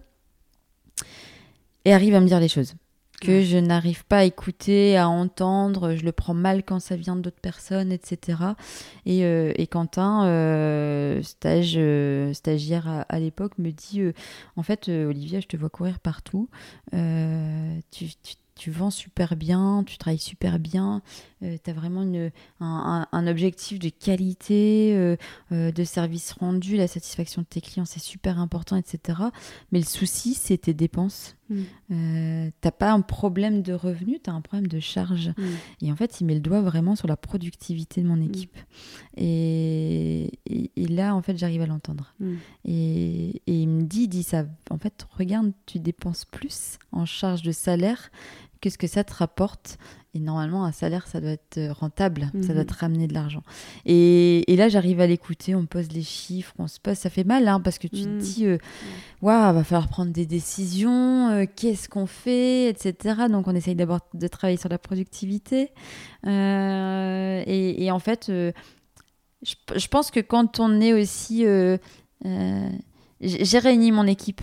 [1.89, 2.75] et arrivent à me dire les choses
[3.21, 7.17] que je n'arrive pas à écouter, à entendre, je le prends mal quand ça vient
[7.17, 8.39] d'autres personnes, etc.
[9.07, 14.03] Et, euh, et Quentin, euh, stage, euh, stagiaire à, à l'époque, me dit,
[14.55, 16.49] en fait, Olivia, je te vois courir partout,
[16.93, 21.01] tu, tu- tu vends super bien, tu travailles super bien,
[21.43, 22.31] tu as vraiment une,
[22.61, 25.17] un, un- un objectif de qualité,
[25.51, 29.19] de service rendu, la satisfaction de tes clients, c'est super important, etc.
[29.73, 31.35] Mais le souci, c'est tes dépenses.
[31.51, 32.51] Mm.
[32.61, 35.29] t'as pas un problème de revenu, tu as un problème de charge.
[35.37, 35.87] Mm.
[35.87, 38.57] Et en fait, il met le doigt vraiment sur la productivité de mon équipe.
[39.17, 42.15] Et, et, là, en fait, j'arrive à l'entendre.
[42.65, 47.07] Et, et, il me dit, il dit ça, en fait, regarde, tu dépenses plus en
[47.07, 48.11] charge de salaire
[48.61, 49.79] que ce que ça te rapporte
[50.19, 52.67] et normalement, un salaire, ça doit être euh, rentable, ça doit mhm.
[52.67, 53.43] te ramener de l'argent.
[53.87, 57.47] Et, là, j'arrive à l'écouter, on pose les chiffres, on se pose, ça fait mal,
[57.47, 58.19] hein, parce que tu te mhm.
[58.19, 58.59] dis, euh,
[59.23, 63.29] waouh, va falloir prendre des décisions, euh, qu'est-ce qu'on fait, etc.
[63.31, 65.71] Donc, on essaye d'abord de travailler sur la productivité.
[66.27, 68.53] Et, en fait, je,
[69.77, 71.45] je, pense que quand on est aussi...
[73.21, 74.43] j'ai réuni mon équipe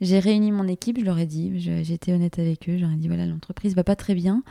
[0.00, 1.52] j'ai réuni mon équipe, je leur ai dit,
[1.90, 4.42] été honnête avec eux, j'aurais dit voilà, l'entreprise va pas très bien,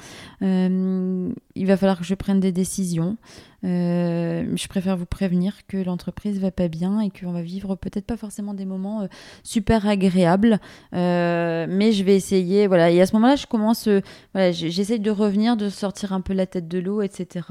[0.41, 3.17] euh, il va falloir que je prenne des décisions.
[3.63, 8.05] Euh, je préfère vous prévenir que l'entreprise va pas bien et qu'on va vivre peut-être
[8.05, 9.07] pas forcément des moments euh,
[9.43, 10.59] super agréables,
[10.93, 12.67] euh, mais je vais essayer.
[12.67, 12.91] Voilà.
[12.91, 13.87] Et à ce moment-là, je commence,
[14.33, 17.45] voilà, j'essaye de revenir, de sortir un peu la tête de l'eau, etc.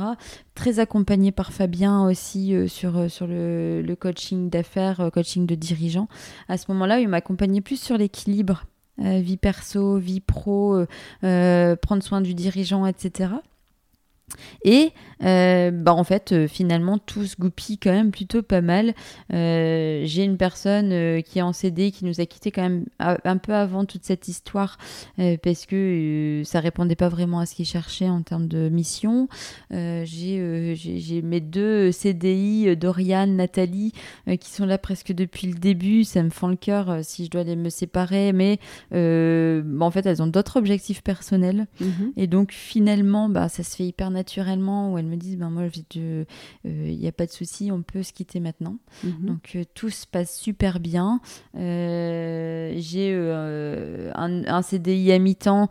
[0.55, 6.09] Très accompagnée par Fabien aussi sur, sur le, le coaching d'affaires, coaching de dirigeants.
[6.49, 8.65] À ce moment-là, il m'accompagnait plus sur l'équilibre.
[8.99, 10.85] vie perso, vie pro,
[11.21, 13.31] prendre soin du dirigeant, etc.
[14.65, 14.93] Et
[15.25, 18.95] euh, bah en fait, euh, finalement, tout se goupille quand même plutôt pas mal.
[19.33, 23.37] Euh, j'ai une personne qui est en CD qui nous a quitté quand même un
[23.37, 24.79] peu avant toute cette histoire
[25.43, 29.29] parce que ça répondait pas vraiment à ce qu'il cherchait en termes de mission.
[29.71, 33.93] j'ai mes deux CDI, Dorian, Nathalie,
[34.41, 36.05] qui sont là presque depuis le début.
[36.05, 38.59] Ça me fend le cœur si je dois les me séparer, mais
[38.91, 41.67] bah, en fait, elles ont d'autres objectifs personnels.
[41.81, 42.13] Mm-hmm.
[42.17, 44.22] Et donc, finalement, bah, ça se fait hyper naturellement
[44.91, 46.27] où elles me disent ben moi il
[46.65, 49.27] n'y euh, a pas de souci on peut se quitter maintenant mhm.
[49.27, 51.21] donc euh, tout se passe super bien
[51.57, 55.69] euh, j'ai un, un, CDI à mi-temps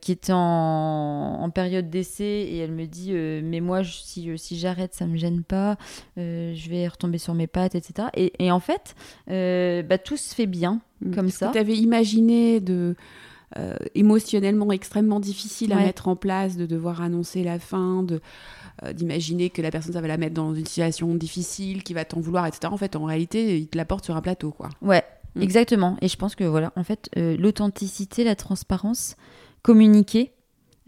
[0.00, 4.94] qui est en, en période d'essai et elle me dit mais moi si, si j'arrête
[4.94, 5.76] ça me gêne pas
[6.16, 8.94] je vais retomber sur mes pattes etc et, et en fait
[9.26, 11.14] bah, tout se fait bien mm.
[11.14, 12.96] comme ça tu avais imaginé de
[13.56, 18.20] euh, émotionnellement extrêmement difficile à mettre en place, de devoir annoncer la fin, de
[18.82, 22.04] euh, d'imaginer que la personne ça va la mettre dans une situation difficile, qui va
[22.04, 22.72] t'en vouloir, etc.
[22.72, 24.70] En fait, en réalité, il te la porte sur un plateau, quoi.
[24.82, 25.04] Ouais,
[25.36, 25.42] mm.
[25.42, 25.96] exactement.
[26.00, 29.16] Et je pense que voilà, en fait, euh, l'authenticité, la transparence,
[29.62, 30.33] communiquer,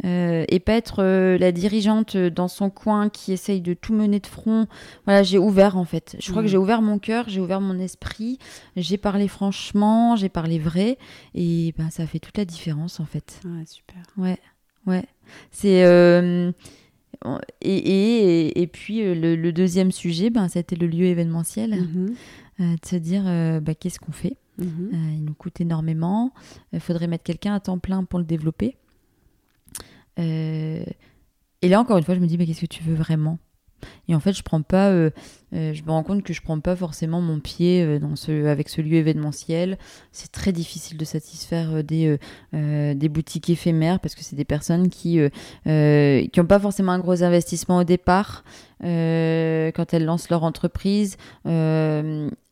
[0.04, 4.20] euh, et pas être euh, la dirigeante dans son coin qui essaye de tout mener
[4.20, 4.66] de front.
[5.06, 6.16] Voilà, j'ai ouvert en fait.
[6.20, 8.38] Je crois que j'ai ouvert mon cœur, j'ai ouvert mon esprit,
[8.76, 10.98] j'ai parlé franchement, j'ai parlé vrai,
[11.34, 13.40] et ben ça fait toute la différence en fait.
[13.44, 14.02] Ouais, super.
[14.18, 14.38] Ouais,
[14.86, 15.04] ouais.
[15.50, 16.52] C'est euh,
[17.62, 22.78] et, et, et, puis le, deuxième sujet, ben c'était le lieu événementiel, mm-hmm.
[22.80, 23.24] de se dire
[23.62, 24.36] bah, qu'est-ce qu'on fait?
[24.60, 25.16] Mm-hmm.
[25.16, 26.32] il nous coûte énormément.
[26.74, 28.76] Il faudrait mettre quelqu'un à temps plein pour le développer.
[30.18, 30.84] Euh,
[31.62, 33.38] et là, encore une fois, je me dis, mais qu'est-ce que tu veux vraiment?
[34.08, 35.10] Et en fait, je prends pas, euh,
[35.54, 38.70] euh, je me rends compte que je prends pas forcément mon pied dans ce, avec
[38.70, 39.78] ce lieu événementiel.
[40.12, 42.18] C'est très difficile de satisfaire des,
[42.52, 45.20] des boutiques éphémères parce que c'est des personnes qui
[45.64, 48.44] qui n'ont pas forcément un gros investissement au départ.
[48.80, 51.18] quand elles lancent leur entreprise,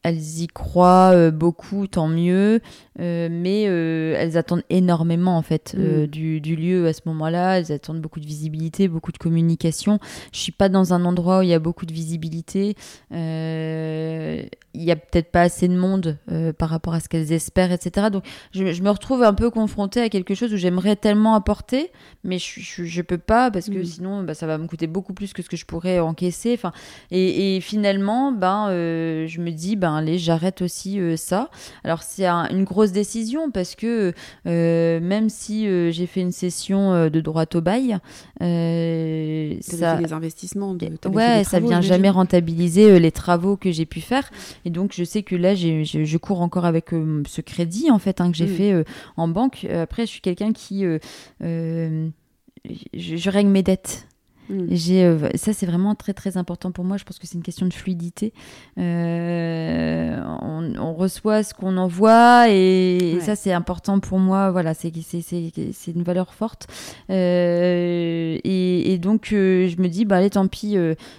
[0.04, 2.60] elles y croient euh, beaucoup, tant mieux,
[3.00, 6.06] euh, mais euh, elles attendent énormément en fait mm.
[6.06, 7.58] du, du, lieu à ce moment-là.
[7.58, 9.98] Elles attendent beaucoup de visibilité, beaucoup de communication.
[10.32, 12.76] Je suis pas dans un endroit où il y a beaucoup de visibilité.
[13.10, 16.18] Il y a peut-être pas assez de monde
[16.58, 18.08] par rapport à ce qu'elles espèrent, etc.
[18.12, 21.90] Donc je, je, me retrouve un peu confrontée à quelque chose où j'aimerais tellement apporter,
[22.24, 23.84] mais je, je, je, peux pas parce que mm.
[23.84, 26.52] sinon bah, ça va me coûter beaucoup plus que ce que je pourrais encaisser.
[26.52, 26.72] Enfin,
[27.10, 31.50] et, et finalement, ben, je me dis, ben allez, j'arrête aussi euh, ça.
[31.84, 34.12] Alors c'est une grosse décision parce que
[34.46, 37.98] euh, même si euh, j'ai fait une session de droit au bail,
[38.40, 44.30] ça les investissements, de, ouais, ça vient jamais rentabiliser les travaux que j'ai pu faire.
[44.64, 46.90] Et donc je sais que là, je cours encore avec
[47.26, 48.56] ce crédit en fait hein, que j'ai mm.
[48.56, 48.84] fait
[49.16, 49.66] en banque.
[49.70, 50.84] Après, je suis quelqu'un qui
[51.40, 52.08] je,
[52.92, 54.06] je règle mes dettes.
[54.48, 54.66] Mm.
[54.70, 56.96] J'ai, euh, ça, c'est vraiment très très important pour moi.
[56.96, 58.32] Je pense que c'est une question de fluidité.
[58.78, 60.20] Euh,
[60.78, 64.50] on, reçoit ce qu'on envoie et, ça, c'est important pour moi.
[64.50, 66.68] Voilà, c'est, c'est, c'est, c'est une valeur forte.
[67.10, 70.76] Euh, et, et, donc, je me dis, bah allez, tant pis,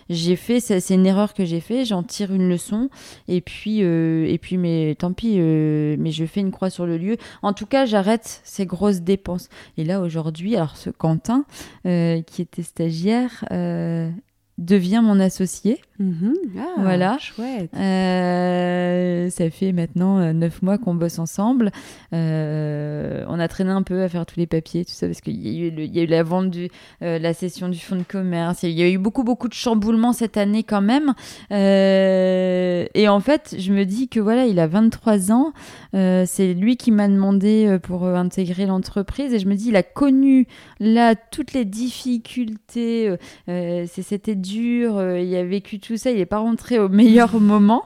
[0.10, 2.90] j'ai fait, c'est, c'est une erreur que j'ai fait, j'en tire une leçon.
[3.28, 7.18] Et puis, et puis mais tant pis, mais je fais une croix sur le lieu.
[7.42, 9.50] En tout cas, j'arrête ces grosses dépenses.
[9.78, 11.46] Et là, aujourd'hui, alors ce Quentin,
[11.84, 13.15] qui était stagiaire,
[13.52, 14.10] euh,
[14.58, 15.82] devient mon associé.
[15.98, 16.34] Mhm.
[16.58, 17.18] Ah, voilà.
[17.20, 17.72] Chouette.
[17.74, 21.72] Euh, ça fait maintenant euh, neuf mois qu'on bosse ensemble.
[22.14, 25.36] Euh, on a traîné un peu à faire tous les papiers, tout ça, parce qu'il
[25.36, 26.70] y, y a eu la vente du,
[27.02, 28.64] euh, la session du fonds de commerce.
[28.64, 31.14] Il y a eu beaucoup, beaucoup de chamboulements cette année quand même.
[31.50, 35.54] Et en fait, je me dis que voilà, il a 23 ans.
[35.94, 39.34] C'est lui qui m'a demandé pour intégrer l'entreprise.
[39.34, 40.48] Et je me dis, il a connu
[40.80, 43.16] là toutes les difficultés.
[43.48, 45.02] C'était dur.
[45.18, 46.12] il a vécu tout ça.
[46.12, 47.84] Il n'est pas rentré au meilleur moment.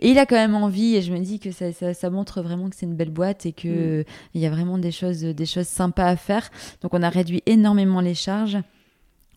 [0.00, 2.42] Et il a quand même envie, et je me dis que ça, ça- ça montre
[2.42, 4.04] vraiment que c'est une belle boîte et qu'il
[4.34, 6.50] il y a vraiment des choses, des choses sympas à faire.
[6.82, 8.58] Donc on a réduit énormément les charges.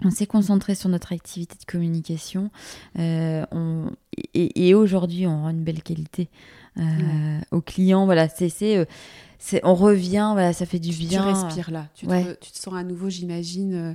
[0.03, 2.49] On s'est concentré sur notre activité de communication.
[2.98, 3.91] Euh, on-
[4.34, 6.30] et, et aujourd'hui, on rend une belle qualité
[6.78, 8.06] euh, aux clients.
[8.06, 8.86] Voilà, c'est, c'est, euh,
[9.38, 11.24] c'est- on revient, voilà, ça fait du Tu, tu bien.
[11.32, 11.88] respires là.
[11.95, 12.24] Tu, Ouais.
[12.24, 13.94] te, tu te sens à nouveau, j'imagine, euh,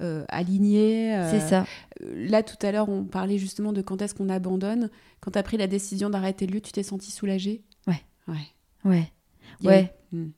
[0.00, 1.14] euh, aligné.
[1.16, 1.64] euh, C'est ça.
[2.02, 4.90] euh, Là, tout à l'heure, on parlait justement de quand est-ce qu'on abandonne.
[5.20, 7.62] Quand tu as pris la décision d'arrêter le lieu, tu t'es senti soulagée?
[7.86, 8.00] Ouais.
[8.28, 8.34] Ouais.
[8.84, 9.10] Ouais.
[9.64, 9.92] Ouais.
[10.12, 10.28] Hmm.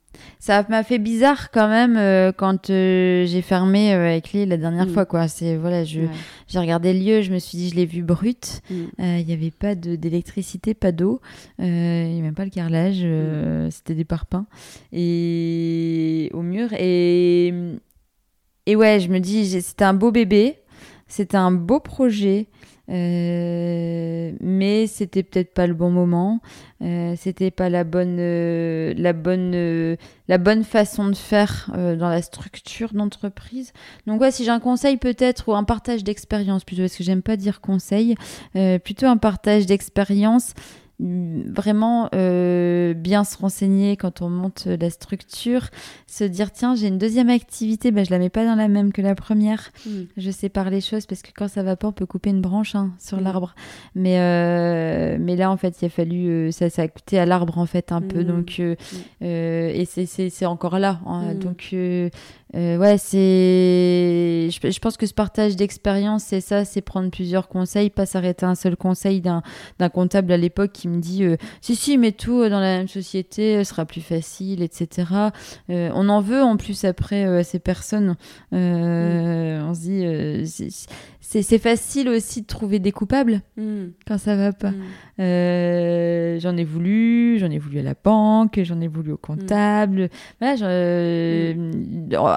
[0.41, 4.57] Ça m'a fait bizarre quand même euh, quand euh, j'ai fermé euh, avec lui la
[4.57, 4.93] dernière Mm.
[4.95, 5.29] fois quoi.
[5.29, 6.09] C'est voilà, je Ouais.
[6.49, 8.63] j'ai regardé le lieu, je me suis dit je l'ai vu brut.
[8.71, 8.87] Hmm.
[8.99, 11.21] Il n'y avait pas de- d'électricité, pas d'eau,
[11.61, 11.71] il n'y
[12.15, 13.07] avait même pas le carrelage,
[13.73, 14.47] c'était des parpaings
[14.93, 17.53] et au mur et
[18.71, 20.61] et ouais, je me dis c'était un beau bébé,
[21.09, 22.47] c'était un beau projet.
[22.89, 26.41] euh, mais c'était peut-être pas le bon moment,
[26.83, 29.97] euh, c'était pas la bonne, euh, la bonne,
[30.29, 33.73] la bonne façon de faire dans la structure d'entreprise.
[34.07, 37.23] Donc ouais, si j'ai un conseil peut-être ou un partage d'expérience plutôt, parce que j'aime
[37.23, 38.15] pas dire conseil,
[38.85, 40.55] plutôt un partage d'expérience.
[41.01, 45.69] Mm, Vraiment euh, bien se renseigner quand on monte la structure,
[46.07, 48.93] se dire tiens j'ai une deuxième activité, ben, je la mets pas dans la même
[48.93, 49.71] que la première.
[49.87, 50.03] Hmm.
[50.17, 52.75] Je sépare les choses parce que quand ça va pas, on peut couper une branche
[52.75, 53.25] hein, sur Mm.
[53.25, 53.55] l'arbre.
[53.95, 56.29] Mais, euh, mais là, en fait, il a fallu.
[56.29, 58.21] euh, ça, ça a coûté à l'arbre, en fait, un peu.
[58.21, 58.25] Mm.
[58.25, 58.61] Donc,
[59.21, 61.01] et c'est- encore là.
[61.07, 61.35] hein.
[61.35, 61.39] Mm.
[61.39, 61.75] Donc,
[62.55, 64.49] euh, euh, ouais, c'est.
[64.51, 68.45] Je, je pense que ce partage d'expérience, c'est ça c'est prendre plusieurs conseils, pas s'arrêter
[68.47, 69.43] à un seul conseil d'un
[69.93, 73.57] comptable à l'époque qui me dit euh, si, si, mais tout dans la même société
[73.57, 75.09] euh, sera plus facile, etc.
[75.71, 78.17] Euh, on en veut en plus après euh, à ces personnes.
[78.53, 83.91] Euh, On se dit, euh, c'est- facile aussi de trouver des coupables Hmm.
[84.07, 84.73] quand ça va pas.
[85.21, 90.09] Euh, j'en ai voulu, j'en ai voulu à la banque, j'en ai voulu au comptable.
[90.41, 91.73] Voilà, euh,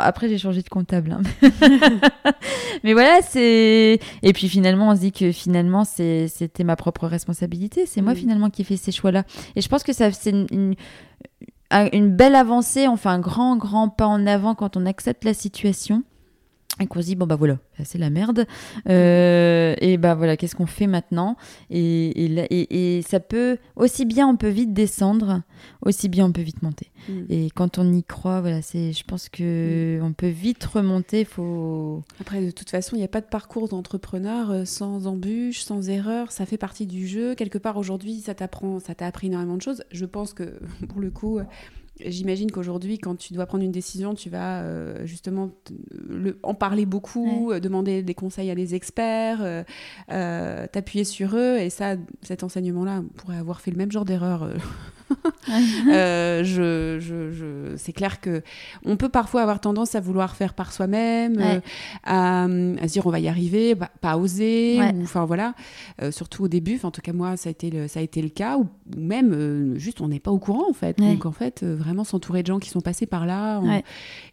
[0.04, 1.12] après j'ai changé de comptable.
[1.12, 1.22] hein.
[2.84, 7.86] Mais voilà, c'est et puis finalement on se dit que finalement c'était ma propre responsabilité.
[7.86, 8.18] C'est moi Mm.
[8.18, 9.24] finalement qui ai fait ces choix-là.
[9.56, 10.76] Et je pense que ça c'est une, une-
[11.72, 12.88] un- une belle avancée.
[12.88, 16.04] On fait un grand grand pas en avant quand on accepte la situation.
[16.80, 18.48] Et qu'on se dit, bon bah voilà, c'est la merde.
[18.90, 21.38] Euh, et bah voilà, qu'est-ce qu'on fait maintenant?
[21.70, 25.44] Et, et, là- et- et ça peut, aussi bien on peut vite descendre,
[25.86, 26.90] aussi bien on peut vite monter.
[27.08, 27.26] Hmm.
[27.30, 31.26] Et quand on y croit, voilà, c'est, je pense que on peut vite remonter.
[31.26, 32.02] Faut.
[32.20, 35.90] Après, de toute façon, il n'y a pas de parcours d'entrepreneur euh, sans embûches, sans
[35.90, 36.32] erreurs.
[36.32, 37.36] Ça fait partie du jeu.
[37.36, 39.84] Quelque part, aujourd'hui, ça t'apprend, ça t'a appris énormément de choses.
[39.92, 40.60] Je pense que,
[40.90, 41.40] pour le coup,
[42.00, 45.52] j'imagine qu'aujourd'hui, quand tu dois prendre une décision, tu vas euh, justement
[45.92, 49.64] le- en parler beaucoup, euh, demander des conseils à des experts,
[50.12, 51.58] euh, t'appuyer sur eux.
[51.58, 54.50] Et ça, cet enseignement-là, pourrait avoir fait le même genre d'erreur.
[55.90, 58.42] euh, je, je, je- c'est clair que
[58.86, 61.56] on peut parfois avoir tendance à vouloir faire par soi-même, Ouais.
[61.58, 61.60] euh,
[62.04, 64.94] à, à se dire on va y arriver, bah, pas oser, Ouais.
[64.96, 65.54] ou enfin voilà,
[66.02, 66.80] Euh, surtout au début.
[66.84, 69.00] En tout cas moi ça a été le, ça a été le cas, ou, ou
[69.00, 71.00] même juste on n'est pas au courant en fait.
[71.00, 71.14] Ouais.
[71.14, 73.62] Donc en fait vraiment s'entourer de gens qui sont passés par là,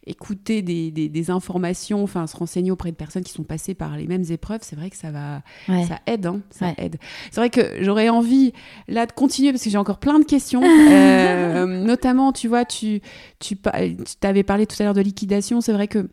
[0.07, 3.97] écouter des, des, des informations, enfin se renseigner auprès de personnes qui sont passées par
[3.97, 5.85] les mêmes épreuves, c'est vrai que ça va, Ouais.
[5.85, 6.97] ça aide, hein, ça aide.
[7.31, 8.53] C'est vrai que j'aurais envie
[8.89, 10.60] là de continuer parce que j'ai encore plein de questions.
[10.91, 13.01] Euh, notamment, tu vois, tu
[13.39, 13.57] tu
[14.21, 15.61] t'avais parlé tout à l'heure de liquidation.
[15.61, 16.09] C'est vrai que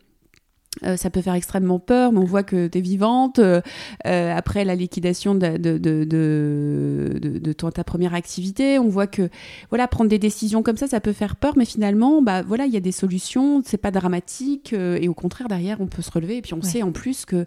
[0.84, 3.40] euh, ça peut faire extrêmement peur, mais on voit que tu es vivante.
[3.40, 3.62] euh,
[4.06, 9.08] après la liquidation de, de, de, de, de- de ton- ta première activité, on voit
[9.08, 9.30] que
[9.70, 12.74] voilà prendre des décisions comme ça, ça peut faire peur, mais finalement, bah voilà, il
[12.74, 16.12] y a des solutions, c'est pas dramatique, euh, et au contraire derrière, on peut se
[16.12, 16.38] relever.
[16.38, 16.64] Et puis on Ouais.
[16.64, 17.46] sait en plus que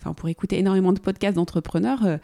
[0.00, 2.18] Enfin, pour écouter énormément de podcasts d'entrepreneurs, euh,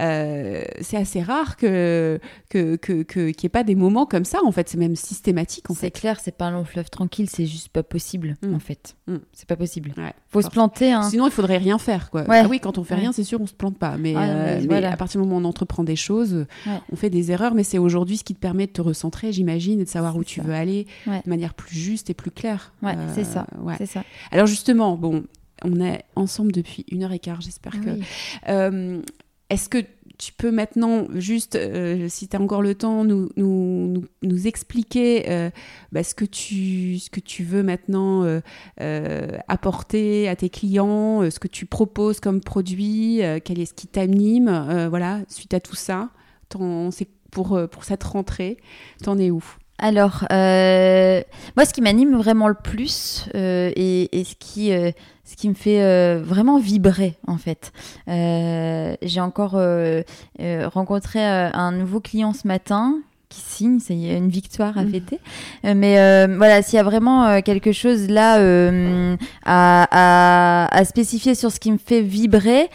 [0.00, 4.38] euh, c'est assez rare que que qu'il n'y ait pas des moments comme ça.
[4.44, 5.64] En fait, c'est même systématique.
[5.74, 8.54] C'est clair, c'est pas un long fleuve tranquille, c'est juste pas possible Mm.
[8.54, 8.96] en fait.
[9.08, 9.16] Mm.
[9.32, 9.92] C'est pas possible.
[9.96, 10.12] Ouais.
[10.28, 10.92] Faut se planter.
[10.92, 11.02] Hein.
[11.02, 12.22] Sinon, il faudrait rien faire, quoi.
[12.28, 12.40] Ouais.
[12.44, 13.00] Ah oui, quand on fait Ouais.
[13.00, 13.96] rien, c'est sûr, on se plante pas.
[13.96, 14.92] Mais, Ah, euh, mais voilà.
[14.92, 16.46] à partir du moment où on entreprend des choses,
[16.92, 17.54] on fait des erreurs.
[17.54, 20.22] Mais c'est aujourd'hui ce qui te permet de te recentrer, j'imagine, et de savoir où
[20.24, 22.72] tu veux aller de manière plus juste et plus claire.
[22.82, 23.46] Ouais, Euh, c'est ça.
[23.78, 24.04] C'est ça.
[24.30, 25.24] Alors justement, bon,
[25.64, 27.40] on est ensemble depuis une heure et quart.
[27.40, 28.02] J'espère que Oui.
[28.48, 29.00] Euh,
[29.48, 29.78] est-ce que
[30.18, 35.28] tu peux maintenant juste, euh, si tu as encore le temps, nous, nous, nous, expliquer
[35.28, 35.50] euh,
[35.92, 38.24] bah, ce, que tu, ce que tu veux maintenant
[38.80, 43.86] euh, apporter à tes clients, ce que tu proposes comme produit, quel est ce qui
[43.86, 46.10] t'anime, voilà, suite à tout ça,
[46.90, 48.56] c'est pour, pour cette rentrée,
[49.02, 49.44] t'en es où?
[49.78, 54.72] Alors, moi, ce qui m'anime vraiment le plus et, et, ce qui
[55.26, 57.72] ce qui me fait euh, vraiment vibrer en fait.
[58.08, 60.02] Euh, j'ai encore euh,
[60.38, 62.94] rencontré un nouveau client ce matin
[63.28, 64.90] qui signe, c'est une victoire à mmh.
[64.92, 65.20] fêter.
[65.64, 68.38] mais voilà, s'il y a vraiment quelque chose là
[69.44, 72.70] à, à, spécifier sur ce qui me fait vibrer,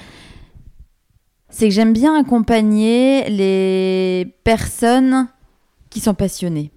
[1.49, 5.29] c'est que j'aime bien accompagner les personnes
[5.89, 6.69] qui sont passionnées.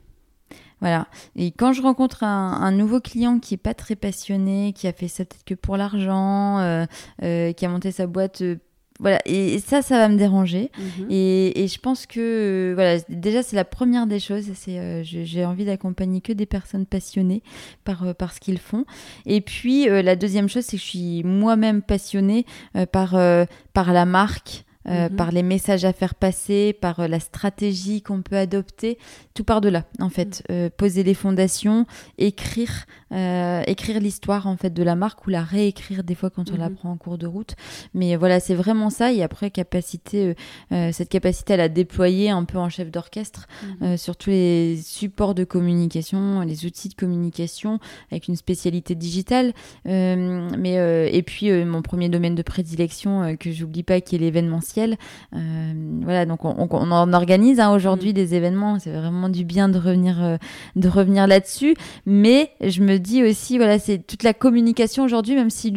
[0.81, 1.07] Voilà.
[1.37, 5.09] Et quand je rencontre un, nouveau client qui est pas très passionné, qui a fait
[5.09, 6.85] ça peut-être que pour l'argent, euh,
[7.23, 8.57] euh, qui a monté sa boîte euh,
[9.01, 11.07] voilà et, ça ça va me déranger mhm.
[11.11, 16.21] et, je pense que voilà déjà c'est la première des choses c'est j'ai envie d'accompagner
[16.21, 17.43] que des personnes passionnées
[17.83, 18.85] par par ce qu'ils font
[19.27, 22.47] et puis la deuxième chose c'est que je suis moi-même passionnée
[22.93, 23.17] par
[23.73, 25.17] par la marque euh, mhm.
[25.17, 28.99] par les messages à faire passer, par euh, la stratégie qu'on peut adopter,
[29.33, 30.45] tout par de là en fait.
[30.49, 30.57] Mhm.
[30.57, 31.87] Euh, poser les fondations,
[32.19, 32.85] écrire,
[33.67, 36.69] écrire l'histoire en fait de la marque ou la réécrire des fois quand on la
[36.69, 36.75] mhm.
[36.75, 37.55] prend en cours de route.
[37.95, 39.13] Mais voilà, c'est vraiment ça.
[39.13, 40.35] Et après capacité,
[40.71, 43.47] cette capacité à la déployer un peu en chef d'orchestre
[43.97, 47.79] sur tous les supports de communication, les outils de communication
[48.11, 49.53] avec une spécialité digitale.
[49.85, 55.73] mais et puis mon premier domaine de prédilection que j'oublie pas qui est l'événementiel euh,
[56.03, 58.15] voilà, donc on, en organise hein, aujourd'hui mm.
[58.15, 58.79] des événements.
[58.79, 60.37] C'est vraiment du bien de revenir, euh,
[60.77, 61.75] de revenir là-dessus.
[62.07, 65.73] Mais je me dis aussi, voilà, c'est toute la communication aujourd'hui, même si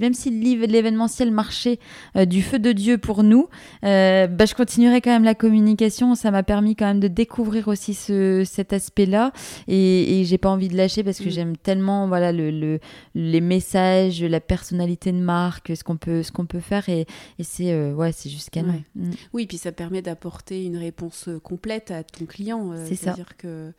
[0.00, 1.78] même si l'événementiel marchait
[2.16, 3.48] euh, du feu de Dieu pour nous,
[3.82, 6.14] bah, je continuerai quand même la communication.
[6.14, 9.32] Ça m'a permis quand même de découvrir aussi ce, cet aspect-là,
[9.68, 11.30] et, et j'ai pas envie de lâcher parce que mm.
[11.30, 12.80] j'aime tellement, voilà, le,
[13.14, 17.06] les messages, la personnalité de marque, ce qu'on peut, ce qu'on peut faire, et,
[17.38, 18.82] et c'est, ouais, c'est jusqu'à nous.
[18.94, 19.10] Mm.
[19.32, 22.72] Oui, puis ça permet d'apporter une réponse euh, complète à ton client.
[22.72, 23.72] Euh, c'est C'est-à-dire que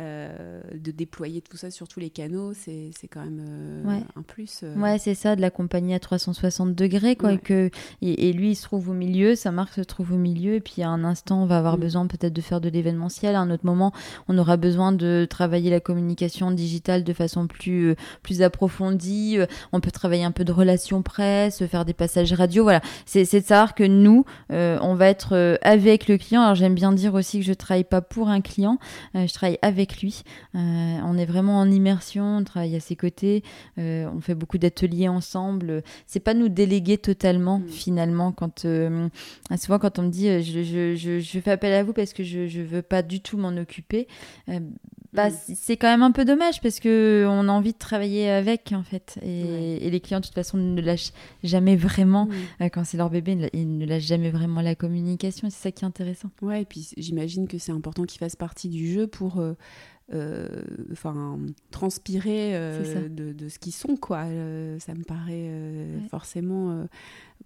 [0.00, 4.60] euh, de déployer tout ça sur tous les canaux, c'est quand même euh, un plus.
[4.62, 4.74] Euh.
[4.76, 7.34] Ouais, c'est ça, de l'accompagner à 360 degrés, quoi.
[7.34, 7.70] Et, que,
[8.00, 10.82] et, lui, il se trouve au milieu, sa marque se trouve au milieu, et puis
[10.82, 11.80] à un instant, on va avoir mm.
[11.80, 13.34] besoin peut-être de faire de l'événementiel.
[13.34, 13.92] À un autre moment,
[14.28, 19.36] on aura besoin de travailler la communication digitale de façon plus, plus approfondie.
[19.72, 22.62] On peut travailler un peu de relations presse, faire des passages radio.
[22.62, 26.40] Voilà, c'est de savoir que nous, on va être avec le client.
[26.40, 28.78] Alors, j'aime bien dire aussi que je travaille pas pour un client,
[29.14, 30.22] je travaille avec lui.
[30.54, 33.42] Euh, on est vraiment en immersion, on travaille à ses côtés,
[33.78, 35.82] euh, on fait beaucoup d'ateliers ensemble.
[36.06, 37.68] C'est pas nous déléguer totalement mm.
[37.68, 38.32] finalement.
[38.32, 39.08] Quand euh,
[39.58, 42.82] souvent quand on me dit je, fais appel à vous parce que je, je veux
[42.82, 44.06] pas du tout m'en occuper,
[45.12, 45.54] bah, mm.
[45.54, 48.82] c'est quand même un peu dommage parce que on a envie de travailler avec en
[48.82, 49.18] fait.
[49.22, 51.12] Et, les clients de toute façon ne lâchent
[51.42, 52.26] jamais vraiment.
[52.60, 52.70] Mm.
[52.70, 55.50] quand c'est leur bébé ils ne lâchent jamais vraiment la communication.
[55.50, 56.30] C'est ça qui est intéressant.
[56.40, 59.40] Ouais et puis j'imagine que c'est important qu'ils fassent partie du jeu pour
[60.14, 60.46] euh,
[60.90, 61.38] enfin
[61.70, 64.24] transpirer euh, de, ce qu'ils sont quoi.
[64.24, 65.50] Euh, ça me paraît
[66.10, 66.86] forcément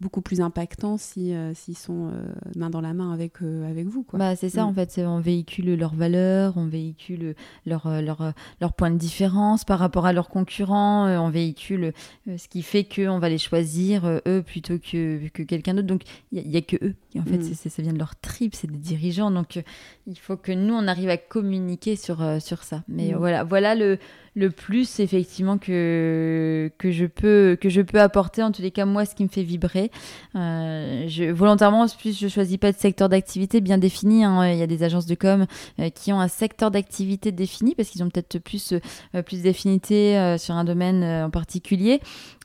[0.00, 2.12] beaucoup plus impactant si s'ils sont
[2.56, 4.18] main dans la main avec avec vous quoi.
[4.18, 4.68] Bah c'est ça mm.
[4.68, 9.78] en fait, on véhicule leurs valeurs, on véhicule leur leur leur point de différence par
[9.78, 11.92] rapport à leurs concurrents, on véhicule
[12.26, 15.86] ce qui fait que on va les choisir eux plutôt que que quelqu'un d'autre.
[15.88, 16.02] Donc
[16.32, 17.54] il y, a que eux en fait mm.
[17.54, 19.62] ça vient de leur trip, c'est des dirigeants donc
[20.06, 22.82] il faut que nous on arrive à communiquer sur sur ça.
[22.88, 23.16] Mais mm.
[23.16, 23.98] voilà, voilà le,
[24.36, 28.42] le plus effectivement que, que, je peux, que je peux apporter.
[28.42, 29.90] En tous les cas, moi, ce qui me fait vibrer.
[30.36, 34.24] Euh, je, volontairement, en plus, je choisis pas de secteur d'activité bien défini.
[34.24, 34.52] Hein.
[34.52, 35.46] Il y a des agences de com
[35.80, 38.74] euh, qui ont un secteur d'activité défini parce qu'ils ont peut-être plus,
[39.14, 42.00] euh, plus d'affinité sur un domaine en particulier.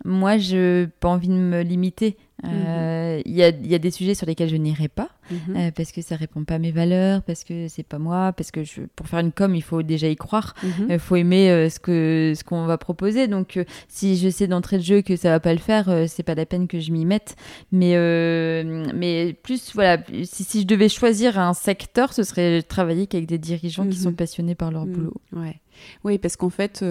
[0.06, 4.16] Moi, je pas envie de me limiter euh, il y, a, y, a, des sujets
[4.16, 5.56] sur lesquels je n'irai pas mhm.
[5.56, 8.52] euh, parce que ça répond pas à mes valeurs, parce que c'est pas moi, parce
[8.52, 10.92] que je, pour faire une com, il faut déjà y croire, il mhm.
[10.92, 13.28] euh, faut aimer ce que ce qu'on va proposer.
[13.28, 16.36] Donc, si je sais d'entrée de jeu que ça va pas le faire, c'est pas
[16.36, 17.36] la peine que je m'y mette.
[17.72, 17.92] Mais
[18.94, 23.38] mais plus voilà, si, si, je devais choisir un secteur, ce serait travailler avec des
[23.38, 24.16] dirigeants qui sont mhm.
[24.16, 25.14] passionnés par leur boulot.
[25.34, 25.60] Ouais.
[26.04, 26.84] Oui, parce qu'en fait,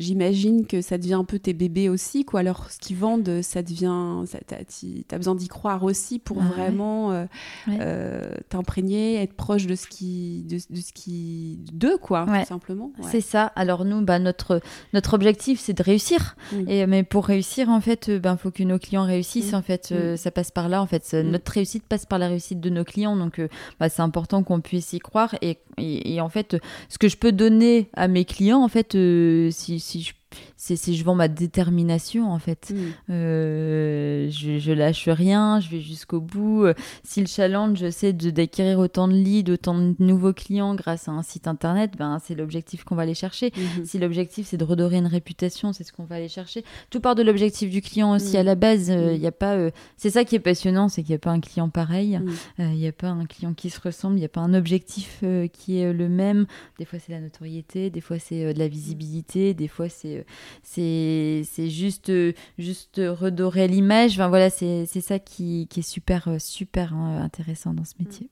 [0.00, 2.40] j'imagine que ça devient un peu tes bébés aussi, quoi.
[2.40, 4.24] Alors, ce qu'ils vendent, ça devient.
[4.48, 7.26] Tu as, besoin d'y croire aussi pour ah vraiment euh,
[7.68, 10.42] euh, t'imprégner, être proche de ce qui.
[10.48, 11.60] de, ce qui.
[11.72, 12.92] d'eux, quoi, tout simplement.
[13.02, 13.44] C'est ça.
[13.54, 14.60] Alors, nous, bah, notre,
[14.92, 16.36] notre objectif, c'est de réussir.
[16.52, 16.68] Mm.
[16.68, 19.52] Et, mais pour réussir, en fait, il ben, faut que nos clients réussissent.
[19.52, 19.56] Mm.
[19.56, 20.16] En fait, mm.
[20.16, 20.82] ça passe par là.
[20.82, 23.16] En fait, notre réussite passe par la réussite de nos clients.
[23.16, 23.40] Donc,
[23.78, 25.34] bah, c'est important qu'on puisse y croire.
[25.42, 26.56] Et, et, et, en fait,
[26.88, 30.12] ce que je peux donner à mes clients, en fait, euh, si, si je
[30.60, 32.70] c'est je vends ma détermination en fait.
[32.70, 32.76] Mm.
[33.10, 36.64] Euh, je, je, lâche rien, je vais jusqu'au bout.
[36.64, 41.12] Euh, si le challenge c'est d'acquérir autant de leads, autant de nouveaux clients grâce à
[41.12, 43.48] un site internet, ben c'est l'objectif qu'on va aller chercher.
[43.48, 43.84] Mm-hmm.
[43.86, 46.62] Si l'objectif c'est de redorer une réputation, c'est ce qu'on va aller chercher.
[46.90, 48.46] Tout part de l'objectif du client aussi à mm.
[48.46, 48.88] la base.
[48.88, 49.24] Il euh, mm.
[49.24, 49.56] a pas.
[49.96, 52.20] c'est ça qui est passionnant, c'est qu'il n'y a pas un client pareil.
[52.58, 54.16] Il n'y a pas un client qui se ressemble.
[54.16, 55.24] Il n'y a pas un objectif
[55.54, 56.46] qui est le même.
[56.78, 60.26] Des fois c'est la notoriété, des fois c'est de la visibilité, des fois c'est
[60.62, 62.12] c'est juste,
[62.58, 64.12] juste redorer l'image.
[64.12, 68.30] Enfin, voilà, c'est ça qui, qui, est super, super hein, intéressant dans ce métier.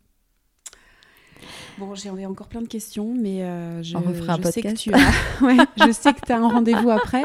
[1.78, 4.93] Bon, j'ai encore plein de questions, mais euh, je, On refera un sais que tu
[4.93, 4.98] as,
[5.43, 7.24] ouais, je sais que tu as un rendez-vous après.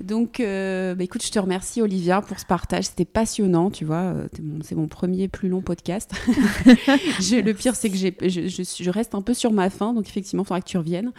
[0.00, 2.84] Donc, euh, bah, écoute, je te remercie, Olivia, pour ce partage.
[2.84, 3.96] C'était passionnant, tu vois.
[4.14, 4.28] Euh,
[4.62, 6.12] c'est mon premier plus long podcast.
[6.28, 10.42] le pire, c'est que je, je, je, reste un peu sur ma faim, donc effectivement,
[10.42, 11.12] il faudra que tu reviennes.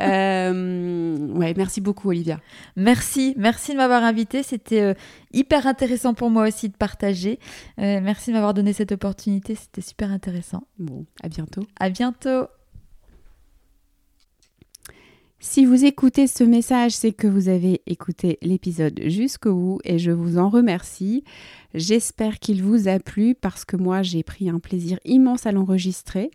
[0.00, 2.40] ouais, merci beaucoup, Olivia.
[2.76, 4.42] Merci, merci de m'avoir invité.
[4.42, 4.94] C'était
[5.32, 7.38] hyper intéressant pour moi aussi de partager.
[7.78, 9.54] merci de m'avoir donné cette opportunité.
[9.54, 10.64] C'était super intéressant.
[10.78, 11.62] Bon, à bientôt.
[11.78, 12.46] À bientôt.
[15.44, 20.12] Si vous écoutez ce message, c'est que vous avez écouté l'épisode jusqu'au bout et je
[20.12, 21.24] vous en remercie.
[21.74, 26.30] J'espère qu'il vous a plu parce que moi j'ai pris un plaisir immense à l'enregistrer.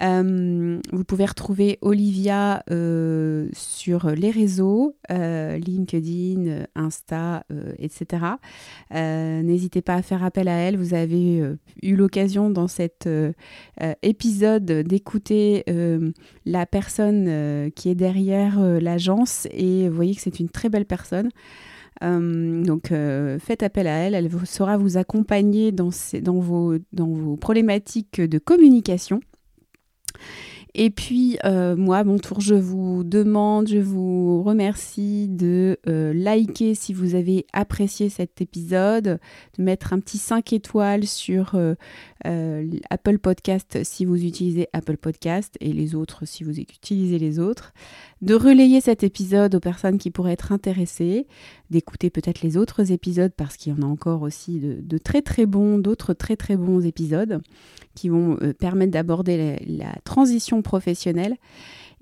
[0.00, 7.44] Euh, vous pouvez retrouver Olivia euh, sur les réseaux, euh, LinkedIn, Insta,
[7.78, 8.24] etc.
[8.92, 10.76] N'hésitez pas à faire appel à elle.
[10.76, 11.42] Vous avez
[11.82, 13.08] eu l'occasion dans cet
[14.02, 15.64] épisode d'écouter
[16.44, 21.30] la personne qui est derrière l'agence et vous voyez que c'est une très belle personne.
[22.00, 25.90] Donc faites appel à elle, elle saura vous accompagner dans
[26.40, 29.20] vos problématiques de communication.
[30.74, 36.12] Et puis, euh, moi, à mon tour, je vous demande, je vous remercie de euh,
[36.12, 39.18] liker si vous avez apprécié cet épisode,
[39.58, 41.74] de mettre un petit 5 étoiles sur euh,
[42.90, 47.72] Apple Podcast si vous utilisez Apple Podcast et les autres si vous utilisez les autres,
[48.20, 51.26] de relayer cet épisode aux personnes qui pourraient être intéressées,
[51.70, 55.46] d'écouter peut-être les autres épisodes parce qu'il y en a encore aussi de, très très
[55.46, 57.40] bons, d'autres très très bons épisodes
[57.94, 61.36] qui vont permettre d'aborder la, transition professionnelle.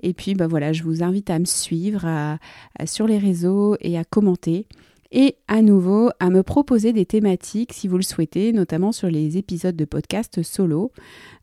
[0.02, 2.38] Et puis bah voilà, je vous invite à me suivre
[2.84, 4.66] sur les réseaux et à commenter.
[5.12, 9.38] Et à nouveau, à me proposer des thématiques si vous le souhaitez, notamment sur les
[9.38, 10.90] épisodes de podcast solo,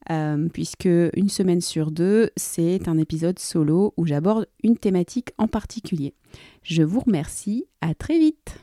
[0.10, 0.86] euh, puisque
[1.16, 6.14] une semaine sur deux, c'est un épisode solo où j'aborde une thématique en particulier.
[6.62, 8.60] Je vous remercie, à très vite